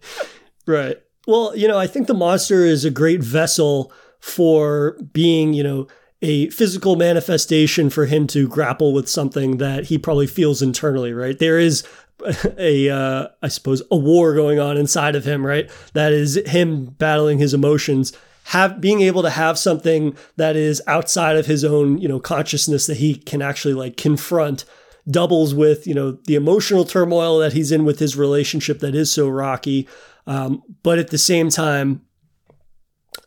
right 0.66 0.98
well 1.28 1.56
you 1.56 1.68
know 1.68 1.78
i 1.78 1.88
think 1.88 2.08
the 2.08 2.14
monster 2.14 2.66
is 2.66 2.86
a 2.86 2.92
great 2.92 3.22
vessel 3.22 3.92
for 4.20 4.98
being 5.12 5.54
you 5.54 5.64
know 5.64 5.88
a 6.22 6.50
physical 6.52 6.96
manifestation 6.96 7.90
for 7.90 8.06
him 8.06 8.28
to 8.28 8.48
grapple 8.48 8.94
with 8.94 9.10
something 9.10 9.58
that 9.58 9.86
he 9.86 9.98
probably 9.98 10.28
feels 10.28 10.62
internally 10.62 11.14
right 11.14 11.40
there 11.40 11.60
is 11.60 11.84
a 12.58 12.90
uh, 12.90 13.28
I 13.42 13.48
suppose 13.50 13.82
a 13.92 13.98
war 13.98 14.34
going 14.34 14.58
on 14.58 14.78
inside 14.78 15.16
of 15.16 15.26
him 15.26 15.46
right 15.46 15.70
that 15.94 16.14
is 16.14 16.36
him 16.46 16.86
battling 16.86 17.40
his 17.40 17.54
emotions 17.54 18.14
have 18.46 18.80
being 18.80 19.02
able 19.02 19.24
to 19.24 19.30
have 19.30 19.58
something 19.58 20.16
that 20.38 20.56
is 20.56 20.82
outside 20.88 21.36
of 21.36 21.48
his 21.48 21.66
own 21.66 21.98
you 21.98 22.08
know 22.08 22.22
consciousness 22.22 22.86
that 22.88 22.98
he 22.98 23.16
can 23.16 23.42
actually 23.42 23.74
like 23.74 23.98
confront 23.98 24.64
doubles 25.10 25.54
with 25.54 25.86
you 25.86 25.94
know 25.94 26.14
the 26.28 26.36
emotional 26.36 26.86
turmoil 26.86 27.40
that 27.40 27.54
he's 27.54 27.72
in 27.72 27.86
with 27.86 28.00
his 28.00 28.16
relationship 28.16 28.80
that 28.80 28.96
is 28.96 29.12
so 29.12 29.28
rocky. 29.28 29.88
Um, 30.26 30.64
but 30.84 31.00
at 31.00 31.10
the 31.10 31.18
same 31.18 31.50
time 31.50 32.02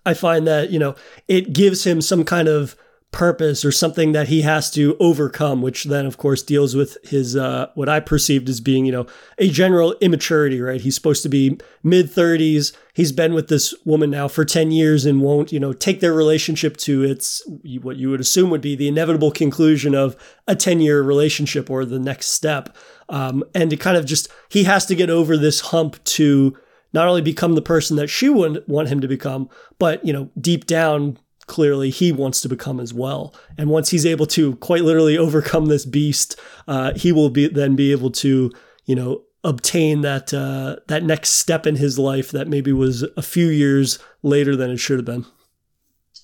i 0.05 0.15
find 0.15 0.47
that 0.47 0.71
you 0.71 0.79
know 0.79 0.95
it 1.29 1.53
gives 1.53 1.87
him 1.87 2.01
some 2.01 2.25
kind 2.25 2.49
of 2.49 2.77
purpose 3.17 3.65
or 3.65 3.73
something 3.73 4.13
that 4.13 4.29
he 4.29 4.43
has 4.43 4.71
to 4.71 4.95
overcome 5.01 5.63
which 5.63 5.85
then 5.85 6.05
of 6.05 6.19
course 6.19 6.43
deals 6.43 6.77
with 6.77 6.99
his 7.03 7.35
uh, 7.35 7.67
what 7.75 7.89
i 7.89 7.99
perceived 7.99 8.47
as 8.47 8.61
being 8.61 8.85
you 8.85 8.93
know 8.93 9.07
a 9.39 9.49
general 9.49 9.95
immaturity 10.03 10.61
right? 10.61 10.83
He's 10.83 10.95
supposed 10.95 11.23
to 11.23 11.31
be 11.31 11.59
mid 11.83 12.11
30s 12.11 12.77
he's 12.93 13.13
been 13.13 13.33
with 13.33 13.49
this 13.49 13.75
woman 13.87 14.11
now 14.11 14.29
for 14.29 14.45
10 14.45 14.71
years 14.71 15.07
and 15.07 15.23
won't 15.23 15.51
you 15.51 15.59
know 15.59 15.73
take 15.73 16.01
their 16.01 16.13
relationship 16.13 16.77
to 16.79 17.05
its 17.05 17.43
what 17.81 17.97
you 17.97 18.11
would 18.11 18.21
assume 18.21 18.51
would 18.51 18.61
be 18.61 18.77
the 18.77 18.89
inevitable 18.89 19.31
conclusion 19.31 19.95
of 19.95 20.15
a 20.47 20.55
10 20.55 20.81
year 20.81 21.03
relationship 21.03 21.71
or 21.71 21.85
the 21.85 21.99
next 21.99 22.29
step. 22.29 22.77
Um, 23.09 23.45
and 23.55 23.71
to 23.71 23.77
kind 23.77 23.97
of 23.97 24.05
just 24.05 24.29
he 24.49 24.65
has 24.65 24.85
to 24.87 24.95
get 24.95 25.11
over 25.11 25.37
this 25.37 25.61
hump 25.61 26.03
to 26.05 26.57
not 26.93 27.09
only 27.09 27.23
become 27.23 27.55
the 27.55 27.63
person 27.63 27.97
that 27.97 28.09
she 28.09 28.29
would 28.29 28.65
want 28.67 28.89
him 28.89 29.01
to 29.01 29.09
become 29.09 29.49
but 29.79 30.05
you 30.05 30.13
know 30.13 30.31
deep 30.41 30.67
down 30.67 31.19
clearly 31.47 31.91
he 31.91 32.13
wants 32.13 32.41
to 32.41 32.49
become 32.49 32.81
as 32.81 32.93
well. 32.93 33.35
And 33.57 33.71
once 33.71 33.91
he's 33.91 34.07
able 34.07 34.27
to 34.27 34.57
quite 34.57 34.83
literally 34.83 35.17
overcome 35.19 35.67
this 35.67 35.85
beast, 35.85 36.39
uh, 36.69 36.93
he 36.95 37.13
will 37.13 37.31
be 37.31 37.49
then 37.49 37.77
be 37.77 37.93
able 37.93 38.11
to, 38.13 38.51
you 38.85 38.95
know, 38.95 39.23
obtain 39.45 40.01
that 40.01 40.35
uh, 40.35 40.77
that 40.89 41.05
next 41.05 41.31
step 41.31 41.67
in 41.67 41.77
his 41.77 41.99
life 41.99 42.31
that 42.33 42.49
maybe 42.49 42.73
was 42.73 43.03
a 43.17 43.23
few 43.23 43.47
years 43.47 43.99
later 44.23 44.57
than 44.57 44.71
it 44.71 44.79
should 44.79 44.99
have 44.99 45.07
been. 45.07 45.25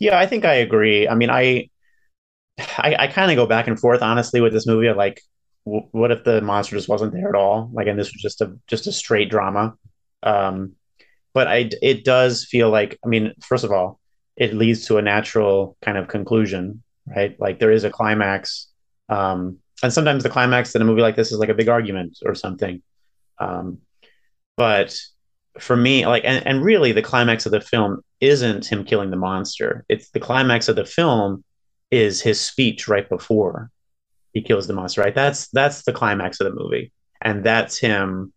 Yeah, 0.00 0.18
I 0.18 0.26
think 0.26 0.44
I 0.44 0.54
agree. 0.54 1.08
I 1.08 1.14
mean, 1.14 1.30
I 1.30 1.68
I, 2.58 2.96
I 2.98 3.06
kind 3.06 3.30
of 3.30 3.37
go 3.37 3.46
back 3.46 3.68
and 3.68 3.78
forth 3.78 4.02
honestly 4.02 4.40
with 4.40 4.52
this 4.52 4.66
movie. 4.66 4.90
Like, 4.90 5.22
w- 5.64 5.87
what 5.92 6.11
if 6.11 6.24
the 6.24 6.40
monster 6.40 6.76
just 6.76 6.88
wasn't 6.88 7.12
there 7.12 7.28
at 7.28 7.35
all? 7.35 7.70
Like, 7.72 7.87
and 7.87 7.98
this 7.98 8.12
was 8.12 8.20
just 8.20 8.40
a 8.40 8.56
just 8.66 8.87
a 8.87 8.92
straight 8.92 9.30
drama. 9.30 9.74
Um, 10.22 10.72
but 11.35 11.48
I 11.48 11.70
it 11.80 12.04
does 12.04 12.44
feel 12.44 12.70
like 12.70 12.98
I 13.04 13.08
mean, 13.08 13.32
first 13.40 13.64
of 13.64 13.70
all, 13.70 14.00
it 14.37 14.55
leads 14.55 14.87
to 14.87 14.99
a 14.99 15.03
natural 15.03 15.77
kind 15.83 15.99
of 15.99 16.09
conclusion, 16.09 16.83
right? 17.07 17.38
Like 17.38 17.59
there 17.59 17.71
is 17.71 17.85
a 17.85 17.90
climax. 17.90 18.68
Um, 19.09 19.59
and 19.83 19.92
sometimes 19.92 20.23
the 20.23 20.31
climax 20.31 20.75
in 20.75 20.83
a 20.83 20.85
movie 20.85 21.03
like 21.03 21.16
this 21.16 21.33
is 21.33 21.38
like 21.38 21.49
a 21.49 21.55
big 21.55 21.68
argument 21.68 22.18
or 22.25 22.35
something. 22.35 22.83
Um, 23.38 23.79
but 24.57 24.97
for 25.59 25.77
me, 25.77 26.07
like, 26.07 26.25
and, 26.25 26.47
and 26.47 26.64
really 26.64 26.92
the 26.92 27.03
climax 27.03 27.45
of 27.47 27.53
the 27.53 27.61
film 27.61 28.01
isn't 28.21 28.66
him 28.66 28.85
killing 28.85 29.11
the 29.11 29.16
monster. 29.16 29.85
It's 29.88 30.11
the 30.11 30.21
climax 30.21 30.68
of 30.68 30.77
the 30.77 30.85
film 30.85 31.45
is 31.90 32.23
his 32.23 32.40
speech 32.40 32.88
right 32.88 33.09
before 33.09 33.71
he 34.33 34.40
kills 34.40 34.66
the 34.66 34.73
monster, 34.73 35.03
right? 35.03 35.14
That's, 35.14 35.49
that's 35.49 35.83
the 35.83 35.92
climax 35.92 36.40
of 36.40 36.47
the 36.47 36.59
movie. 36.59 36.92
And 37.21 37.45
that's 37.45 37.77
him. 37.77 38.33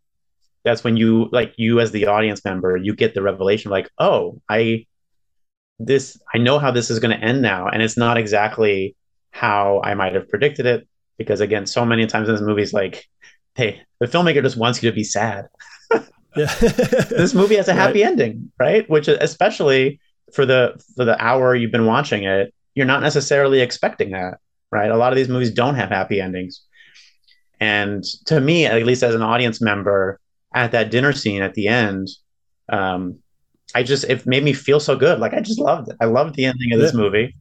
That's 0.66 0.84
when 0.84 0.98
you, 0.98 1.30
like, 1.32 1.54
you 1.58 1.80
as 1.80 1.92
the 1.92 2.08
audience 2.08 2.44
member, 2.44 2.76
you 2.76 2.96
get 2.96 3.14
the 3.14 3.22
revelation, 3.22 3.72
like, 3.72 3.90
oh, 3.98 4.42
I, 4.50 4.88
this 5.80 6.20
I 6.34 6.38
know 6.38 6.60
how 6.60 6.72
this 6.72 6.90
is 6.90 7.00
going 7.00 7.18
to 7.18 7.24
end 7.24 7.42
now, 7.42 7.68
and 7.68 7.82
it's 7.82 7.98
not 7.98 8.18
exactly 8.18 8.96
how 9.32 9.82
I 9.84 9.94
might 9.94 10.14
have 10.14 10.30
predicted 10.30 10.66
it. 10.66 10.88
Because 11.18 11.40
again, 11.42 11.66
so 11.66 11.86
many 11.86 12.06
times 12.06 12.28
in 12.28 12.36
this 12.36 12.44
movie, 12.44 12.66
like, 12.74 13.06
hey, 13.56 13.82
the 14.00 14.06
filmmaker 14.06 14.42
just 14.42 14.58
wants 14.58 14.84
you 14.84 14.90
to 14.90 14.96
be 14.96 15.04
sad. 15.04 15.46
Yeah. 16.36 16.54
this 16.60 17.34
movie 17.34 17.56
has 17.56 17.70
a 17.70 17.74
happy 17.74 18.02
Right. 18.04 18.10
ending, 18.12 18.52
right? 18.60 18.90
Which 18.90 19.08
especially 19.08 20.00
for 20.34 20.46
the 20.46 20.74
for 20.96 21.06
the 21.06 21.22
hour 21.24 21.56
you've 21.56 21.72
been 21.72 21.86
watching 21.86 22.24
it, 22.24 22.54
you're 22.74 22.86
not 22.86 23.02
necessarily 23.02 23.62
expecting 23.62 24.12
that, 24.12 24.40
right? 24.72 24.92
A 24.92 24.98
lot 24.98 25.14
of 25.14 25.16
these 25.16 25.30
movies 25.30 25.52
don't 25.52 25.76
have 25.76 25.90
happy 25.90 26.20
endings. 26.20 26.62
And 27.62 28.04
to 28.26 28.42
me, 28.42 28.66
at 28.66 28.84
least 28.86 29.04
as 29.04 29.16
an 29.16 29.22
audience 29.22 29.62
member, 29.62 30.20
at 30.54 30.72
that 30.72 30.92
dinner 30.92 31.14
scene 31.14 31.42
at 31.42 31.54
the 31.54 31.70
end, 31.70 32.10
um, 32.68 33.20
I 33.76 33.84
just 33.84 34.06
it 34.06 34.26
made 34.26 34.44
me 34.44 34.54
feel 34.54 34.80
so 34.80 34.96
good. 34.96 35.20
Like 35.20 35.34
I 35.34 35.42
just 35.42 35.60
loved 35.60 35.90
it. 35.90 35.98
I 36.02 36.06
loved 36.06 36.36
the 36.36 36.46
ending 36.46 36.74
of 36.74 36.80
this 36.80 36.94
Yeah. 36.94 37.00
movie. 37.02 37.36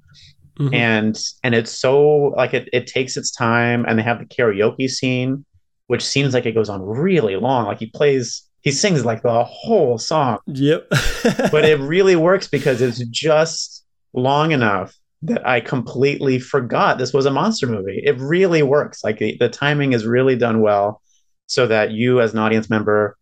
Mhm. 0.61 0.73
and 0.73 1.21
and 1.43 1.53
it's 1.53 1.73
so 1.73 2.33
like 2.37 2.55
it, 2.55 2.69
it 2.73 2.87
takes 2.87 3.17
its 3.17 3.33
time 3.33 3.85
and 3.89 3.99
they 3.99 4.05
have 4.05 4.21
the 4.21 4.25
karaoke 4.25 4.89
scene 4.89 5.45
which 5.89 6.01
seems 6.05 6.33
like 6.33 6.47
it 6.47 6.53
goes 6.55 6.69
on 6.69 6.81
really 6.81 7.35
long 7.35 7.67
like 7.67 7.81
he 7.81 7.87
plays 7.87 8.49
he 8.63 8.71
sings 8.71 9.05
like 9.05 9.23
the 9.23 9.43
whole 9.43 9.99
song 9.99 10.39
Yep. 10.47 10.87
but 11.51 11.65
it 11.65 11.81
really 11.81 12.15
works 12.15 12.47
because 12.47 12.81
it's 12.83 13.01
just 13.09 13.85
long 14.13 14.53
enough 14.53 14.95
that 15.23 15.45
I 15.45 15.59
completely 15.59 16.39
forgot 16.39 16.99
this 16.99 17.13
was 17.13 17.27
a 17.27 17.33
monster 17.33 17.67
movie. 17.67 18.01
It 18.05 18.17
really 18.21 18.63
works. 18.63 19.03
Like 19.03 19.19
the, 19.19 19.37
the 19.41 19.49
timing 19.49 19.93
is 19.93 20.07
really 20.07 20.37
done 20.37 20.61
well 20.61 21.01
so 21.47 21.67
that 21.67 21.91
you 21.91 22.21
as 22.21 22.33
an 22.33 22.39
audience 22.39 22.71
member 22.71 23.17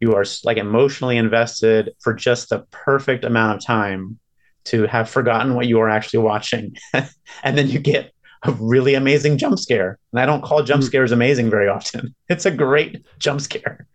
you 0.00 0.14
are 0.14 0.24
like 0.44 0.56
emotionally 0.56 1.16
invested 1.16 1.92
for 2.00 2.12
just 2.14 2.50
the 2.50 2.60
perfect 2.70 3.24
amount 3.24 3.56
of 3.56 3.64
time 3.64 4.18
to 4.66 4.86
have 4.86 5.08
forgotten 5.08 5.54
what 5.54 5.66
you 5.66 5.80
are 5.80 5.88
actually 5.88 6.18
watching. 6.18 6.76
and 7.42 7.56
then 7.56 7.68
you 7.68 7.78
get 7.78 8.12
a 8.42 8.52
really 8.52 8.94
amazing 8.94 9.38
jump 9.38 9.58
scare. 9.58 9.98
And 10.12 10.20
I 10.20 10.26
don't 10.26 10.42
call 10.42 10.62
jump 10.62 10.82
Mm. 10.82 10.86
scares 10.86 11.12
amazing 11.12 11.50
very 11.50 11.68
often. 11.68 12.14
It's 12.28 12.46
a 12.46 12.50
great 12.50 13.04
jump 13.18 13.40
scare. 13.40 13.86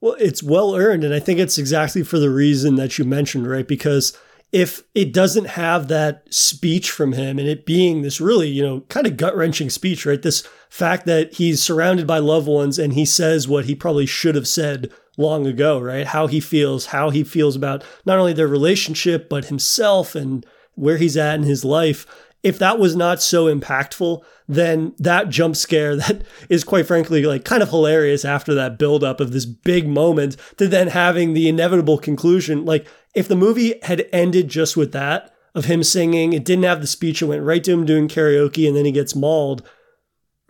Well, 0.00 0.16
it's 0.18 0.42
well 0.42 0.74
earned. 0.74 1.04
And 1.04 1.14
I 1.14 1.20
think 1.20 1.38
it's 1.40 1.56
exactly 1.56 2.02
for 2.02 2.18
the 2.18 2.30
reason 2.30 2.74
that 2.76 2.98
you 2.98 3.04
mentioned, 3.04 3.46
right? 3.46 3.66
Because 3.66 4.16
if 4.56 4.82
it 4.94 5.12
doesn't 5.12 5.48
have 5.48 5.88
that 5.88 6.22
speech 6.32 6.90
from 6.90 7.12
him 7.12 7.38
and 7.38 7.46
it 7.46 7.66
being 7.66 8.00
this 8.00 8.22
really, 8.22 8.48
you 8.48 8.62
know, 8.62 8.80
kind 8.88 9.06
of 9.06 9.18
gut 9.18 9.36
wrenching 9.36 9.68
speech, 9.68 10.06
right? 10.06 10.22
This 10.22 10.48
fact 10.70 11.04
that 11.04 11.34
he's 11.34 11.62
surrounded 11.62 12.06
by 12.06 12.20
loved 12.20 12.48
ones 12.48 12.78
and 12.78 12.94
he 12.94 13.04
says 13.04 13.46
what 13.46 13.66
he 13.66 13.74
probably 13.74 14.06
should 14.06 14.34
have 14.34 14.48
said 14.48 14.90
long 15.18 15.46
ago, 15.46 15.78
right? 15.78 16.06
How 16.06 16.26
he 16.26 16.40
feels, 16.40 16.86
how 16.86 17.10
he 17.10 17.22
feels 17.22 17.54
about 17.54 17.84
not 18.06 18.18
only 18.18 18.32
their 18.32 18.48
relationship, 18.48 19.28
but 19.28 19.44
himself 19.44 20.14
and 20.14 20.46
where 20.74 20.96
he's 20.96 21.18
at 21.18 21.34
in 21.34 21.42
his 21.42 21.62
life. 21.62 22.06
If 22.42 22.58
that 22.58 22.78
was 22.78 22.96
not 22.96 23.20
so 23.20 23.54
impactful, 23.54 24.22
then 24.48 24.94
that 24.98 25.28
jump 25.28 25.56
scare 25.56 25.96
that 25.96 26.22
is 26.48 26.64
quite 26.64 26.86
frankly 26.86 27.24
like 27.24 27.44
kind 27.44 27.62
of 27.62 27.68
hilarious 27.68 28.24
after 28.24 28.54
that 28.54 28.78
buildup 28.78 29.20
of 29.20 29.32
this 29.32 29.44
big 29.44 29.86
moment 29.86 30.38
to 30.56 30.66
then 30.66 30.88
having 30.88 31.34
the 31.34 31.46
inevitable 31.46 31.98
conclusion. 31.98 32.64
Like 32.64 32.86
if 33.16 33.26
the 33.26 33.34
movie 33.34 33.74
had 33.82 34.06
ended 34.12 34.48
just 34.48 34.76
with 34.76 34.92
that 34.92 35.34
of 35.54 35.64
him 35.64 35.82
singing, 35.82 36.34
it 36.34 36.44
didn't 36.44 36.64
have 36.64 36.82
the 36.82 36.86
speech, 36.86 37.22
it 37.22 37.24
went 37.24 37.42
right 37.42 37.64
to 37.64 37.72
him 37.72 37.86
doing 37.86 38.08
karaoke 38.08 38.68
and 38.68 38.76
then 38.76 38.84
he 38.84 38.92
gets 38.92 39.16
mauled. 39.16 39.66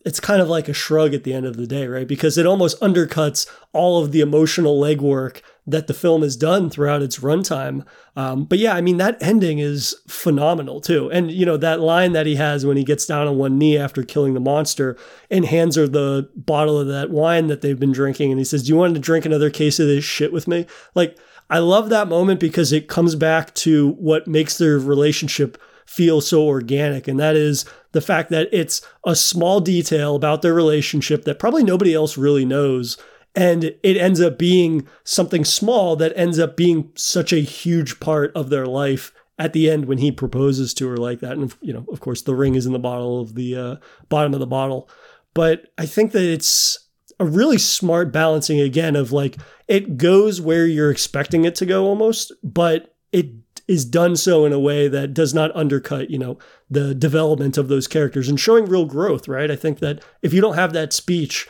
It's 0.05 0.21
kind 0.21 0.43
of 0.43 0.49
like 0.49 0.69
a 0.69 0.73
shrug 0.73 1.15
at 1.15 1.23
the 1.23 1.33
end 1.33 1.47
of 1.47 1.57
the 1.57 1.67
day, 1.67 1.87
right? 1.87 2.07
Because 2.07 2.37
it 2.37 2.47
almost 2.47 2.81
undercuts 2.81 3.49
all 3.73 4.03
of 4.03 4.11
the 4.11 4.21
emotional 4.21 4.81
legwork 4.81 5.43
that 5.69 5.87
the 5.87 5.95
film 5.95 6.23
has 6.23 6.37
done 6.37 6.69
throughout 6.69 7.03
its 7.03 7.21
runtime. 7.21 7.85
Um, 8.17 8.45
but 8.45 8.59
yeah, 8.59 8.75
I 8.75 8.81
mean, 8.81 8.97
that 8.99 9.21
ending 9.21 9.59
is 9.59 9.97
phenomenal 10.09 10.81
too. 10.81 11.11
And, 11.11 11.31
you 11.31 11.47
know, 11.47 11.57
that 11.57 11.81
line 11.81 12.13
that 12.13 12.27
he 12.27 12.37
has 12.37 12.67
when 12.67 12.77
he 12.77 12.85
gets 12.85 13.07
down 13.07 13.29
on 13.29 13.37
one 13.37 13.59
knee 13.59 13.79
after 13.79 14.03
killing 14.03 14.35
the 14.35 14.41
monster 14.41 14.97
and 15.31 15.45
hands 15.45 15.77
her 15.77 15.87
the 15.87 16.31
bottle 16.35 16.81
of 16.81 16.89
that 16.89 17.11
wine 17.11 17.47
that 17.47 17.63
they've 17.63 17.79
been 17.79 17.93
drinking. 17.93 18.31
And 18.33 18.41
he 18.41 18.45
says, 18.45 18.65
Do 18.65 18.71
you 18.71 18.77
want 18.77 18.95
to 18.95 19.01
drink 19.01 19.25
another 19.25 19.51
case 19.51 19.79
of 19.79 19.87
this 19.87 20.05
shit 20.05 20.33
with 20.33 20.49
me? 20.49 20.67
Like, 20.95 21.17
I 21.49 21.59
love 21.59 21.89
that 21.91 22.09
moment 22.09 22.41
because 22.41 22.73
it 22.73 22.89
comes 22.89 23.15
back 23.15 23.55
to 23.55 23.91
what 23.93 24.27
makes 24.27 24.59
their 24.59 24.79
relationship 24.79 25.61
feel 25.87 26.21
so 26.21 26.45
organic. 26.45 27.07
And 27.07 27.21
that 27.21 27.37
is 27.37 27.65
the 27.93 28.01
fact 28.01 28.31
that 28.31 28.49
it's 28.53 28.83
a 29.07 29.15
small 29.15 29.61
detail 29.61 30.17
about 30.17 30.43
their 30.43 30.55
relationship 30.55 31.25
that 31.25 31.39
probably 31.39 31.63
nobody 31.63 31.95
else 31.95 32.19
really 32.19 32.45
knows. 32.45 32.99
And 33.35 33.65
it 33.65 33.97
ends 33.97 34.21
up 34.21 34.39
being 34.39 34.89
something 35.05 35.45
small 35.45 35.95
that 35.97 36.17
ends 36.17 36.39
up 36.39 36.57
being 36.57 36.91
such 36.97 37.33
a 37.33 37.39
huge 37.39 38.01
part 38.01 38.33
of 38.35 38.51
their 38.51 38.67
life 38.67 39.13
at 39.39 39.53
the 39.53 39.71
end 39.71 39.85
when 39.85 39.99
he 39.99 40.11
proposes 40.11 40.75
to 40.75 40.89
her 40.89 40.97
like 40.97 41.21
that. 41.21 41.33
And, 41.33 41.55
you 41.61 41.73
know, 41.73 41.85
of 41.93 42.01
course, 42.01 42.23
the 42.23 42.35
ring 42.35 42.55
is 42.55 42.67
in 42.67 42.73
the 42.73 42.79
bottle 42.79 43.21
of 43.21 43.35
the 43.35 43.57
uh, 43.57 43.77
bottom 44.09 44.35
of 44.35 44.41
the 44.41 44.47
bottle. 44.47 44.89
But 45.35 45.67
I 45.77 45.87
think 45.87 46.13
that 46.13 46.25
it's 46.25 46.79
a 47.21 47.25
really 47.25 47.59
smart 47.59 48.13
balancing 48.13 48.61
again 48.61 48.97
of 48.97 49.13
like 49.13 49.37
it 49.69 49.97
goes 49.97 50.41
where 50.41 50.67
you're 50.67 50.91
expecting 50.91 51.45
it 51.45 51.55
to 51.57 51.67
go 51.67 51.87
almost, 51.87 52.33
but 52.43 52.95
it 53.13 53.31
is 53.69 53.85
done 53.85 54.15
so 54.15 54.45
in 54.45 54.53
a 54.53 54.61
way 54.61 54.87
that 54.89 55.13
does 55.13 55.35
not 55.35 55.55
undercut, 55.57 56.11
you 56.11 56.19
know, 56.19 56.39
the 56.71 56.95
development 56.95 57.59
of 57.59 57.69
those 57.69 57.89
characters 57.89 58.29
and 58.29 58.39
showing 58.39 58.67
real 58.67 58.85
growth, 58.85 59.27
right? 59.27 59.51
I 59.51 59.57
think 59.57 59.81
that 59.81 60.03
if 60.23 60.33
you 60.33 60.41
don't 60.41 60.55
have 60.55 60.73
that 60.73 60.93
speech, 60.93 61.49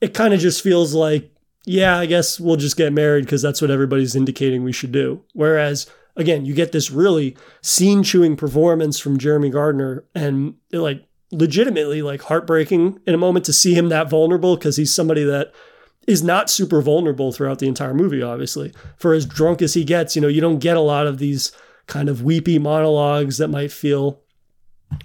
it 0.00 0.14
kind 0.14 0.32
of 0.32 0.40
just 0.40 0.62
feels 0.62 0.94
like, 0.94 1.32
yeah, 1.66 1.98
I 1.98 2.06
guess 2.06 2.38
we'll 2.38 2.56
just 2.56 2.76
get 2.76 2.92
married 2.92 3.24
because 3.24 3.42
that's 3.42 3.60
what 3.60 3.70
everybody's 3.70 4.14
indicating 4.14 4.62
we 4.62 4.72
should 4.72 4.92
do. 4.92 5.24
Whereas 5.32 5.86
again, 6.16 6.44
you 6.44 6.54
get 6.54 6.72
this 6.72 6.90
really 6.90 7.36
scene 7.62 8.02
chewing 8.02 8.36
performance 8.36 8.98
from 8.98 9.18
Jeremy 9.18 9.50
Gardner 9.50 10.04
and 10.14 10.54
like 10.72 11.04
legitimately 11.30 12.02
like 12.02 12.22
heartbreaking 12.22 13.00
in 13.06 13.14
a 13.14 13.18
moment 13.18 13.44
to 13.46 13.52
see 13.52 13.74
him 13.74 13.88
that 13.88 14.10
vulnerable 14.10 14.56
because 14.56 14.76
he's 14.76 14.94
somebody 14.94 15.24
that 15.24 15.52
is 16.08 16.22
not 16.22 16.48
super 16.48 16.80
vulnerable 16.80 17.32
throughout 17.32 17.58
the 17.58 17.68
entire 17.68 17.92
movie, 17.92 18.22
obviously. 18.22 18.72
For 18.96 19.12
as 19.12 19.26
drunk 19.26 19.60
as 19.60 19.74
he 19.74 19.84
gets, 19.84 20.16
you 20.16 20.22
know, 20.22 20.28
you 20.28 20.40
don't 20.40 20.58
get 20.58 20.78
a 20.78 20.80
lot 20.80 21.06
of 21.06 21.18
these 21.18 21.52
kind 21.86 22.08
of 22.08 22.22
weepy 22.22 22.58
monologues 22.58 23.36
that 23.36 23.48
might 23.48 23.70
feel 23.70 24.22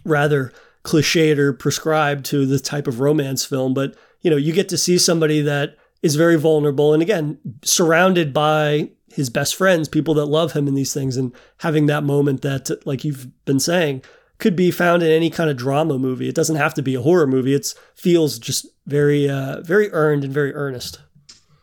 rather 0.05 0.53
cliched 0.85 1.37
or 1.37 1.51
prescribed 1.51 2.23
to 2.27 2.45
the 2.45 2.57
type 2.57 2.87
of 2.87 3.01
romance 3.01 3.43
film. 3.43 3.73
But, 3.73 3.97
you 4.21 4.31
know, 4.31 4.37
you 4.37 4.53
get 4.53 4.69
to 4.69 4.77
see 4.77 4.97
somebody 4.97 5.41
that 5.41 5.75
is 6.01 6.15
very 6.15 6.37
vulnerable 6.37 6.93
and 6.93 7.03
again, 7.03 7.37
surrounded 7.63 8.33
by 8.33 8.91
his 9.13 9.29
best 9.29 9.55
friends, 9.55 9.89
people 9.89 10.13
that 10.13 10.25
love 10.25 10.53
him 10.53 10.69
and 10.69 10.77
these 10.77 10.93
things, 10.93 11.17
and 11.17 11.33
having 11.57 11.85
that 11.87 12.05
moment 12.05 12.43
that, 12.43 12.69
like 12.87 13.03
you've 13.03 13.27
been 13.43 13.59
saying, 13.59 14.03
could 14.43 14.55
be 14.57 14.71
found 14.71 15.01
in 15.01 15.09
any 15.09 15.29
kind 15.29 15.49
of 15.49 15.55
drama 15.55 15.97
movie. 15.97 16.27
It 16.27 16.35
doesn't 16.35 16.57
have 16.57 16.73
to 16.73 16.81
be 16.83 16.95
a 16.95 17.01
horror 17.01 17.25
movie. 17.25 17.55
It 17.55 17.73
feels 17.95 18.37
just 18.37 18.67
very, 18.85 19.29
uh, 19.29 19.61
very 19.61 19.89
earned 19.93 20.25
and 20.25 20.33
very 20.33 20.53
earnest. 20.53 20.99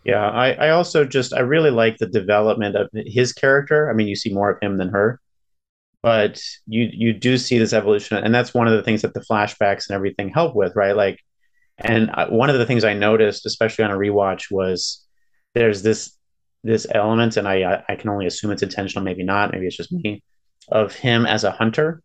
Yeah, 0.04 0.28
I, 0.30 0.52
I 0.52 0.70
also 0.70 1.04
just 1.04 1.34
I 1.34 1.40
really 1.40 1.70
like 1.70 1.98
the 1.98 2.06
development 2.06 2.74
of 2.76 2.88
his 2.94 3.34
character. 3.34 3.90
I 3.90 3.92
mean, 3.92 4.08
you 4.08 4.16
see 4.16 4.32
more 4.32 4.50
of 4.50 4.58
him 4.62 4.78
than 4.78 4.88
her, 4.88 5.20
but 6.02 6.40
you 6.66 6.88
you 6.90 7.12
do 7.12 7.36
see 7.36 7.58
this 7.58 7.74
evolution, 7.74 8.16
and 8.16 8.34
that's 8.34 8.54
one 8.54 8.66
of 8.66 8.72
the 8.72 8.82
things 8.82 9.02
that 9.02 9.12
the 9.12 9.20
flashbacks 9.30 9.88
and 9.88 9.94
everything 9.94 10.30
help 10.30 10.56
with, 10.56 10.74
right? 10.74 10.96
Like, 10.96 11.20
and 11.76 12.10
one 12.30 12.48
of 12.48 12.58
the 12.58 12.64
things 12.64 12.82
I 12.82 12.94
noticed, 12.94 13.44
especially 13.44 13.84
on 13.84 13.90
a 13.90 13.98
rewatch, 13.98 14.50
was 14.50 15.06
there's 15.54 15.82
this 15.82 16.16
this 16.64 16.86
element, 16.92 17.36
and 17.36 17.46
I 17.46 17.56
I- 17.70 17.84
I 17.90 17.94
can 17.96 18.08
only 18.08 18.24
assume 18.26 18.52
it's 18.52 18.62
intentional, 18.62 19.04
maybe 19.04 19.22
not, 19.22 19.52
maybe 19.52 19.66
it's 19.66 19.76
just 19.76 19.92
me, 19.92 20.22
of 20.70 20.94
him 20.94 21.26
as 21.26 21.44
a 21.44 21.50
hunter, 21.50 22.00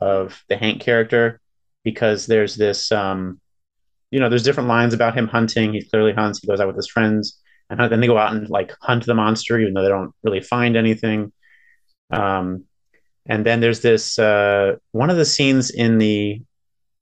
of 0.00 0.42
the 0.48 0.56
Hank 0.56 0.80
character, 0.80 1.40
because 1.84 2.26
there's 2.26 2.56
this 2.56 2.92
um 2.92 3.40
you 4.10 4.18
know, 4.18 4.28
there's 4.28 4.42
different 4.42 4.68
lines 4.68 4.92
about 4.92 5.16
him 5.16 5.28
hunting. 5.28 5.72
He 5.72 5.82
clearly 5.82 6.12
hunts. 6.12 6.40
He 6.40 6.48
goes 6.48 6.60
out 6.60 6.66
with 6.66 6.76
his 6.76 6.88
friends, 6.88 7.40
and 7.68 7.78
then 7.78 8.00
they 8.00 8.08
go 8.08 8.18
out 8.18 8.34
and 8.34 8.48
like 8.48 8.74
hunt 8.80 9.06
the 9.06 9.14
monster, 9.14 9.58
even 9.58 9.74
though 9.74 9.82
they 9.82 9.88
don't 9.88 10.12
really 10.24 10.40
find 10.40 10.76
anything. 10.76 11.32
Um, 12.10 12.64
and 13.26 13.46
then 13.46 13.60
there's 13.60 13.80
this 13.80 14.18
uh, 14.18 14.76
one 14.90 15.10
of 15.10 15.16
the 15.16 15.24
scenes 15.24 15.70
in 15.70 15.98
the 15.98 16.42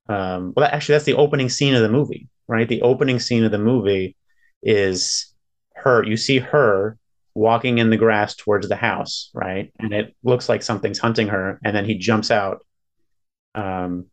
um, 0.07 0.53
well, 0.55 0.65
actually, 0.65 0.93
that's 0.93 1.05
the 1.05 1.13
opening 1.13 1.49
scene 1.49 1.75
of 1.75 1.81
the 1.81 1.89
movie, 1.89 2.27
right? 2.47 2.67
The 2.67 2.81
opening 2.81 3.19
scene 3.19 3.43
of 3.43 3.51
the 3.51 3.59
movie 3.59 4.15
is 4.63 5.33
her. 5.75 6.03
You 6.03 6.17
see 6.17 6.39
her 6.39 6.97
walking 7.35 7.77
in 7.77 7.91
the 7.91 7.97
grass 7.97 8.35
towards 8.35 8.67
the 8.67 8.75
house, 8.75 9.29
right? 9.33 9.71
And 9.79 9.93
it 9.93 10.15
looks 10.23 10.49
like 10.49 10.63
something's 10.63 10.99
hunting 10.99 11.27
her, 11.27 11.59
and 11.63 11.75
then 11.75 11.85
he 11.85 11.97
jumps 11.97 12.31
out. 12.31 12.65
Um, 13.55 14.05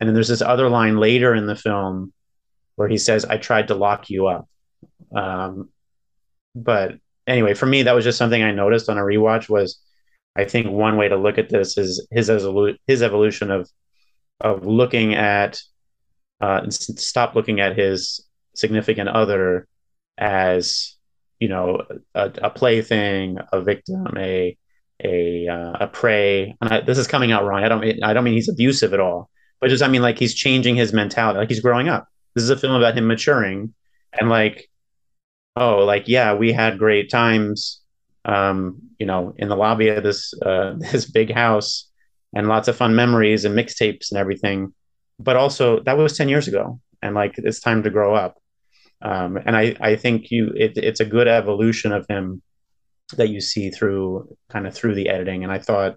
and 0.00 0.08
then 0.08 0.14
there's 0.14 0.28
this 0.28 0.42
other 0.42 0.68
line 0.68 0.98
later 0.98 1.34
in 1.34 1.46
the 1.46 1.56
film 1.56 2.12
where 2.76 2.88
he 2.88 2.98
says, 2.98 3.24
"I 3.24 3.38
tried 3.38 3.68
to 3.68 3.74
lock 3.74 4.10
you 4.10 4.26
up." 4.26 4.48
Um, 5.14 5.70
but 6.54 6.98
anyway, 7.26 7.54
for 7.54 7.66
me, 7.66 7.82
that 7.82 7.94
was 7.94 8.04
just 8.04 8.18
something 8.18 8.42
I 8.42 8.52
noticed 8.52 8.88
on 8.88 8.98
a 8.98 9.02
rewatch. 9.02 9.48
Was 9.48 9.80
I 10.36 10.44
think 10.44 10.68
one 10.68 10.96
way 10.96 11.08
to 11.08 11.16
look 11.16 11.38
at 11.38 11.48
this 11.48 11.78
is 11.78 12.06
his 12.10 12.28
his 12.86 13.02
evolution 13.02 13.50
of 13.50 13.70
of 14.40 14.66
looking 14.66 15.14
at 15.14 15.60
uh, 16.40 16.68
stop 16.70 17.34
looking 17.34 17.60
at 17.60 17.78
his 17.78 18.26
significant 18.54 19.08
other 19.08 19.66
as 20.18 20.96
you 21.38 21.48
know 21.48 21.82
a, 22.14 22.30
a 22.42 22.50
plaything, 22.50 23.38
a 23.52 23.62
victim, 23.62 24.16
a 24.16 24.56
a 25.04 25.48
uh, 25.48 25.72
a 25.80 25.86
prey. 25.86 26.56
And 26.60 26.72
I, 26.72 26.80
this 26.80 26.98
is 26.98 27.06
coming 27.06 27.32
out 27.32 27.44
wrong. 27.44 27.62
I 27.62 27.68
don't 27.68 28.02
I 28.02 28.12
don't 28.12 28.24
mean 28.24 28.34
he's 28.34 28.48
abusive 28.48 28.94
at 28.94 29.00
all, 29.00 29.30
but 29.60 29.70
just 29.70 29.82
I 29.82 29.88
mean 29.88 30.02
like 30.02 30.18
he's 30.18 30.34
changing 30.34 30.76
his 30.76 30.92
mentality, 30.92 31.38
like 31.38 31.48
he's 31.48 31.60
growing 31.60 31.88
up. 31.88 32.08
This 32.34 32.44
is 32.44 32.50
a 32.50 32.56
film 32.56 32.74
about 32.74 32.96
him 32.96 33.06
maturing 33.06 33.74
and 34.18 34.28
like 34.28 34.68
oh 35.56 35.84
like 35.84 36.08
yeah 36.08 36.34
we 36.34 36.52
had 36.52 36.78
great 36.78 37.10
times 37.10 37.80
um 38.24 38.78
you 38.98 39.06
know 39.06 39.34
in 39.36 39.48
the 39.48 39.56
lobby 39.56 39.88
of 39.88 40.02
this 40.02 40.34
uh 40.44 40.74
this 40.78 41.10
big 41.10 41.32
house 41.32 41.90
and 42.34 42.48
lots 42.48 42.68
of 42.68 42.76
fun 42.76 42.94
memories 42.94 43.44
and 43.44 43.56
mixtapes 43.56 44.10
and 44.10 44.18
everything 44.18 44.72
but 45.18 45.36
also 45.36 45.80
that 45.80 45.96
was 45.96 46.16
10 46.16 46.28
years 46.28 46.48
ago 46.48 46.80
and 47.02 47.14
like 47.14 47.34
it's 47.38 47.60
time 47.60 47.82
to 47.82 47.90
grow 47.90 48.14
up 48.14 48.38
um 49.02 49.36
and 49.36 49.56
i 49.56 49.76
i 49.80 49.96
think 49.96 50.30
you 50.30 50.52
it, 50.56 50.76
it's 50.76 51.00
a 51.00 51.04
good 51.04 51.28
evolution 51.28 51.92
of 51.92 52.06
him 52.08 52.42
that 53.16 53.28
you 53.28 53.40
see 53.40 53.70
through 53.70 54.36
kind 54.48 54.66
of 54.66 54.74
through 54.74 54.94
the 54.94 55.08
editing 55.08 55.42
and 55.42 55.52
i 55.52 55.58
thought 55.58 55.96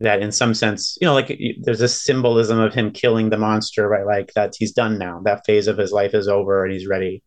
that 0.00 0.20
in 0.20 0.30
some 0.30 0.54
sense, 0.54 0.98
you 1.00 1.06
know, 1.06 1.14
like 1.14 1.38
there's 1.62 1.80
a 1.80 1.88
symbolism 1.88 2.58
of 2.58 2.74
him 2.74 2.90
killing 2.90 3.30
the 3.30 3.38
monster, 3.38 3.88
right? 3.88 4.04
Like 4.04 4.32
that 4.34 4.54
he's 4.56 4.72
done 4.72 4.98
now. 4.98 5.20
That 5.24 5.46
phase 5.46 5.68
of 5.68 5.78
his 5.78 5.92
life 5.92 6.14
is 6.14 6.28
over, 6.28 6.64
and 6.64 6.72
he's 6.72 6.86
ready 6.86 7.22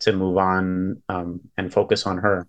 to 0.00 0.12
move 0.12 0.36
on 0.36 1.02
um, 1.08 1.40
and 1.56 1.72
focus 1.72 2.06
on 2.06 2.18
her. 2.18 2.46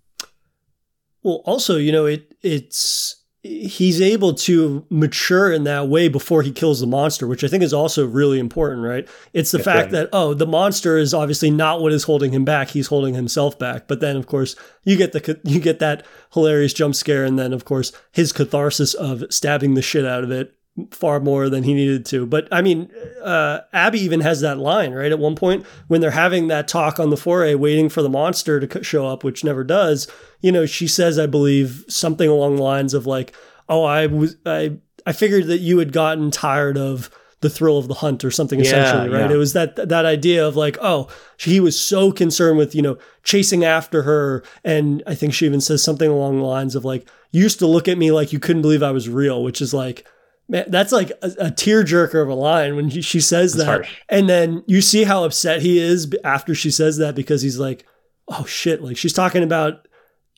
Well, 1.22 1.42
also, 1.44 1.76
you 1.76 1.90
know, 1.90 2.06
it 2.06 2.34
it's 2.42 3.17
he's 3.48 4.00
able 4.00 4.34
to 4.34 4.84
mature 4.90 5.52
in 5.52 5.64
that 5.64 5.88
way 5.88 6.08
before 6.08 6.42
he 6.42 6.52
kills 6.52 6.80
the 6.80 6.86
monster, 6.86 7.26
which 7.26 7.42
I 7.42 7.48
think 7.48 7.62
is 7.62 7.72
also 7.72 8.06
really 8.06 8.38
important, 8.38 8.82
right? 8.82 9.08
It's 9.32 9.50
the 9.50 9.58
fact 9.58 9.90
that 9.92 10.10
oh, 10.12 10.34
the 10.34 10.46
monster 10.46 10.98
is 10.98 11.14
obviously 11.14 11.50
not 11.50 11.80
what 11.80 11.92
is 11.92 12.04
holding 12.04 12.32
him 12.32 12.44
back; 12.44 12.68
he's 12.68 12.88
holding 12.88 13.14
himself 13.14 13.58
back. 13.58 13.88
But 13.88 14.00
then, 14.00 14.16
of 14.16 14.26
course, 14.26 14.54
you 14.84 14.96
get 14.96 15.12
the 15.12 15.40
you 15.44 15.60
get 15.60 15.78
that 15.78 16.04
hilarious 16.34 16.74
jump 16.74 16.94
scare, 16.94 17.24
and 17.24 17.38
then, 17.38 17.52
of 17.52 17.64
course, 17.64 17.92
his 18.12 18.32
catharsis 18.32 18.94
of 18.94 19.24
stabbing 19.30 19.74
the 19.74 19.82
shit 19.82 20.04
out 20.04 20.24
of 20.24 20.30
it 20.30 20.57
far 20.90 21.20
more 21.20 21.48
than 21.48 21.62
he 21.64 21.74
needed 21.74 22.04
to. 22.06 22.26
But 22.26 22.48
I 22.52 22.62
mean, 22.62 22.90
uh, 23.22 23.60
Abby 23.72 24.00
even 24.00 24.20
has 24.20 24.40
that 24.40 24.58
line 24.58 24.92
right 24.92 25.10
at 25.12 25.18
one 25.18 25.34
point 25.36 25.66
when 25.88 26.00
they're 26.00 26.10
having 26.10 26.48
that 26.48 26.68
talk 26.68 26.98
on 27.00 27.10
the 27.10 27.16
foray, 27.16 27.54
waiting 27.54 27.88
for 27.88 28.02
the 28.02 28.08
monster 28.08 28.60
to 28.64 28.84
show 28.84 29.06
up, 29.06 29.24
which 29.24 29.44
never 29.44 29.64
does. 29.64 30.08
You 30.40 30.52
know, 30.52 30.66
she 30.66 30.86
says, 30.86 31.18
I 31.18 31.26
believe 31.26 31.84
something 31.88 32.28
along 32.28 32.56
the 32.56 32.62
lines 32.62 32.94
of 32.94 33.06
like, 33.06 33.34
"Oh, 33.68 33.84
I 33.84 34.06
was 34.06 34.36
I 34.46 34.78
I 35.06 35.12
figured 35.12 35.46
that 35.46 35.58
you 35.58 35.78
had 35.78 35.92
gotten 35.92 36.30
tired 36.30 36.78
of." 36.78 37.10
the 37.40 37.48
thrill 37.48 37.78
of 37.78 37.86
the 37.86 37.94
hunt 37.94 38.24
or 38.24 38.32
something 38.32 38.58
Yeah, 38.58 38.64
essentially 38.66 39.08
right 39.10 39.30
yeah. 39.30 39.36
it 39.36 39.38
was 39.38 39.52
that 39.52 39.76
that 39.76 40.04
idea 40.04 40.44
of 40.44 40.56
like 40.56 40.76
oh 40.82 41.06
he 41.36 41.60
was 41.60 41.78
so 41.78 42.10
concerned 42.10 42.58
with 42.58 42.74
you 42.74 42.82
know 42.82 42.98
chasing 43.22 43.62
after 43.62 44.02
her 44.02 44.42
and 44.64 45.04
i 45.06 45.14
think 45.14 45.32
she 45.32 45.46
even 45.46 45.60
says 45.60 45.80
something 45.80 46.10
along 46.10 46.38
the 46.38 46.44
lines 46.44 46.74
of 46.74 46.84
like 46.84 47.06
you 47.30 47.40
used 47.40 47.60
to 47.60 47.66
look 47.68 47.86
at 47.86 47.96
me 47.96 48.10
like 48.10 48.32
you 48.32 48.40
couldn't 48.40 48.62
believe 48.62 48.82
i 48.82 48.90
was 48.90 49.08
real 49.08 49.44
which 49.44 49.60
is 49.60 49.72
like 49.72 50.04
man 50.48 50.64
that's 50.68 50.92
like 50.92 51.10
a, 51.22 51.26
a 51.38 51.50
tearjerker 51.50 52.22
of 52.22 52.28
a 52.28 52.34
line 52.34 52.76
when 52.76 52.90
she, 52.90 53.02
she 53.02 53.20
says 53.20 53.54
It's 53.54 53.64
that. 53.64 53.66
harsh. 53.66 53.96
and 54.08 54.28
then 54.28 54.64
you 54.66 54.80
see 54.80 55.04
how 55.04 55.24
upset 55.24 55.62
he 55.62 55.78
is 55.78 56.10
after 56.24 56.54
she 56.54 56.70
says 56.70 56.98
that 56.98 57.14
because 57.14 57.42
he's 57.42 57.58
like 57.58 57.84
oh 58.28 58.44
shit. 58.44 58.82
Like 58.82 58.96
she's 58.96 59.12
talking 59.12 59.42
about 59.42 59.88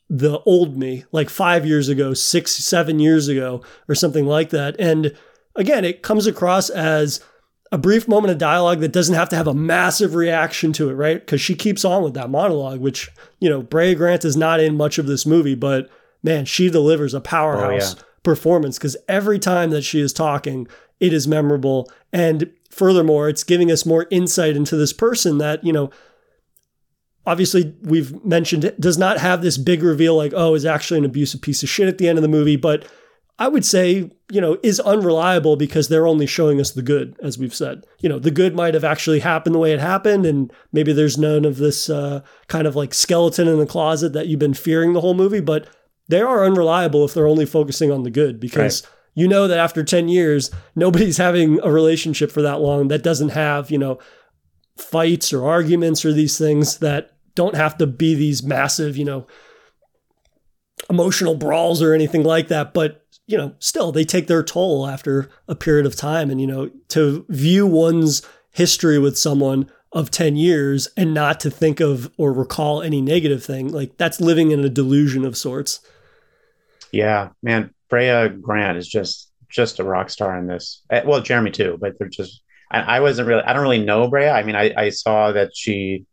the 0.09 0.39
old 0.45 0.77
me 0.77 1.05
like 1.11 1.29
five 1.29 1.65
years 1.65 1.87
ago 1.89 2.13
six 2.13 2.51
seven 2.51 2.99
years 2.99 3.27
ago 3.27 3.63
or 3.87 3.95
something 3.95 4.25
like 4.25 4.49
that. 4.49 4.75
And 4.79 5.15
again 5.55 5.85
it 5.85 6.01
comes 6.01 6.27
across 6.27 6.69
as 6.69 7.23
a 7.73 7.77
brief 7.77 8.07
moment 8.07 8.31
of 8.31 8.37
dialogue 8.37 8.81
that 8.81 8.91
doesn't 8.91 9.15
have 9.15 9.29
to 9.29 9.35
have 9.37 9.47
a 9.47 9.53
massive 9.53 10.15
reaction 10.15 10.73
to 10.73 10.89
it 10.89 10.93
right? 10.93 11.19
Because 11.19 11.39
she 11.39 11.55
keeps 11.55 11.85
on 11.85 12.03
with 12.03 12.13
that 12.15 12.29
monologue 12.29 12.79
which 12.79 13.09
you 13.39 13.49
know 13.49 13.61
brea 13.61 13.95
grant 13.95 14.25
is 14.25 14.35
not 14.35 14.59
in 14.59 14.75
much 14.75 14.97
of 14.97 15.07
this 15.07 15.25
movie 15.25 15.55
but 15.55 15.89
man 16.23 16.43
she 16.45 16.69
delivers 16.69 17.13
a 17.13 17.17
oh, 17.17 17.21
powerhouse 17.21 17.95
performance 18.23 18.77
because 18.77 18.97
every 19.07 19.39
time 19.39 19.69
that 19.71 19.83
she 19.83 19.99
is 19.99 20.13
talking 20.13 20.67
it 20.99 21.11
is 21.13 21.27
memorable. 21.27 21.91
And 22.13 22.51
furthermore 22.71 23.27
it's 23.27 23.43
giving 23.43 23.71
us 23.71 23.85
more 23.85 24.07
insight 24.09 24.55
into 24.55 24.75
this 24.77 24.93
person 24.93 25.37
that 25.39 25.63
you 25.63 25.73
know 25.73 25.89
obviously 27.25 27.75
we've 27.81 28.23
mentioned 28.25 28.63
it 28.63 28.79
does 28.79 28.97
not 28.97 29.19
have 29.19 29.41
this 29.41 29.57
big 29.57 29.83
reveal 29.83 30.15
like 30.15 30.31
oh 30.33 30.55
is 30.55 30.65
actually 30.65 30.97
an 30.97 31.05
abusive 31.05 31.41
piece 31.41 31.61
of 31.61 31.69
shit 31.69 31.87
at 31.87 31.97
the 31.97 32.07
end 32.07 32.17
of 32.17 32.21
the 32.21 32.29
movie 32.29 32.55
but 32.55 32.87
i 33.37 33.47
would 33.47 33.65
say 33.65 34.09
you 34.31 34.39
know 34.39 34.57
is 34.63 34.79
unreliable 34.79 35.57
because 35.57 35.89
they're 35.89 36.07
only 36.07 36.25
showing 36.25 36.61
us 36.61 36.71
the 36.71 36.81
good 36.81 37.15
as 37.21 37.37
we've 37.37 37.53
said. 37.53 37.85
You 37.99 38.07
know 38.07 38.17
the 38.17 38.31
good 38.31 38.55
might 38.55 38.73
have 38.73 38.85
actually 38.85 39.19
happened 39.19 39.53
the 39.53 39.59
way 39.59 39.73
it 39.73 39.79
happened 39.79 40.25
and 40.25 40.51
maybe 40.71 40.93
there's 40.93 41.17
none 41.17 41.43
of 41.43 41.57
this 41.57 41.89
uh, 41.89 42.21
kind 42.47 42.65
of 42.65 42.75
like 42.75 42.93
skeleton 42.93 43.49
in 43.49 43.59
the 43.59 43.65
closet 43.65 44.13
that 44.13 44.27
you've 44.27 44.39
been 44.39 44.53
fearing 44.53 44.93
the 44.93 45.01
whole 45.01 45.13
movie 45.13 45.41
but 45.41 45.67
they 46.11 46.21
are 46.21 46.45
unreliable 46.45 47.03
if 47.03 47.13
they're 47.13 47.27
only 47.27 47.45
focusing 47.45 47.91
on 47.91 48.03
the 48.03 48.11
good 48.11 48.39
because 48.39 48.83
you 49.15 49.27
know 49.27 49.47
that 49.47 49.57
after 49.57 49.83
10 49.83 50.07
years 50.07 50.51
nobody's 50.75 51.17
having 51.27 51.59
a 51.63 51.71
relationship 51.71 52.31
for 52.31 52.41
that 52.43 52.59
long 52.61 52.89
that 52.89 53.03
doesn't 53.03 53.29
have 53.29 53.71
you 53.71 53.77
know 53.77 53.97
fights 54.77 55.33
or 55.33 55.47
arguments 55.47 56.05
or 56.05 56.13
these 56.13 56.37
things 56.37 56.79
that 56.79 57.11
don't 57.35 57.55
have 57.55 57.77
to 57.77 57.87
be 57.87 58.15
these 58.15 58.43
massive, 58.43 58.97
you 58.97 59.05
know, 59.05 59.27
emotional 60.89 61.35
brawls 61.35 61.81
or 61.81 61.93
anything 61.93 62.23
like 62.23 62.47
that. 62.49 62.73
But, 62.73 63.05
you 63.27 63.37
know, 63.37 63.55
still 63.59 63.91
they 63.91 64.03
take 64.03 64.27
their 64.27 64.43
toll 64.43 64.87
after 64.87 65.29
a 65.47 65.55
period 65.55 65.85
of 65.85 65.95
time. 65.95 66.29
And, 66.29 66.41
you 66.41 66.47
know, 66.47 66.69
to 66.89 67.25
view 67.29 67.65
one's 67.65 68.21
history 68.51 68.99
with 68.99 69.17
someone 69.17 69.69
of 69.93 70.11
10 70.11 70.35
years 70.35 70.87
and 70.97 71.13
not 71.13 71.39
to 71.41 71.49
think 71.49 71.79
of 71.79 72.11
or 72.17 72.33
recall 72.33 72.81
any 72.81 73.01
negative 73.01 73.43
thing, 73.43 73.71
like 73.71 73.97
that's 73.97 74.21
living 74.21 74.51
in 74.51 74.63
a 74.63 74.69
delusion 74.69 75.25
of 75.25 75.37
sorts. 75.37 75.79
Yeah, 76.91 77.29
man, 77.41 77.73
Brea 77.89 78.29
Grant 78.29 78.77
is 78.77 78.87
just 78.87 79.31
just 79.49 79.79
a 79.79 79.83
rock 79.83 80.09
star 80.09 80.37
in 80.37 80.47
this. 80.47 80.81
Eh, 80.89 81.01
Well, 81.05 81.21
Jeremy 81.21 81.51
too, 81.51 81.77
but 81.79 81.97
they're 81.99 82.09
just. 82.09 82.43
I, 82.73 83.01
wasn't 83.01 83.27
really. 83.27 83.43
I 83.43 83.51
don't 83.51 83.63
really 83.63 83.83
know 83.83 84.09
Brea. 84.09 84.29
I 84.29 84.43
mean, 84.43 84.55
I, 84.55 84.73
I 84.77 84.89
saw 84.91 85.33
that 85.33 85.51
she 85.53 86.05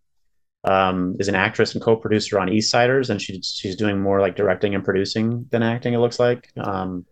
um, 0.65 1.15
is 1.21 1.29
an 1.29 1.37
actress 1.37 1.73
and 1.73 1.81
co-producer 1.83 2.39
on 2.41 2.49
EastSiders, 2.49 3.11
and 3.11 3.23
she 3.23 3.41
she's 3.43 3.77
doing 3.77 4.01
more 4.01 4.21
like 4.21 4.35
directing 4.35 4.75
and 4.75 4.85
producing 4.85 5.47
than 5.51 5.63
acting. 5.63 5.95
It 5.95 5.99
looks 5.99 6.19
like. 6.19 6.49
Um, 6.57 7.07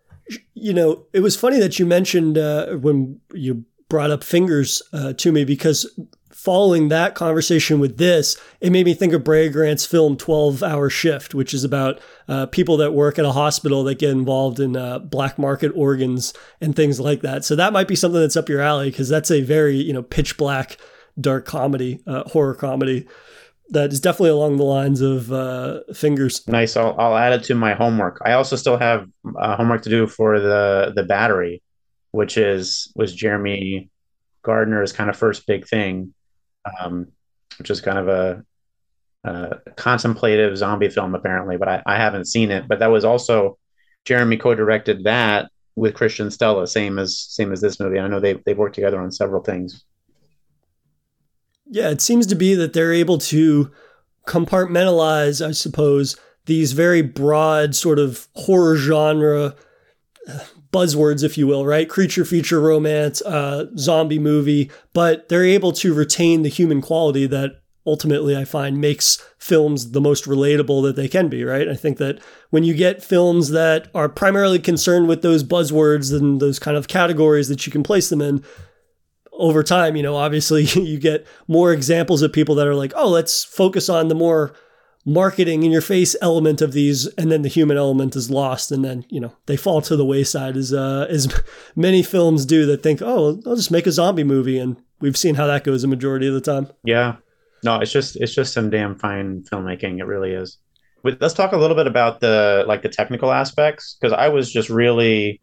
you 0.55 0.73
know, 0.73 1.07
it 1.13 1.21
was 1.21 1.37
funny 1.37 1.61
that 1.61 1.79
you 1.79 1.87
mentioned 1.87 2.39
uh, 2.39 2.75
when 2.75 3.21
you 3.33 3.65
brought 3.89 4.11
up 4.11 4.25
fingers 4.25 4.83
uh, 4.93 5.13
to 5.13 5.31
me 5.31 5.45
because 5.45 5.89
following 6.47 6.91
that 6.91 7.17
conversation 7.17 7.81
with 7.81 7.97
this, 7.97 8.41
it 8.61 8.71
made 8.71 8.87
me 8.87 8.95
think 8.95 9.13
of 9.13 9.25
Brea 9.25 9.49
Grant's 9.49 9.85
film 9.85 10.17
12 10.17 10.63
Hour 10.63 10.89
Shift, 10.89 11.35
which 11.35 11.53
is 11.53 11.65
about 11.65 12.01
uh, 12.29 12.47
people 12.47 12.77
that 12.77 12.93
work 12.93 13.19
at 13.19 13.25
a 13.25 13.33
hospital 13.33 13.83
that 13.83 13.99
get 13.99 14.11
involved 14.11 14.61
in 14.61 14.77
uh, 14.77 15.01
black 15.01 15.41
market 15.41 15.73
organs 15.75 16.33
and 16.61 16.77
things 16.77 17.01
like 17.01 17.23
that. 17.23 17.45
So 17.45 17.57
that 17.57 17.73
might 17.73 17.89
be 17.89 17.97
something 17.97 18.21
that's 18.21 18.37
up 18.37 18.49
your 18.49 18.61
alley 18.61 18.91
because 18.91 19.09
that's 19.09 19.33
a 19.33 19.41
very, 19.43 19.75
you 19.75 19.93
know, 19.93 20.05
pitch 20.05 20.37
black, 20.37 20.77
dark 21.21 21.47
comedy, 21.47 22.01
uh, 22.07 22.23
horror 22.29 22.55
comedy 22.55 23.09
that 23.71 23.93
is 23.93 23.99
definitely 23.99 24.31
along 24.31 24.59
the 24.59 24.63
lines 24.63 25.01
of 25.01 25.33
uh, 25.33 25.81
fingers. 25.93 26.47
nice. 26.47 26.77
I'll 26.77 26.95
I'll 26.97 27.17
add 27.17 27.33
it 27.33 27.43
to 27.47 27.57
my 27.57 27.75
homework. 27.75 28.23
I 28.25 28.35
also 28.35 28.55
still 28.55 28.77
have 28.77 29.09
uh, 29.37 29.57
homework 29.57 29.83
to 29.83 29.91
do 29.91 30.07
for 30.07 30.39
the 30.39 30.93
the 30.95 31.03
battery, 31.03 31.61
which 32.13 32.37
is 32.39 32.93
was 32.95 33.13
Jeremy 33.13 33.91
Gardner's 34.45 34.93
kind 34.93 35.11
of 35.11 35.17
first 35.17 35.49
big 35.49 35.67
thing, 35.67 36.15
um, 36.81 37.09
which 37.59 37.71
is 37.71 37.81
kind 37.81 37.99
of 37.99 38.09
a, 38.09 38.45
a 39.25 39.59
contemplative 39.77 40.57
zombie 40.57 40.89
film 40.89 41.15
apparently, 41.15 41.57
but 41.57 41.69
I, 41.69 41.83
I 41.87 41.97
haven't 41.97 42.27
seen 42.27 42.51
it. 42.51 42.69
But 42.69 42.79
that 42.81 42.91
was 42.91 43.05
also 43.05 43.59
Jeremy 44.05 44.37
co-directed 44.37 45.05
that 45.05 45.51
with 45.75 45.95
Christian 45.95 46.31
Stella, 46.31 46.67
same 46.67 46.99
as 46.99 47.19
same 47.19 47.53
as 47.53 47.61
this 47.61 47.79
movie. 47.79 47.99
I 47.99 48.09
know 48.09 48.21
they 48.21 48.35
they've 48.47 48.57
worked 48.57 48.75
together 48.75 49.01
on 49.01 49.13
several 49.13 49.43
things. 49.43 49.85
Yeah, 51.69 51.91
it 51.91 52.01
seems 52.01 52.27
to 52.29 52.35
be 52.35 52.55
that 52.55 52.73
they're 52.73 52.93
able 52.93 53.19
to 53.19 53.73
compartmentalize, 54.27 55.45
I 55.45 55.51
suppose, 55.51 56.17
these 56.47 56.73
very 56.73 57.03
broad 57.03 57.75
sort 57.75 57.99
of 57.99 58.29
horror 58.35 58.77
genre 58.77 59.55
buzzwords, 60.77 61.25
if 61.25 61.39
you 61.39 61.47
will, 61.47 61.65
right? 61.65 61.89
Creature 61.89 62.27
feature 62.27 62.61
romance, 62.61 63.23
uh, 63.23 63.65
zombie 63.79 64.19
movie, 64.19 64.71
but 64.93 65.31
they're 65.31 65.45
able 65.45 65.73
to 65.73 65.95
retain 65.95 66.43
the 66.43 66.51
human 66.51 66.83
quality 66.83 67.27
that 67.27 67.63
ultimately 67.87 68.37
I 68.37 68.45
find 68.45 68.79
makes 68.79 69.25
films 69.39 69.93
the 69.93 70.01
most 70.01 70.25
relatable 70.25 70.83
that 70.83 70.97
they 70.97 71.09
can 71.09 71.29
be, 71.29 71.45
right? 71.45 71.67
I 71.67 71.77
think 71.77 71.97
that 71.97 72.21
when 72.51 72.63
you 72.63 72.75
get 72.75 73.03
films 73.03 73.51
that 73.51 73.89
are 73.95 74.09
primarily 74.09 74.59
concerned 74.59 75.09
with 75.09 75.23
those 75.23 75.43
buzzwords 75.43 76.15
and 76.15 76.41
those 76.41 76.59
kind 76.59 76.77
of 76.77 76.89
categories 76.89 77.49
that 77.49 77.65
you 77.65 77.73
can 77.73 77.83
place 77.83 78.11
them 78.11 78.21
in, 78.21 78.45
over 79.33 79.63
time, 79.63 79.97
you 79.97 80.03
know, 80.03 80.17
obviously 80.17 80.65
you 80.75 80.99
get 80.99 81.27
more 81.49 81.73
examples 81.73 82.23
of 82.23 82.33
people 82.33 82.55
that 82.57 82.67
are 82.67 82.75
like, 82.75 82.93
oh, 82.97 83.09
let's 83.09 83.45
focus 83.45 83.89
on 83.89 84.09
the 84.09 84.15
more 84.15 84.55
marketing 85.07 85.63
in 85.63 85.71
your 85.71 85.81
face 85.81 86.15
element 86.21 86.61
of 86.61 86.73
these, 86.73 87.07
and 87.15 87.33
then 87.33 87.43
the 87.43 87.49
human 87.49 87.79
element 87.79 88.17
is 88.17 88.31
lost, 88.31 88.71
and 88.71 88.85
then 88.85 89.07
you 89.09 89.21
know 89.21 89.33
they 89.47 89.57
fall 89.57 89.81
to 89.83 89.97
the 89.97 90.05
wayside 90.05 90.57
as 90.57 90.73
uh, 90.73 91.07
as 91.09 91.33
many 91.77 92.03
films 92.03 92.45
do 92.45 92.67
that 92.67 92.83
think, 92.83 93.01
oh, 93.01 93.41
I'll 93.47 93.57
just 93.57 93.71
make 93.71 93.87
a 93.87 93.93
zombie 93.93 94.25
movie, 94.25 94.59
and 94.59 94.77
we've 95.01 95.17
seen 95.17 95.37
how 95.37 95.47
that 95.47 95.65
goes 95.65 95.85
a 95.85 95.89
majority 95.89 96.27
of 96.29 96.35
the 96.35 96.41
time. 96.41 96.69
Yeah. 96.85 97.17
No, 97.63 97.81
it's 97.81 97.93
just 97.93 98.17
it's 98.17 98.35
just 98.35 98.53
some 98.53 98.69
damn 98.69 98.99
fine 98.99 99.43
filmmaking. 99.51 99.99
It 99.99 100.05
really 100.05 100.33
is. 100.33 100.59
But 101.03 101.21
let's 101.21 101.35
talk 101.35 101.53
a 101.53 101.57
little 101.57 101.77
bit 101.77 101.87
about 101.87 102.21
the 102.21 102.65
like 102.67 102.83
the 102.83 102.89
technical 102.89 103.33
aspects 103.33 103.97
because 103.99 104.13
I 104.13 104.29
was 104.29 104.53
just 104.53 104.69
really 104.69 105.41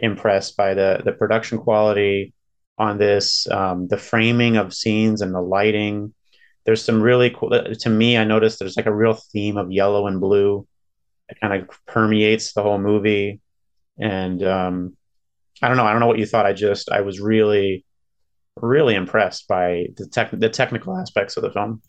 impressed 0.00 0.56
by 0.56 0.74
the 0.74 1.00
the 1.04 1.12
production 1.12 1.58
quality 1.58 2.34
on 2.78 2.98
this, 2.98 3.48
um, 3.50 3.86
the 3.88 3.96
framing 3.96 4.56
of 4.56 4.74
scenes 4.74 5.20
and 5.20 5.34
the 5.34 5.40
lighting. 5.40 6.12
There's 6.64 6.84
some 6.84 7.02
really 7.02 7.30
cool. 7.30 7.50
To 7.50 7.90
me, 7.90 8.16
I 8.16 8.24
noticed 8.24 8.58
there's 8.58 8.76
like 8.76 8.86
a 8.86 8.94
real 8.94 9.14
theme 9.14 9.56
of 9.56 9.72
yellow 9.72 10.06
and 10.06 10.20
blue. 10.20 10.66
It 11.28 11.38
kind 11.40 11.54
of 11.54 11.68
permeates 11.86 12.52
the 12.52 12.62
whole 12.62 12.78
movie, 12.78 13.40
and 13.98 14.42
um, 14.42 14.96
I 15.60 15.68
don't 15.68 15.76
know. 15.76 15.84
I 15.84 15.90
don't 15.90 16.00
know 16.00 16.06
what 16.06 16.18
you 16.18 16.26
thought. 16.26 16.46
I 16.46 16.52
just 16.52 16.90
I 16.90 17.00
was 17.00 17.20
really 17.20 17.84
really 18.60 18.94
impressed 18.94 19.48
by 19.48 19.86
the 19.96 20.06
tech 20.06 20.30
the 20.32 20.48
technical 20.48 20.96
aspects 20.96 21.36
of 21.36 21.42
the 21.42 21.50
film. 21.50 21.82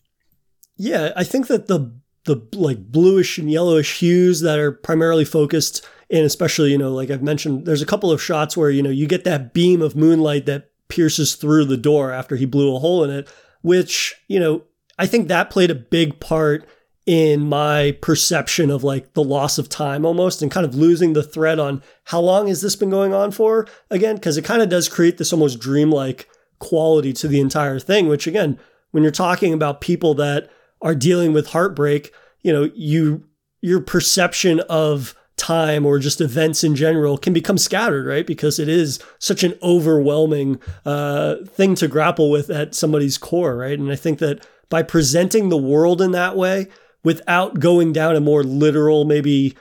Yeah, 0.76 1.12
I 1.16 1.24
think 1.24 1.46
that 1.48 1.66
the 1.66 1.94
the 2.24 2.42
like 2.54 2.90
bluish 2.90 3.38
and 3.38 3.50
yellowish 3.50 3.98
hues 3.98 4.40
that 4.40 4.58
are 4.58 4.72
primarily 4.72 5.26
focused 5.26 5.86
and 6.10 6.24
especially 6.24 6.70
you 6.70 6.78
know 6.78 6.92
like 6.92 7.10
I've 7.10 7.22
mentioned, 7.22 7.66
there's 7.66 7.82
a 7.82 7.86
couple 7.86 8.10
of 8.10 8.22
shots 8.22 8.56
where 8.56 8.70
you 8.70 8.82
know 8.82 8.90
you 8.90 9.06
get 9.06 9.24
that 9.24 9.52
beam 9.52 9.82
of 9.82 9.96
moonlight 9.96 10.46
that 10.46 10.70
pierces 10.88 11.34
through 11.34 11.64
the 11.64 11.76
door 11.76 12.12
after 12.12 12.36
he 12.36 12.46
blew 12.46 12.74
a 12.74 12.78
hole 12.78 13.04
in 13.04 13.10
it, 13.10 13.28
which 13.64 14.14
you 14.28 14.38
know 14.38 14.62
I 14.98 15.06
think 15.06 15.26
that 15.26 15.50
played 15.50 15.70
a 15.70 15.74
big 15.74 16.20
part 16.20 16.68
in 17.06 17.48
my 17.48 17.96
perception 18.00 18.70
of 18.70 18.84
like 18.84 19.14
the 19.14 19.24
loss 19.24 19.58
of 19.58 19.68
time 19.68 20.06
almost 20.06 20.40
and 20.40 20.50
kind 20.50 20.64
of 20.64 20.74
losing 20.74 21.14
the 21.14 21.22
thread 21.22 21.58
on 21.58 21.82
how 22.04 22.20
long 22.20 22.46
has 22.46 22.60
this 22.60 22.76
been 22.76 22.90
going 22.90 23.12
on 23.12 23.30
for 23.30 23.66
again 23.90 24.14
because 24.14 24.36
it 24.36 24.44
kind 24.44 24.62
of 24.62 24.68
does 24.68 24.88
create 24.88 25.18
this 25.18 25.32
almost 25.32 25.58
dreamlike 25.58 26.28
quality 26.60 27.12
to 27.12 27.26
the 27.26 27.40
entire 27.40 27.78
thing 27.78 28.06
which 28.06 28.26
again 28.26 28.58
when 28.92 29.02
you're 29.02 29.12
talking 29.12 29.52
about 29.52 29.80
people 29.80 30.14
that 30.14 30.48
are 30.80 30.94
dealing 30.94 31.32
with 31.32 31.48
heartbreak 31.48 32.12
you 32.42 32.52
know 32.52 32.70
you 32.74 33.24
your 33.60 33.80
perception 33.80 34.60
of 34.68 35.14
time 35.36 35.84
or 35.84 35.98
just 35.98 36.20
events 36.20 36.62
in 36.62 36.76
general 36.76 37.18
can 37.18 37.32
become 37.32 37.58
scattered 37.58 38.06
right 38.06 38.26
because 38.26 38.58
it 38.58 38.68
is 38.68 39.00
such 39.18 39.42
an 39.42 39.52
overwhelming 39.62 40.60
uh, 40.86 41.36
thing 41.44 41.74
to 41.74 41.88
grapple 41.88 42.30
with 42.30 42.50
at 42.50 42.74
somebody's 42.74 43.18
core 43.18 43.56
right 43.56 43.78
and 43.78 43.90
i 43.90 43.96
think 43.96 44.20
that 44.20 44.46
by 44.68 44.82
presenting 44.82 45.48
the 45.48 45.56
world 45.56 46.00
in 46.00 46.12
that 46.12 46.36
way 46.36 46.68
without 47.04 47.60
going 47.60 47.92
down 47.92 48.16
a 48.16 48.20
more 48.20 48.42
literal, 48.42 49.04
maybe 49.04 49.56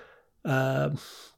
uh, 0.45 0.89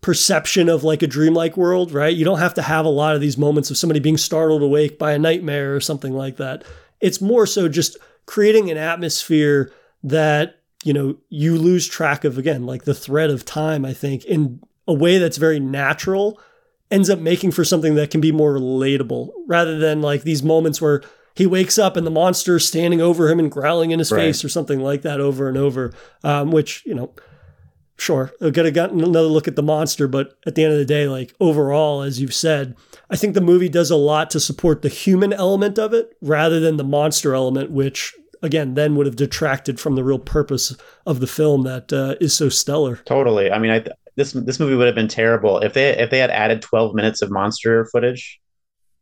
perception 0.02 0.70
of 0.70 0.84
like 0.84 1.02
a 1.02 1.08
dreamlike 1.08 1.58
world, 1.58 1.92
right? 1.92 2.16
You 2.16 2.24
don't 2.24 2.40
have 2.40 2.54
to 2.54 2.62
have 2.62 2.86
a 2.86 2.90
lot 2.90 3.16
of 3.16 3.22
these 3.22 3.38
moments 3.38 3.72
of 3.72 3.78
somebody 3.78 4.00
being 4.00 4.18
startled 4.18 4.62
awake 4.62 4.98
by 4.98 5.12
a 5.14 5.20
nightmare 5.20 5.76
or 5.76 5.82
something 5.82 6.14
like 6.14 6.38
that. 6.38 6.64
It's 7.02 7.20
more 7.20 7.46
so 7.46 7.68
just 7.68 7.98
creating 8.26 8.72
an 8.72 8.78
atmosphere 8.78 9.74
that, 10.04 10.62
you 10.86 10.94
know, 10.94 11.18
you 11.30 11.58
lose 11.58 11.88
track 11.88 12.24
of, 12.24 12.38
again, 12.38 12.66
like 12.66 12.84
the 12.84 12.94
thread 12.94 13.32
of 13.32 13.44
time, 13.44 13.84
I 13.84 13.92
think, 13.92 14.24
in 14.26 14.62
a 14.88 14.94
way 14.94 15.18
that's 15.18 15.38
very 15.38 15.60
natural 15.60 16.40
ends 16.92 17.10
up 17.10 17.18
making 17.18 17.52
for 17.52 17.66
something 17.66 17.96
that 17.96 18.12
can 18.12 18.22
be 18.22 18.32
more 18.32 18.54
relatable 18.54 19.32
rather 19.48 19.80
than 19.80 20.04
like 20.04 20.22
these 20.22 20.44
moments 20.44 20.80
where 20.80 21.02
he 21.34 21.48
wakes 21.48 21.80
up 21.80 21.98
and 21.98 22.06
the 22.06 22.12
monster 22.12 22.58
is 22.58 22.68
standing 22.68 23.02
over 23.02 23.30
him 23.30 23.40
and 23.40 23.52
growling 23.52 23.90
in 23.90 23.98
his 23.98 24.12
right. 24.12 24.20
face 24.20 24.46
or 24.46 24.50
something 24.50 24.80
like 24.80 25.02
that 25.02 25.20
over 25.20 25.50
and 25.50 25.58
over. 25.58 25.92
Um, 26.24 26.52
which 26.52 26.86
you 26.86 26.94
know, 26.94 27.12
sure, 27.98 28.32
I 28.40 28.52
could 28.52 28.66
have 28.66 28.76
gotten 28.76 29.04
another 29.04 29.28
look 29.28 29.48
at 29.48 29.56
the 29.56 29.64
monster, 29.64 30.08
but 30.08 30.38
at 30.46 30.54
the 30.54 30.64
end 30.64 30.74
of 30.74 30.80
the 30.80 30.86
day, 30.86 31.08
like 31.08 31.34
overall, 31.40 32.04
as 32.04 32.22
you've 32.22 32.34
said, 32.34 32.76
I 33.10 33.16
think 33.16 33.34
the 33.34 33.42
movie 33.42 33.70
does 33.70 33.90
a 33.90 33.96
lot 33.96 34.30
to 34.32 34.40
support 34.40 34.84
the 34.84 34.90
human 34.90 35.34
element 35.34 35.80
of 35.80 35.94
it 35.94 36.16
rather 36.22 36.60
than 36.60 36.78
the 36.78 36.84
monster 36.84 37.34
element, 37.34 37.72
which 37.72 38.14
again 38.46 38.76
then 38.76 38.96
would 38.96 39.06
have 39.06 39.16
detracted 39.16 39.80
from 39.80 39.96
the 39.96 40.04
real 40.04 40.20
purpose 40.20 40.76
of 41.06 41.20
the 41.20 41.28
film 41.28 41.64
that 41.64 41.92
uh, 41.92 42.16
is 42.22 42.34
so 42.34 42.50
stellar. 42.50 42.98
Totally. 43.06 43.52
I 43.52 43.60
mean, 43.60 43.72
I 43.72 43.86
this 44.16 44.32
this 44.32 44.60
movie 44.60 44.76
would 44.76 44.88
have 44.88 44.96
been 44.96 45.08
terrible 45.08 45.60
if 45.60 45.74
they 45.74 45.98
if 45.98 46.10
they 46.10 46.20
had 46.20 46.32
added 46.32 46.62
12 46.62 46.96
minutes 46.96 47.22
of 47.22 47.32
monster 47.32 47.86
footage. 47.92 48.40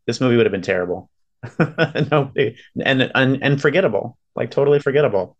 This 0.07 0.19
movie 0.19 0.35
would 0.35 0.45
have 0.45 0.51
been 0.51 0.61
terrible. 0.61 1.09
no, 1.59 2.31
and, 2.83 3.11
and 3.15 3.43
and 3.43 3.61
forgettable, 3.61 4.17
like 4.35 4.51
totally 4.51 4.79
forgettable. 4.79 5.37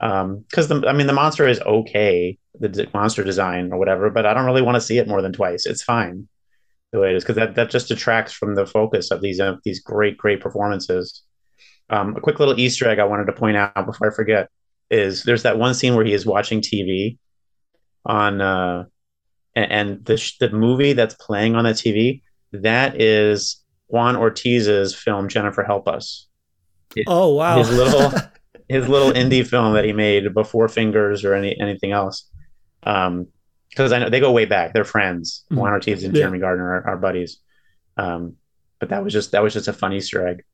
Um, 0.00 0.44
because 0.50 0.68
the 0.68 0.84
I 0.86 0.92
mean 0.92 1.06
the 1.06 1.12
monster 1.12 1.48
is 1.48 1.60
okay, 1.60 2.38
the 2.58 2.68
d- 2.68 2.88
monster 2.92 3.24
design 3.24 3.72
or 3.72 3.78
whatever, 3.78 4.10
but 4.10 4.26
I 4.26 4.34
don't 4.34 4.44
really 4.44 4.62
want 4.62 4.74
to 4.74 4.80
see 4.80 4.98
it 4.98 5.08
more 5.08 5.22
than 5.22 5.32
twice. 5.32 5.66
It's 5.66 5.82
fine 5.82 6.28
the 6.92 7.00
way 7.00 7.10
it 7.10 7.16
is 7.16 7.24
because 7.24 7.36
that 7.36 7.54
that 7.54 7.70
just 7.70 7.88
detracts 7.88 8.32
from 8.32 8.54
the 8.54 8.66
focus 8.66 9.10
of 9.10 9.20
these 9.20 9.40
uh, 9.40 9.56
these 9.64 9.80
great 9.80 10.16
great 10.16 10.40
performances. 10.40 11.22
Um, 11.88 12.16
a 12.16 12.20
quick 12.20 12.38
little 12.38 12.58
Easter 12.58 12.88
egg 12.88 12.98
I 12.98 13.04
wanted 13.04 13.26
to 13.26 13.32
point 13.32 13.56
out 13.56 13.86
before 13.86 14.10
I 14.10 14.14
forget 14.14 14.48
is 14.90 15.22
there's 15.24 15.42
that 15.42 15.58
one 15.58 15.74
scene 15.74 15.94
where 15.94 16.04
he 16.04 16.12
is 16.12 16.26
watching 16.26 16.60
TV 16.60 17.18
on 18.04 18.40
uh, 18.40 18.84
and, 19.54 19.72
and 19.72 20.04
the 20.04 20.16
sh- 20.16 20.38
the 20.38 20.50
movie 20.50 20.92
that's 20.92 21.14
playing 21.14 21.54
on 21.54 21.64
the 21.64 21.70
TV 21.70 22.22
that 22.52 23.00
is 23.00 23.62
Juan 23.88 24.16
Ortiz's 24.16 24.94
film 24.94 25.28
Jennifer 25.28 25.62
Help 25.62 25.88
Us. 25.88 26.26
oh 27.06 27.34
wow! 27.34 27.58
His 27.58 27.70
little 27.70 28.12
his 28.68 28.88
little 28.88 29.12
indie 29.12 29.46
film 29.46 29.74
that 29.74 29.84
he 29.84 29.92
made 29.92 30.34
before 30.34 30.68
Fingers 30.68 31.24
or 31.24 31.34
any 31.34 31.58
anything 31.60 31.92
else. 31.92 32.28
Um, 32.82 33.28
because 33.70 33.92
I 33.92 33.98
know 33.98 34.08
they 34.08 34.20
go 34.20 34.32
way 34.32 34.46
back. 34.46 34.72
They're 34.72 34.84
friends. 34.84 35.44
Mm-hmm. 35.46 35.60
Juan 35.60 35.72
Ortiz 35.72 36.04
and 36.04 36.14
yeah. 36.14 36.22
Jeremy 36.22 36.38
Gardner 36.38 36.64
are, 36.64 36.88
are 36.88 36.96
buddies. 36.96 37.40
Um, 37.96 38.36
but 38.78 38.90
that 38.90 39.04
was 39.04 39.12
just 39.12 39.32
that 39.32 39.42
was 39.42 39.52
just 39.52 39.68
a 39.68 39.72
fun 39.72 39.92
Easter 39.92 40.26
egg. 40.26 40.44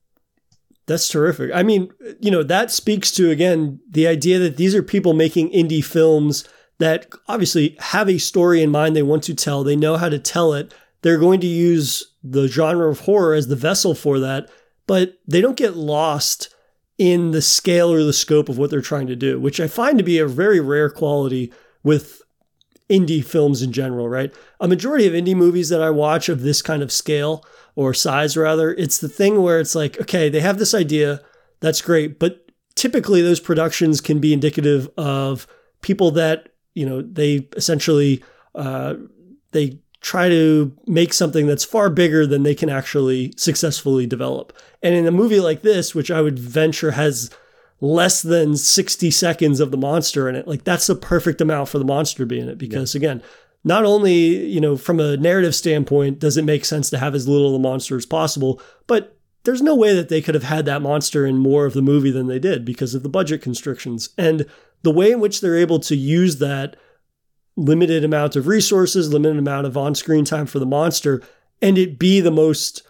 That's 0.86 1.08
terrific. 1.08 1.50
I 1.54 1.62
mean, 1.62 1.92
you 2.20 2.30
know, 2.30 2.42
that 2.42 2.70
speaks 2.70 3.10
to 3.12 3.30
again 3.30 3.80
the 3.88 4.06
idea 4.06 4.38
that 4.40 4.56
these 4.56 4.74
are 4.74 4.82
people 4.82 5.12
making 5.14 5.50
indie 5.50 5.84
films 5.84 6.48
that 6.78 7.06
obviously 7.28 7.76
have 7.78 8.08
a 8.08 8.18
story 8.18 8.62
in 8.62 8.70
mind 8.70 8.96
they 8.96 9.02
want 9.02 9.22
to 9.24 9.34
tell. 9.34 9.62
They 9.62 9.76
know 9.76 9.96
how 9.96 10.08
to 10.08 10.18
tell 10.18 10.52
it. 10.52 10.74
They're 11.02 11.18
going 11.18 11.40
to 11.40 11.46
use 11.46 12.12
the 12.22 12.48
genre 12.48 12.88
of 12.88 13.00
horror 13.00 13.34
as 13.34 13.48
the 13.48 13.56
vessel 13.56 13.94
for 13.94 14.18
that, 14.20 14.48
but 14.86 15.18
they 15.26 15.40
don't 15.40 15.56
get 15.56 15.76
lost 15.76 16.52
in 16.98 17.30
the 17.30 17.42
scale 17.42 17.92
or 17.92 18.02
the 18.02 18.12
scope 18.12 18.48
of 18.48 18.58
what 18.58 18.70
they're 18.70 18.80
trying 18.80 19.06
to 19.08 19.16
do, 19.16 19.40
which 19.40 19.60
I 19.60 19.66
find 19.66 19.98
to 19.98 20.04
be 20.04 20.18
a 20.18 20.26
very 20.26 20.60
rare 20.60 20.90
quality 20.90 21.52
with 21.82 22.22
indie 22.88 23.24
films 23.24 23.62
in 23.62 23.72
general, 23.72 24.08
right? 24.08 24.32
A 24.60 24.68
majority 24.68 25.06
of 25.06 25.14
indie 25.14 25.34
movies 25.34 25.68
that 25.70 25.82
I 25.82 25.90
watch 25.90 26.28
of 26.28 26.42
this 26.42 26.62
kind 26.62 26.82
of 26.82 26.92
scale 26.92 27.44
or 27.74 27.94
size, 27.94 28.36
rather, 28.36 28.72
it's 28.74 28.98
the 28.98 29.08
thing 29.08 29.42
where 29.42 29.60
it's 29.60 29.74
like, 29.74 30.00
okay, 30.00 30.28
they 30.28 30.40
have 30.40 30.58
this 30.58 30.74
idea, 30.74 31.20
that's 31.60 31.80
great, 31.80 32.18
but 32.18 32.50
typically 32.74 33.22
those 33.22 33.40
productions 33.40 34.00
can 34.00 34.18
be 34.18 34.32
indicative 34.32 34.88
of 34.96 35.46
people 35.80 36.10
that, 36.12 36.50
you 36.74 36.86
know, 36.86 37.02
they 37.02 37.48
essentially, 37.56 38.22
uh, 38.54 38.94
they 39.52 39.78
try 40.00 40.28
to 40.28 40.76
make 40.86 41.12
something 41.12 41.46
that's 41.46 41.64
far 41.64 41.88
bigger 41.88 42.26
than 42.26 42.42
they 42.42 42.54
can 42.54 42.68
actually 42.68 43.32
successfully 43.36 44.06
develop. 44.06 44.52
And 44.82 44.94
in 44.94 45.06
a 45.06 45.12
movie 45.12 45.40
like 45.40 45.62
this, 45.62 45.94
which 45.94 46.10
I 46.10 46.20
would 46.20 46.38
venture 46.38 46.90
has 46.90 47.30
less 47.80 48.22
than 48.22 48.56
60 48.56 49.10
seconds 49.10 49.60
of 49.60 49.70
the 49.70 49.76
monster 49.76 50.28
in 50.28 50.34
it, 50.34 50.48
like 50.48 50.64
that's 50.64 50.88
the 50.88 50.94
perfect 50.94 51.40
amount 51.40 51.68
for 51.68 51.78
the 51.78 51.84
monster 51.84 52.24
to 52.24 52.26
be 52.26 52.40
in 52.40 52.48
it. 52.48 52.58
Because 52.58 52.94
yeah. 52.94 52.98
again, 52.98 53.22
not 53.64 53.84
only, 53.84 54.46
you 54.46 54.60
know, 54.60 54.76
from 54.76 54.98
a 54.98 55.16
narrative 55.16 55.54
standpoint, 55.54 56.18
does 56.18 56.36
it 56.36 56.44
make 56.44 56.64
sense 56.64 56.90
to 56.90 56.98
have 56.98 57.14
as 57.14 57.28
little 57.28 57.48
of 57.48 57.52
the 57.52 57.58
monster 57.58 57.96
as 57.96 58.06
possible, 58.06 58.60
but 58.86 59.16
there's 59.44 59.62
no 59.62 59.74
way 59.74 59.94
that 59.94 60.08
they 60.08 60.20
could 60.20 60.34
have 60.34 60.44
had 60.44 60.64
that 60.66 60.82
monster 60.82 61.26
in 61.26 61.38
more 61.38 61.66
of 61.66 61.74
the 61.74 61.82
movie 61.82 62.10
than 62.10 62.26
they 62.26 62.38
did 62.38 62.64
because 62.64 62.94
of 62.94 63.02
the 63.02 63.08
budget 63.08 63.42
constrictions. 63.42 64.10
And 64.16 64.46
the 64.82 64.92
way 64.92 65.10
in 65.10 65.20
which 65.20 65.40
they're 65.40 65.56
able 65.56 65.80
to 65.80 65.96
use 65.96 66.38
that 66.38 66.76
limited 67.56 68.04
amount 68.04 68.36
of 68.36 68.46
resources, 68.46 69.12
limited 69.12 69.38
amount 69.38 69.66
of 69.66 69.76
on 69.76 69.94
screen 69.94 70.24
time 70.24 70.46
for 70.46 70.58
the 70.58 70.66
monster, 70.66 71.22
and 71.60 71.76
it 71.76 71.98
be 71.98 72.20
the 72.20 72.30
most 72.30 72.82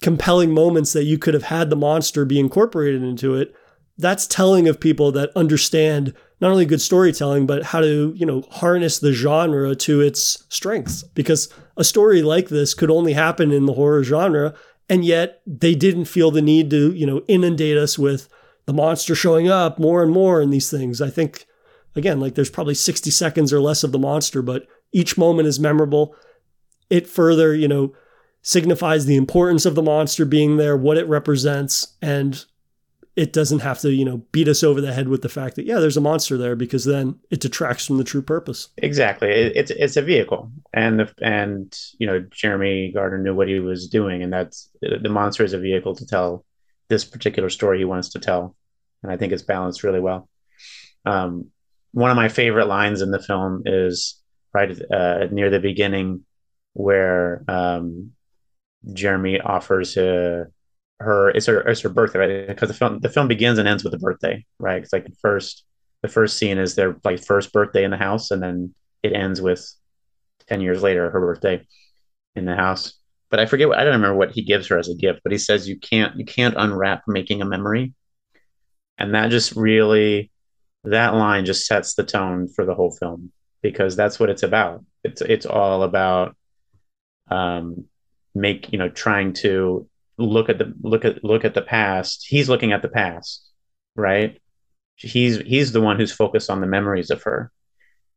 compelling 0.00 0.52
moments 0.52 0.92
that 0.92 1.04
you 1.04 1.18
could 1.18 1.34
have 1.34 1.44
had 1.44 1.70
the 1.70 1.76
monster 1.76 2.24
be 2.24 2.38
incorporated 2.38 3.02
into 3.02 3.34
it. 3.34 3.54
That's 3.96 4.26
telling 4.26 4.68
of 4.68 4.80
people 4.80 5.10
that 5.12 5.30
understand 5.34 6.14
not 6.40 6.50
only 6.50 6.66
good 6.66 6.80
storytelling, 6.80 7.46
but 7.46 7.64
how 7.64 7.80
to, 7.80 8.12
you 8.16 8.24
know, 8.24 8.42
harness 8.50 8.98
the 8.98 9.12
genre 9.12 9.74
to 9.74 10.00
its 10.00 10.44
strengths. 10.48 11.02
Because 11.02 11.52
a 11.76 11.84
story 11.84 12.22
like 12.22 12.48
this 12.48 12.74
could 12.74 12.90
only 12.90 13.12
happen 13.12 13.50
in 13.50 13.66
the 13.66 13.72
horror 13.72 14.04
genre. 14.04 14.54
And 14.88 15.04
yet 15.04 15.42
they 15.46 15.74
didn't 15.74 16.06
feel 16.06 16.30
the 16.30 16.42
need 16.42 16.70
to, 16.70 16.92
you 16.92 17.06
know, 17.06 17.22
inundate 17.28 17.76
us 17.76 17.98
with 17.98 18.28
the 18.66 18.72
monster 18.72 19.14
showing 19.14 19.48
up 19.48 19.78
more 19.78 20.02
and 20.02 20.12
more 20.12 20.40
in 20.40 20.50
these 20.50 20.70
things. 20.70 21.02
I 21.02 21.10
think 21.10 21.46
again, 21.96 22.20
like 22.20 22.34
there's 22.34 22.50
probably 22.50 22.74
60 22.74 23.10
seconds 23.10 23.52
or 23.52 23.60
less 23.60 23.84
of 23.84 23.92
the 23.92 23.98
monster, 23.98 24.40
but 24.42 24.66
each 24.92 25.18
moment 25.18 25.48
is 25.48 25.60
memorable. 25.60 26.14
It 26.88 27.06
further, 27.06 27.54
you 27.54 27.68
know, 27.68 27.92
signifies 28.42 29.04
the 29.04 29.16
importance 29.16 29.66
of 29.66 29.74
the 29.74 29.82
monster 29.82 30.24
being 30.24 30.56
there, 30.56 30.76
what 30.76 30.96
it 30.96 31.08
represents, 31.08 31.96
and 32.00 32.44
it 33.18 33.32
doesn't 33.32 33.58
have 33.58 33.80
to, 33.80 33.90
you 33.90 34.04
know, 34.04 34.18
beat 34.30 34.46
us 34.46 34.62
over 34.62 34.80
the 34.80 34.92
head 34.92 35.08
with 35.08 35.22
the 35.22 35.28
fact 35.28 35.56
that 35.56 35.66
yeah, 35.66 35.80
there's 35.80 35.96
a 35.96 36.00
monster 36.00 36.36
there 36.36 36.54
because 36.54 36.84
then 36.84 37.18
it 37.30 37.40
detracts 37.40 37.84
from 37.84 37.98
the 37.98 38.04
true 38.04 38.22
purpose. 38.22 38.68
Exactly, 38.76 39.28
it, 39.28 39.56
it's 39.56 39.70
it's 39.72 39.96
a 39.96 40.02
vehicle, 40.02 40.52
and 40.72 41.00
the, 41.00 41.12
and 41.20 41.76
you 41.98 42.06
know 42.06 42.24
Jeremy 42.30 42.92
Gardner 42.94 43.18
knew 43.18 43.34
what 43.34 43.48
he 43.48 43.58
was 43.58 43.88
doing, 43.88 44.22
and 44.22 44.32
that's 44.32 44.70
the 44.80 45.08
monster 45.08 45.42
is 45.42 45.52
a 45.52 45.58
vehicle 45.58 45.96
to 45.96 46.06
tell 46.06 46.44
this 46.88 47.04
particular 47.04 47.50
story 47.50 47.78
he 47.78 47.84
wants 47.84 48.10
to 48.10 48.20
tell, 48.20 48.54
and 49.02 49.10
I 49.10 49.16
think 49.16 49.32
it's 49.32 49.42
balanced 49.42 49.82
really 49.82 50.00
well. 50.00 50.28
Um, 51.04 51.50
one 51.90 52.12
of 52.12 52.16
my 52.16 52.28
favorite 52.28 52.68
lines 52.68 53.02
in 53.02 53.10
the 53.10 53.20
film 53.20 53.64
is 53.66 54.22
right 54.54 54.70
uh, 54.92 55.26
near 55.32 55.50
the 55.50 55.58
beginning 55.58 56.24
where 56.74 57.42
um, 57.48 58.12
Jeremy 58.92 59.40
offers 59.40 59.96
her, 59.96 60.52
her 61.00 61.30
it's 61.30 61.46
her 61.46 61.60
it's 61.60 61.80
her 61.80 61.88
birthday 61.88 62.18
right 62.18 62.48
because 62.48 62.68
the 62.68 62.74
film 62.74 62.98
the 63.00 63.08
film 63.08 63.28
begins 63.28 63.58
and 63.58 63.68
ends 63.68 63.84
with 63.84 63.94
a 63.94 63.98
birthday 63.98 64.44
right 64.58 64.82
it's 64.82 64.92
like 64.92 65.04
the 65.04 65.16
first 65.22 65.64
the 66.02 66.08
first 66.08 66.36
scene 66.36 66.58
is 66.58 66.74
their 66.74 66.96
like 67.04 67.22
first 67.22 67.52
birthday 67.52 67.84
in 67.84 67.90
the 67.90 67.96
house 67.96 68.30
and 68.30 68.42
then 68.42 68.74
it 69.02 69.12
ends 69.12 69.40
with 69.40 69.72
10 70.48 70.60
years 70.60 70.82
later 70.82 71.10
her 71.10 71.20
birthday 71.20 71.64
in 72.34 72.44
the 72.44 72.54
house 72.56 72.94
but 73.30 73.38
I 73.38 73.46
forget 73.46 73.68
what 73.68 73.78
I 73.78 73.84
don't 73.84 73.94
remember 73.94 74.16
what 74.16 74.32
he 74.32 74.42
gives 74.42 74.66
her 74.68 74.78
as 74.78 74.88
a 74.88 74.94
gift 74.94 75.20
but 75.22 75.32
he 75.32 75.38
says 75.38 75.68
you 75.68 75.78
can't 75.78 76.16
you 76.16 76.24
can't 76.24 76.54
unwrap 76.56 77.02
making 77.06 77.42
a 77.42 77.46
memory 77.46 77.94
and 78.98 79.14
that 79.14 79.30
just 79.30 79.54
really 79.54 80.30
that 80.84 81.14
line 81.14 81.44
just 81.44 81.66
sets 81.66 81.94
the 81.94 82.04
tone 82.04 82.48
for 82.48 82.64
the 82.64 82.74
whole 82.74 82.90
film. 82.90 83.32
because 83.62 83.96
that's 83.96 84.20
what 84.20 84.30
it's 84.30 84.44
about. 84.44 84.84
It's 85.02 85.20
it's 85.20 85.46
all 85.46 85.82
about 85.82 86.36
um, 87.30 87.86
make 88.34 88.72
you 88.72 88.78
know 88.78 88.88
trying 88.88 89.32
to 89.44 89.88
look 90.18 90.48
at 90.48 90.58
the 90.58 90.74
look 90.82 91.04
at 91.04 91.24
look 91.24 91.44
at 91.44 91.54
the 91.54 91.62
past. 91.62 92.26
He's 92.28 92.48
looking 92.48 92.72
at 92.72 92.82
the 92.82 92.88
past, 92.88 93.46
right? 93.96 94.40
He's 94.96 95.38
he's 95.38 95.72
the 95.72 95.80
one 95.80 95.96
who's 95.96 96.12
focused 96.12 96.50
on 96.50 96.60
the 96.60 96.66
memories 96.66 97.10
of 97.10 97.22
her, 97.22 97.52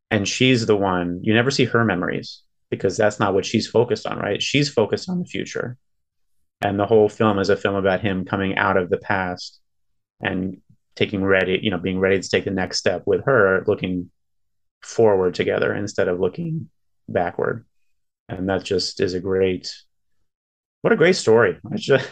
and 0.09 0.27
she's 0.27 0.65
the 0.65 0.75
one 0.75 1.19
you 1.23 1.33
never 1.33 1.51
see 1.51 1.65
her 1.65 1.85
memories 1.85 2.41
because 2.69 2.97
that's 2.97 3.19
not 3.19 3.33
what 3.33 3.45
she's 3.45 3.67
focused 3.67 4.07
on, 4.07 4.17
right? 4.17 4.41
She's 4.41 4.69
focused 4.69 5.09
on 5.09 5.19
the 5.19 5.25
future, 5.25 5.77
and 6.61 6.79
the 6.79 6.87
whole 6.87 7.09
film 7.09 7.39
is 7.39 7.49
a 7.49 7.57
film 7.57 7.75
about 7.75 8.01
him 8.01 8.25
coming 8.25 8.57
out 8.57 8.77
of 8.77 8.89
the 8.89 8.97
past 8.97 9.59
and 10.21 10.57
taking 10.95 11.23
ready, 11.23 11.59
you 11.61 11.71
know, 11.71 11.77
being 11.77 11.99
ready 11.99 12.19
to 12.19 12.29
take 12.29 12.45
the 12.45 12.51
next 12.51 12.77
step 12.77 13.03
with 13.05 13.25
her, 13.25 13.63
looking 13.67 14.11
forward 14.81 15.33
together 15.33 15.73
instead 15.73 16.07
of 16.07 16.19
looking 16.19 16.69
backward. 17.07 17.65
And 18.29 18.49
that 18.49 18.63
just 18.63 18.99
is 18.99 19.13
a 19.13 19.19
great, 19.19 19.73
what 20.81 20.93
a 20.93 20.97
great 20.97 21.15
story. 21.15 21.59
I 21.71 21.75
just, 21.75 22.07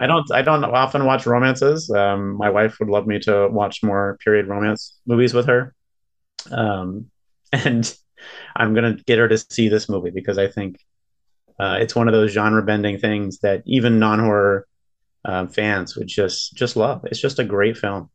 I 0.00 0.06
don't, 0.06 0.30
I 0.32 0.42
don't 0.42 0.64
often 0.64 1.04
watch 1.04 1.26
romances. 1.26 1.90
Um, 1.90 2.36
my 2.36 2.50
wife 2.50 2.78
would 2.80 2.88
love 2.88 3.06
me 3.06 3.18
to 3.20 3.48
watch 3.48 3.82
more 3.82 4.18
period 4.24 4.48
romance 4.48 4.98
movies 5.06 5.34
with 5.34 5.46
her. 5.46 5.74
Um, 6.50 7.10
and 7.52 7.94
I'm 8.56 8.74
gonna 8.74 8.96
get 9.06 9.18
her 9.18 9.28
to 9.28 9.38
see 9.38 9.68
this 9.68 9.88
movie 9.88 10.10
because 10.10 10.38
I 10.38 10.48
think 10.48 10.78
uh, 11.58 11.78
it's 11.80 11.94
one 11.94 12.08
of 12.08 12.14
those 12.14 12.32
genre 12.32 12.62
bending 12.62 12.98
things 12.98 13.40
that 13.40 13.62
even 13.66 13.98
non 13.98 14.18
horror 14.18 14.66
um, 15.24 15.48
fans 15.48 15.96
would 15.96 16.08
just 16.08 16.54
just 16.54 16.76
love. 16.76 17.04
It's 17.04 17.20
just 17.20 17.38
a 17.38 17.44
great 17.44 17.76
film. 17.76 18.10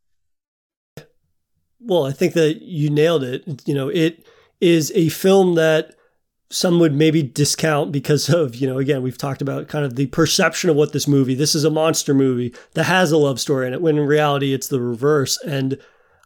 Well, 1.79 2.05
I 2.05 2.11
think 2.11 2.33
that 2.33 2.61
you 2.61 2.89
nailed 2.89 3.23
it. 3.23 3.63
You 3.65 3.75
know, 3.75 3.89
it 3.89 4.25
is 4.59 4.91
a 4.95 5.09
film 5.09 5.55
that 5.55 5.95
some 6.49 6.79
would 6.79 6.93
maybe 6.93 7.21
discount 7.21 7.91
because 7.91 8.29
of, 8.29 8.55
you 8.55 8.67
know, 8.67 8.77
again, 8.77 9.01
we've 9.01 9.17
talked 9.17 9.41
about 9.41 9.67
kind 9.67 9.83
of 9.83 9.95
the 9.95 10.07
perception 10.07 10.69
of 10.69 10.75
what 10.75 10.93
this 10.93 11.07
movie, 11.07 11.35
this 11.35 11.53
is 11.53 11.65
a 11.65 11.69
monster 11.69 12.13
movie 12.13 12.53
that 12.73 12.85
has 12.85 13.11
a 13.11 13.17
love 13.17 13.39
story 13.39 13.67
in 13.67 13.73
it, 13.73 13.81
when 13.81 13.97
in 13.97 14.05
reality 14.05 14.53
it's 14.53 14.69
the 14.69 14.79
reverse. 14.79 15.37
And 15.43 15.77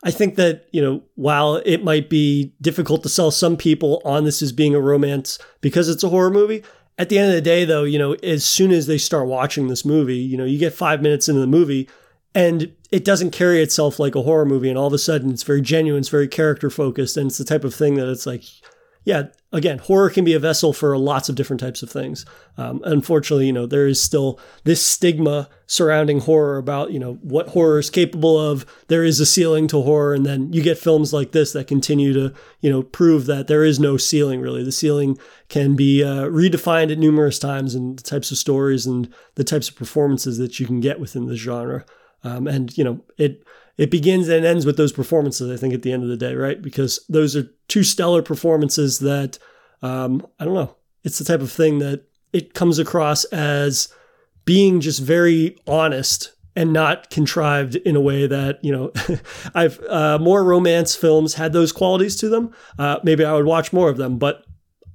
I 0.04 0.12
think 0.12 0.36
that, 0.36 0.68
you 0.72 0.82
know, 0.82 1.02
while 1.16 1.56
it 1.66 1.84
might 1.84 2.10
be 2.10 2.54
difficult 2.62 3.04
to 3.04 3.10
sell 3.10 3.32
some 3.32 3.58
people 3.58 4.02
on 4.06 4.24
this 4.24 4.42
as 4.42 4.52
being 4.52 4.76
a 4.76 4.80
romance 4.80 5.40
because 5.60 5.90
it's 5.90 6.04
a 6.04 6.10
horror 6.10 6.32
movie, 6.32 6.64
at 6.98 7.10
the 7.10 7.18
end 7.18 7.30
of 7.30 7.36
the 7.36 7.42
day, 7.42 7.66
though, 7.66 7.84
you 7.84 7.98
know, 7.98 8.14
as 8.22 8.46
soon 8.46 8.72
as 8.72 8.86
they 8.86 9.00
start 9.00 9.28
watching 9.28 9.70
this 9.70 9.84
movie, 9.84 10.18
you 10.18 10.38
know, 10.38 10.46
you 10.46 10.60
get 10.60 10.74
five 10.74 11.02
minutes 11.02 11.28
into 11.28 11.42
the 11.42 11.48
movie 11.48 11.90
and 12.36 12.72
it 12.92 13.04
doesn't 13.04 13.32
carry 13.32 13.62
itself 13.62 13.98
like 13.98 14.14
a 14.14 14.22
horror 14.22 14.46
movie. 14.46 14.70
And 14.70 14.78
all 14.78 14.88
of 14.88 14.94
a 14.94 15.00
sudden 15.00 15.32
it's 15.32 15.42
very 15.44 15.62
genuine, 15.62 16.02
it's 16.02 16.10
very 16.10 16.28
character 16.28 16.70
focused. 16.70 17.18
And 17.18 17.28
it's 17.28 17.40
the 17.40 17.44
type 17.44 17.64
of 17.64 17.74
thing 17.74 17.96
that 17.96 18.10
it's 18.10 18.28
like, 18.28 18.44
yeah, 19.04 19.24
again, 19.52 19.80
horror 19.80 20.10
can 20.12 20.24
be 20.24 20.34
a 20.34 20.40
vessel 20.40 20.74
for 20.74 20.96
lots 20.98 21.28
of 21.28 21.36
different 21.36 21.60
types 21.60 21.82
of 21.82 21.90
things. 21.90 22.24
Um, 22.58 22.82
unfortunately, 22.86 23.48
you 23.48 23.54
know, 23.54 23.66
there 23.66 23.88
is 23.88 24.00
still 24.00 24.40
this 24.64 24.86
stigma 24.86 25.50
surrounding 25.66 26.20
horror 26.20 26.58
about, 26.58 26.92
you 26.92 27.00
know, 27.00 27.16
what 27.22 27.50
horror 27.50 27.80
is 27.80 27.90
capable 27.90 28.40
of. 28.40 28.64
There 28.90 29.04
is 29.04 29.20
a 29.20 29.26
ceiling 29.26 29.68
to 29.70 29.82
horror. 29.82 30.14
And 30.14 30.26
then 30.26 30.54
you 30.54 30.62
get 30.62 30.78
films 30.78 31.14
like 31.14 31.32
this 31.32 31.52
that 31.54 31.68
continue 31.68 32.14
to, 32.14 32.34
you 32.60 32.70
know, 32.70 32.84
prove 32.84 33.26
that 33.26 33.48
there 33.48 33.64
is 33.64 33.80
no 33.80 33.98
ceiling 33.98 34.40
really. 34.40 34.64
The 34.64 34.72
ceiling 34.72 35.18
can 35.50 35.76
be 35.76 36.04
uh, 36.04 36.26
redefined 36.26 36.92
at 36.92 37.00
numerous 37.00 37.40
times 37.40 37.74
and 37.74 37.98
the 37.98 38.04
types 38.04 38.30
of 38.30 38.38
stories 38.38 38.86
and 38.86 39.12
the 39.34 39.44
types 39.44 39.68
of 39.68 39.76
performances 39.76 40.38
that 40.38 40.60
you 40.60 40.68
can 40.68 40.80
get 40.80 41.00
within 41.00 41.26
the 41.26 41.36
genre. 41.36 41.86
Um, 42.24 42.46
and, 42.46 42.78
you 42.78 42.84
know, 42.84 43.02
it, 43.18 43.44
it 43.78 43.92
begins 43.92 44.28
and 44.28 44.46
ends 44.46 44.66
with 44.66 44.78
those 44.78 44.92
performances, 44.92 45.52
I 45.52 45.60
think, 45.60 45.74
at 45.74 45.82
the 45.82 45.92
end 45.92 46.04
of 46.04 46.10
the 46.10 46.18
day, 46.18 46.36
right? 46.36 46.62
Because 46.62 47.04
those 47.10 47.36
are 47.36 47.50
two 47.68 47.84
stellar 47.84 48.22
performances 48.22 49.00
that, 49.00 49.38
um, 49.82 50.26
I 50.40 50.46
don't 50.46 50.54
know, 50.54 50.76
it's 51.04 51.20
the 51.20 51.26
type 51.26 51.42
of 51.42 51.52
thing 51.52 51.80
that 51.80 52.04
it 52.34 52.54
comes 52.54 52.80
across 52.80 53.24
as 53.26 53.90
being 54.46 54.82
just 54.82 55.00
very 55.02 55.58
honest 55.68 56.34
and 56.56 56.74
not 56.74 57.10
contrived 57.10 57.76
in 57.78 57.96
a 57.96 58.02
way 58.02 58.28
that 58.28 58.64
you 58.64 58.72
know 58.72 58.92
i've 59.56 59.82
uh, 59.86 60.18
more 60.20 60.44
romance 60.44 60.96
films 60.96 61.36
had 61.36 61.54
those 61.54 61.72
qualities 61.72 62.16
to 62.18 62.30
them 62.30 62.54
uh, 62.78 63.00
maybe 63.04 63.24
i 63.24 63.34
would 63.34 63.46
watch 63.46 63.72
more 63.72 63.90
of 63.90 63.98
them 63.98 64.18
but 64.18 64.44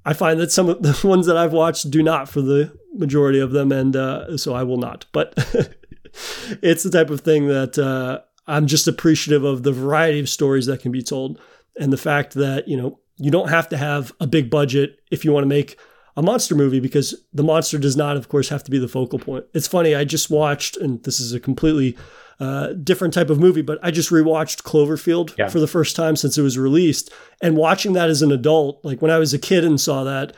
i 0.04 0.12
find 0.12 0.38
that 0.38 0.52
some 0.52 0.68
of 0.68 0.82
the 0.82 1.06
ones 1.06 1.26
that 1.26 1.36
i've 1.36 1.52
watched 1.52 1.90
do 1.90 2.02
not 2.02 2.28
for 2.28 2.42
the 2.42 2.76
majority 2.94 3.38
of 3.38 3.52
them 3.52 3.72
and 3.72 3.96
uh, 3.96 4.36
so 4.36 4.54
i 4.54 4.62
will 4.62 4.76
not 4.76 5.06
but 5.12 5.32
it's 6.62 6.82
the 6.82 6.90
type 6.90 7.10
of 7.10 7.20
thing 7.20 7.46
that 7.46 7.78
uh, 7.78 8.20
I'm 8.47 8.66
just 8.66 8.86
appreciative 8.86 9.44
of 9.44 9.62
the 9.62 9.72
variety 9.72 10.20
of 10.20 10.28
stories 10.28 10.66
that 10.66 10.80
can 10.80 10.92
be 10.92 11.03
told 11.03 11.40
and 11.78 11.92
the 11.92 11.99
fact 11.99 12.34
that, 12.34 12.68
you 12.68 12.76
know, 12.76 13.01
you 13.16 13.30
don't 13.30 13.49
have 13.49 13.68
to 13.70 13.76
have 13.76 14.12
a 14.20 14.26
big 14.26 14.51
budget 14.51 15.01
if 15.11 15.24
you 15.24 15.32
want 15.32 15.44
to 15.44 15.49
make 15.49 15.78
a 16.16 16.22
monster 16.22 16.55
movie 16.55 16.80
because 16.80 17.14
the 17.32 17.42
monster 17.42 17.78
does 17.78 17.97
not, 17.97 18.16
of 18.16 18.28
course, 18.28 18.49
have 18.49 18.64
to 18.64 18.70
be 18.70 18.78
the 18.78 18.88
focal 18.88 19.18
point. 19.18 19.44
It's 19.53 19.66
funny, 19.66 19.94
I 19.94 20.05
just 20.05 20.30
watched, 20.30 20.76
and 20.76 21.03
this 21.05 21.20
is 21.20 21.32
a 21.32 21.40
completely 21.40 21.97
uh, 22.40 22.72
different 22.74 23.14
type 23.14 23.30
of 23.30 23.38
movie, 23.38 23.62
but 23.62 23.78
I 23.82 23.90
just 23.90 24.11
rewatched 24.11 24.62
Cloverfield 24.62 25.36
yeah. 25.36 25.49
for 25.49 25.61
the 25.61 25.66
first 25.66 25.97
time 25.97 26.16
since 26.16 26.38
it 26.38 26.42
was 26.42 26.59
released. 26.59 27.11
And 27.42 27.57
watching 27.57 27.94
that 27.94 28.09
as 28.09 28.22
an 28.22 28.32
adult, 28.32 28.82
like 28.84 29.03
when 29.03 29.11
I 29.11 29.18
was 29.18 29.34
a 29.34 29.38
kid 29.38 29.64
and 29.64 29.80
saw 29.80 30.05
that, 30.05 30.34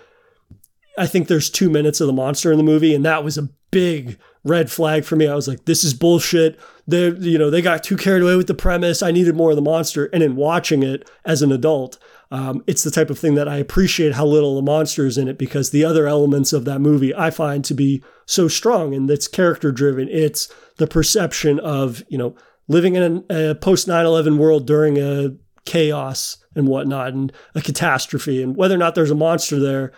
I 0.97 1.07
think 1.07 1.29
there's 1.29 1.51
two 1.51 1.71
minutes 1.71 2.01
of 2.01 2.09
the 2.09 2.13
monster 2.13 2.51
in 2.51 2.59
the 2.59 2.65
movie, 2.65 2.95
and 2.95 3.05
that 3.05 3.23
was 3.23 3.39
a 3.39 3.49
big 3.71 4.19
red 4.45 4.71
flag 4.71 5.05
for 5.05 5.17
me. 5.17 5.27
I 5.27 5.35
was 5.35 5.49
like, 5.49 5.65
this 5.65 5.85
is 5.85 5.95
bullshit. 5.95 6.59
They, 6.87 7.11
you 7.11 7.39
know, 7.39 7.51
they 7.51 7.63
got 7.63 7.85
too 7.85 7.97
carried 7.97 8.23
away 8.23 8.37
with 8.37 8.47
the 8.47 8.55
premise. 8.55 9.03
I 9.03 9.11
needed 9.11 9.35
more 9.35 9.51
of 9.51 9.57
the 9.57 9.63
monster. 9.63 10.07
And 10.07 10.23
in 10.23 10.37
watching 10.37 10.83
it 10.83 11.09
as 11.25 11.43
an 11.43 11.53
adult, 11.53 11.99
um, 12.31 12.63
it's 12.67 12.83
the 12.83 12.91
type 12.91 13.11
of 13.11 13.19
thing 13.19 13.35
that 13.35 13.49
I 13.49 13.57
appreciate 13.57 14.15
how 14.15 14.27
little 14.27 14.55
the 14.57 14.63
monster 14.63 15.07
is 15.07 15.19
in 15.19 15.29
it 15.29 15.39
because 15.39 15.71
the 15.71 15.85
other 15.85 16.07
elements 16.07 16.53
of 16.53 16.65
that 16.67 16.81
movie 16.81 17.15
I 17.15 17.31
find 17.31 17.65
to 17.65 17.75
be 17.75 18.03
so 18.27 18.49
strong 18.49 18.95
and 18.95 19.11
it's 19.11 19.29
character 19.29 19.73
driven. 19.73 20.09
It's 20.09 20.53
the 20.77 20.87
perception 20.87 21.59
of, 21.61 22.03
you 22.09 22.19
know, 22.19 22.35
living 22.69 22.97
in 22.97 23.25
a, 23.31 23.51
a 23.51 23.55
post 23.55 23.89
9 23.89 24.05
11 24.05 24.39
world 24.39 24.67
during 24.67 24.99
a 24.99 25.37
chaos 25.65 26.39
and 26.55 26.67
whatnot 26.67 27.09
and 27.09 27.33
a 27.55 27.61
catastrophe 27.61 28.43
and 28.43 28.57
whether 28.57 28.75
or 28.75 28.79
not 28.79 28.95
there's 28.95 29.11
a 29.11 29.15
monster 29.15 29.59
there 29.59 29.93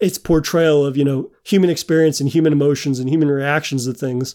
its 0.00 0.18
portrayal 0.18 0.84
of 0.84 0.96
you 0.96 1.04
know 1.04 1.30
human 1.44 1.70
experience 1.70 2.20
and 2.20 2.30
human 2.30 2.52
emotions 2.52 2.98
and 2.98 3.08
human 3.08 3.28
reactions 3.28 3.86
to 3.86 3.92
things 3.92 4.34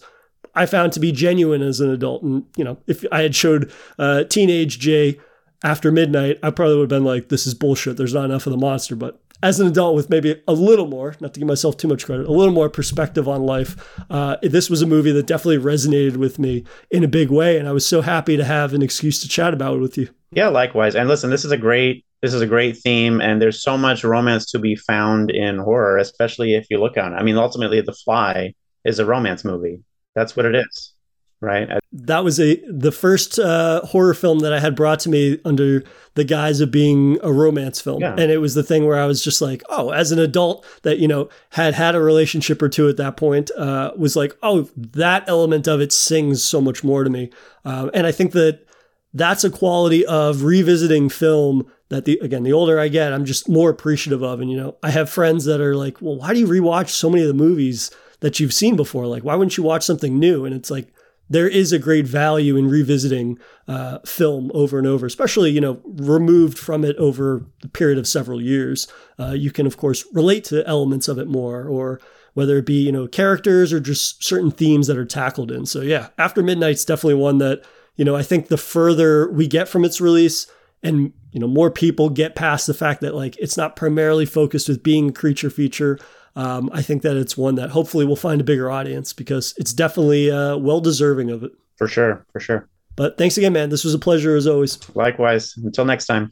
i 0.54 0.64
found 0.66 0.92
to 0.92 1.00
be 1.00 1.12
genuine 1.12 1.62
as 1.62 1.80
an 1.80 1.90
adult. 1.90 2.22
And 2.22 2.44
you 2.56 2.64
know 2.64 2.78
if 2.86 3.04
i 3.12 3.22
had 3.22 3.34
showed 3.34 3.72
uh, 3.98 4.24
teenage 4.24 4.78
jay 4.78 5.18
after 5.64 5.90
midnight 5.90 6.38
i 6.42 6.50
probably 6.50 6.76
would 6.76 6.90
have 6.90 7.00
been 7.00 7.04
like 7.04 7.28
this 7.28 7.46
is 7.46 7.54
bullshit. 7.54 7.96
There's 7.96 8.14
not 8.14 8.26
enough 8.26 8.46
of 8.46 8.52
the 8.52 8.58
monster. 8.58 8.96
But 8.96 9.20
as 9.46 9.60
an 9.60 9.66
adult 9.66 9.94
with 9.94 10.10
maybe 10.10 10.42
a 10.48 10.52
little 10.52 10.86
more 10.86 11.14
not 11.20 11.32
to 11.32 11.40
give 11.40 11.46
myself 11.46 11.76
too 11.76 11.86
much 11.86 12.04
credit 12.04 12.26
a 12.26 12.32
little 12.32 12.52
more 12.52 12.68
perspective 12.68 13.28
on 13.28 13.42
life 13.42 14.00
uh, 14.10 14.36
this 14.42 14.68
was 14.68 14.82
a 14.82 14.86
movie 14.86 15.12
that 15.12 15.26
definitely 15.26 15.58
resonated 15.58 16.16
with 16.16 16.38
me 16.38 16.64
in 16.90 17.04
a 17.04 17.08
big 17.08 17.30
way 17.30 17.56
and 17.58 17.68
i 17.68 17.72
was 17.72 17.86
so 17.86 18.00
happy 18.00 18.36
to 18.36 18.44
have 18.44 18.74
an 18.74 18.82
excuse 18.82 19.20
to 19.22 19.28
chat 19.28 19.54
about 19.54 19.76
it 19.76 19.80
with 19.80 19.96
you. 19.96 20.08
Yeah 20.32 20.48
likewise. 20.48 20.96
And 20.96 21.08
listen 21.08 21.30
this 21.30 21.44
is 21.44 21.52
a 21.52 21.56
great 21.56 22.04
this 22.22 22.34
is 22.34 22.40
a 22.40 22.46
great 22.46 22.76
theme 22.76 23.20
and 23.20 23.40
there's 23.40 23.62
so 23.62 23.78
much 23.78 24.02
romance 24.02 24.50
to 24.50 24.58
be 24.58 24.74
found 24.74 25.30
in 25.30 25.58
horror 25.58 25.98
especially 25.98 26.54
if 26.54 26.66
you 26.70 26.80
look 26.80 26.96
on 26.96 27.14
i 27.14 27.22
mean 27.22 27.36
ultimately 27.36 27.80
the 27.80 27.92
fly 27.92 28.54
is 28.84 28.98
a 28.98 29.06
romance 29.06 29.44
movie. 29.44 29.80
That's 30.14 30.36
what 30.36 30.46
it 30.46 30.54
is 30.54 30.95
right 31.40 31.68
that 31.92 32.24
was 32.24 32.40
a 32.40 32.56
the 32.70 32.92
first 32.92 33.38
uh, 33.38 33.80
horror 33.82 34.14
film 34.14 34.38
that 34.40 34.52
i 34.52 34.60
had 34.60 34.74
brought 34.74 34.98
to 34.98 35.08
me 35.08 35.38
under 35.44 35.84
the 36.14 36.24
guise 36.24 36.60
of 36.60 36.70
being 36.70 37.18
a 37.22 37.32
romance 37.32 37.80
film 37.80 38.00
yeah. 38.00 38.14
and 38.18 38.30
it 38.30 38.38
was 38.38 38.54
the 38.54 38.62
thing 38.62 38.86
where 38.86 38.98
i 38.98 39.06
was 39.06 39.22
just 39.22 39.42
like 39.42 39.62
oh 39.68 39.90
as 39.90 40.12
an 40.12 40.18
adult 40.18 40.64
that 40.82 40.98
you 40.98 41.06
know 41.06 41.28
had 41.50 41.74
had 41.74 41.94
a 41.94 42.00
relationship 42.00 42.60
or 42.62 42.68
two 42.68 42.88
at 42.88 42.96
that 42.96 43.16
point 43.16 43.50
uh, 43.58 43.92
was 43.96 44.16
like 44.16 44.36
oh 44.42 44.68
that 44.76 45.28
element 45.28 45.66
of 45.68 45.80
it 45.80 45.92
sings 45.92 46.42
so 46.42 46.60
much 46.60 46.82
more 46.82 47.04
to 47.04 47.10
me 47.10 47.30
um, 47.64 47.90
and 47.92 48.06
i 48.06 48.12
think 48.12 48.32
that 48.32 48.66
that's 49.12 49.44
a 49.44 49.50
quality 49.50 50.04
of 50.04 50.42
revisiting 50.42 51.08
film 51.08 51.66
that 51.88 52.04
the 52.04 52.18
again 52.22 52.42
the 52.42 52.52
older 52.52 52.78
I 52.78 52.88
get, 52.88 53.12
I'm 53.12 53.24
just 53.24 53.48
more 53.48 53.70
appreciative 53.70 54.22
of. 54.22 54.40
And 54.40 54.50
you 54.50 54.56
know, 54.56 54.76
I 54.82 54.90
have 54.90 55.08
friends 55.08 55.44
that 55.44 55.60
are 55.60 55.74
like, 55.74 56.00
well, 56.02 56.16
why 56.16 56.34
do 56.34 56.40
you 56.40 56.46
rewatch 56.46 56.90
so 56.90 57.08
many 57.08 57.22
of 57.22 57.28
the 57.28 57.34
movies 57.34 57.90
that 58.20 58.40
you've 58.40 58.54
seen 58.54 58.76
before? 58.76 59.06
Like, 59.06 59.24
why 59.24 59.34
wouldn't 59.34 59.56
you 59.56 59.62
watch 59.62 59.84
something 59.84 60.18
new? 60.18 60.44
And 60.44 60.54
it's 60.54 60.70
like 60.70 60.92
there 61.28 61.48
is 61.48 61.72
a 61.72 61.78
great 61.78 62.06
value 62.06 62.56
in 62.56 62.68
revisiting 62.68 63.38
uh, 63.66 63.98
film 64.00 64.50
over 64.54 64.78
and 64.78 64.86
over, 64.86 65.06
especially 65.06 65.50
you 65.50 65.60
know 65.60 65.80
removed 65.84 66.58
from 66.58 66.84
it 66.84 66.96
over 66.96 67.44
the 67.60 67.68
period 67.68 67.98
of 67.98 68.06
several 68.06 68.40
years. 68.40 68.86
Uh, 69.18 69.32
you 69.32 69.50
can 69.50 69.66
of 69.66 69.76
course 69.76 70.04
relate 70.12 70.44
to 70.44 70.66
elements 70.66 71.08
of 71.08 71.18
it 71.18 71.26
more, 71.26 71.64
or 71.66 72.00
whether 72.34 72.58
it 72.58 72.66
be 72.66 72.84
you 72.84 72.92
know 72.92 73.06
characters 73.06 73.72
or 73.72 73.80
just 73.80 74.22
certain 74.22 74.50
themes 74.50 74.86
that 74.86 74.98
are 74.98 75.04
tackled 75.04 75.50
in. 75.50 75.66
So 75.66 75.80
yeah, 75.80 76.08
After 76.18 76.42
Midnight's 76.42 76.84
definitely 76.84 77.14
one 77.14 77.38
that 77.38 77.62
you 77.96 78.04
know 78.04 78.14
I 78.14 78.22
think 78.22 78.48
the 78.48 78.58
further 78.58 79.30
we 79.30 79.46
get 79.46 79.68
from 79.68 79.84
its 79.84 80.00
release, 80.00 80.46
and 80.82 81.12
you 81.32 81.40
know 81.40 81.48
more 81.48 81.70
people 81.70 82.08
get 82.08 82.36
past 82.36 82.66
the 82.66 82.74
fact 82.74 83.00
that 83.00 83.14
like 83.14 83.36
it's 83.38 83.56
not 83.56 83.76
primarily 83.76 84.26
focused 84.26 84.68
with 84.68 84.82
being 84.82 85.08
a 85.08 85.12
creature 85.12 85.50
feature 85.50 85.98
um, 86.36 86.70
i 86.72 86.80
think 86.80 87.02
that 87.02 87.16
it's 87.16 87.36
one 87.36 87.56
that 87.56 87.70
hopefully 87.70 88.04
will 88.04 88.16
find 88.16 88.40
a 88.40 88.44
bigger 88.44 88.70
audience 88.70 89.12
because 89.12 89.54
it's 89.56 89.72
definitely 89.72 90.30
uh, 90.30 90.56
well 90.56 90.80
deserving 90.80 91.30
of 91.30 91.42
it 91.42 91.50
for 91.76 91.88
sure 91.88 92.24
for 92.32 92.38
sure 92.38 92.68
but 92.94 93.18
thanks 93.18 93.36
again 93.36 93.52
man 93.52 93.68
this 93.68 93.84
was 93.84 93.94
a 93.94 93.98
pleasure 93.98 94.36
as 94.36 94.46
always 94.46 94.78
likewise 94.94 95.56
until 95.56 95.84
next 95.84 96.06
time 96.06 96.30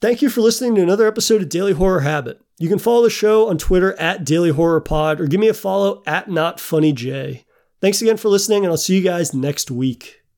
Thank 0.00 0.22
you 0.22 0.28
for 0.30 0.42
listening 0.42 0.76
to 0.76 0.82
another 0.82 1.08
episode 1.08 1.42
of 1.42 1.48
Daily 1.48 1.72
Horror 1.72 2.02
Habit. 2.02 2.40
You 2.56 2.68
can 2.68 2.78
follow 2.78 3.02
the 3.02 3.10
show 3.10 3.48
on 3.48 3.58
Twitter 3.58 3.98
at 3.98 4.24
Daily 4.24 4.50
Horror 4.50 4.80
Pod 4.80 5.20
or 5.20 5.26
give 5.26 5.40
me 5.40 5.48
a 5.48 5.54
follow 5.54 6.04
at 6.06 6.30
Not 6.30 6.60
Funny 6.60 6.92
J. 6.92 7.44
Thanks 7.80 8.00
again 8.00 8.16
for 8.16 8.28
listening, 8.28 8.64
and 8.64 8.70
I'll 8.70 8.76
see 8.76 8.96
you 8.96 9.02
guys 9.02 9.34
next 9.34 9.72
week. 9.72 10.17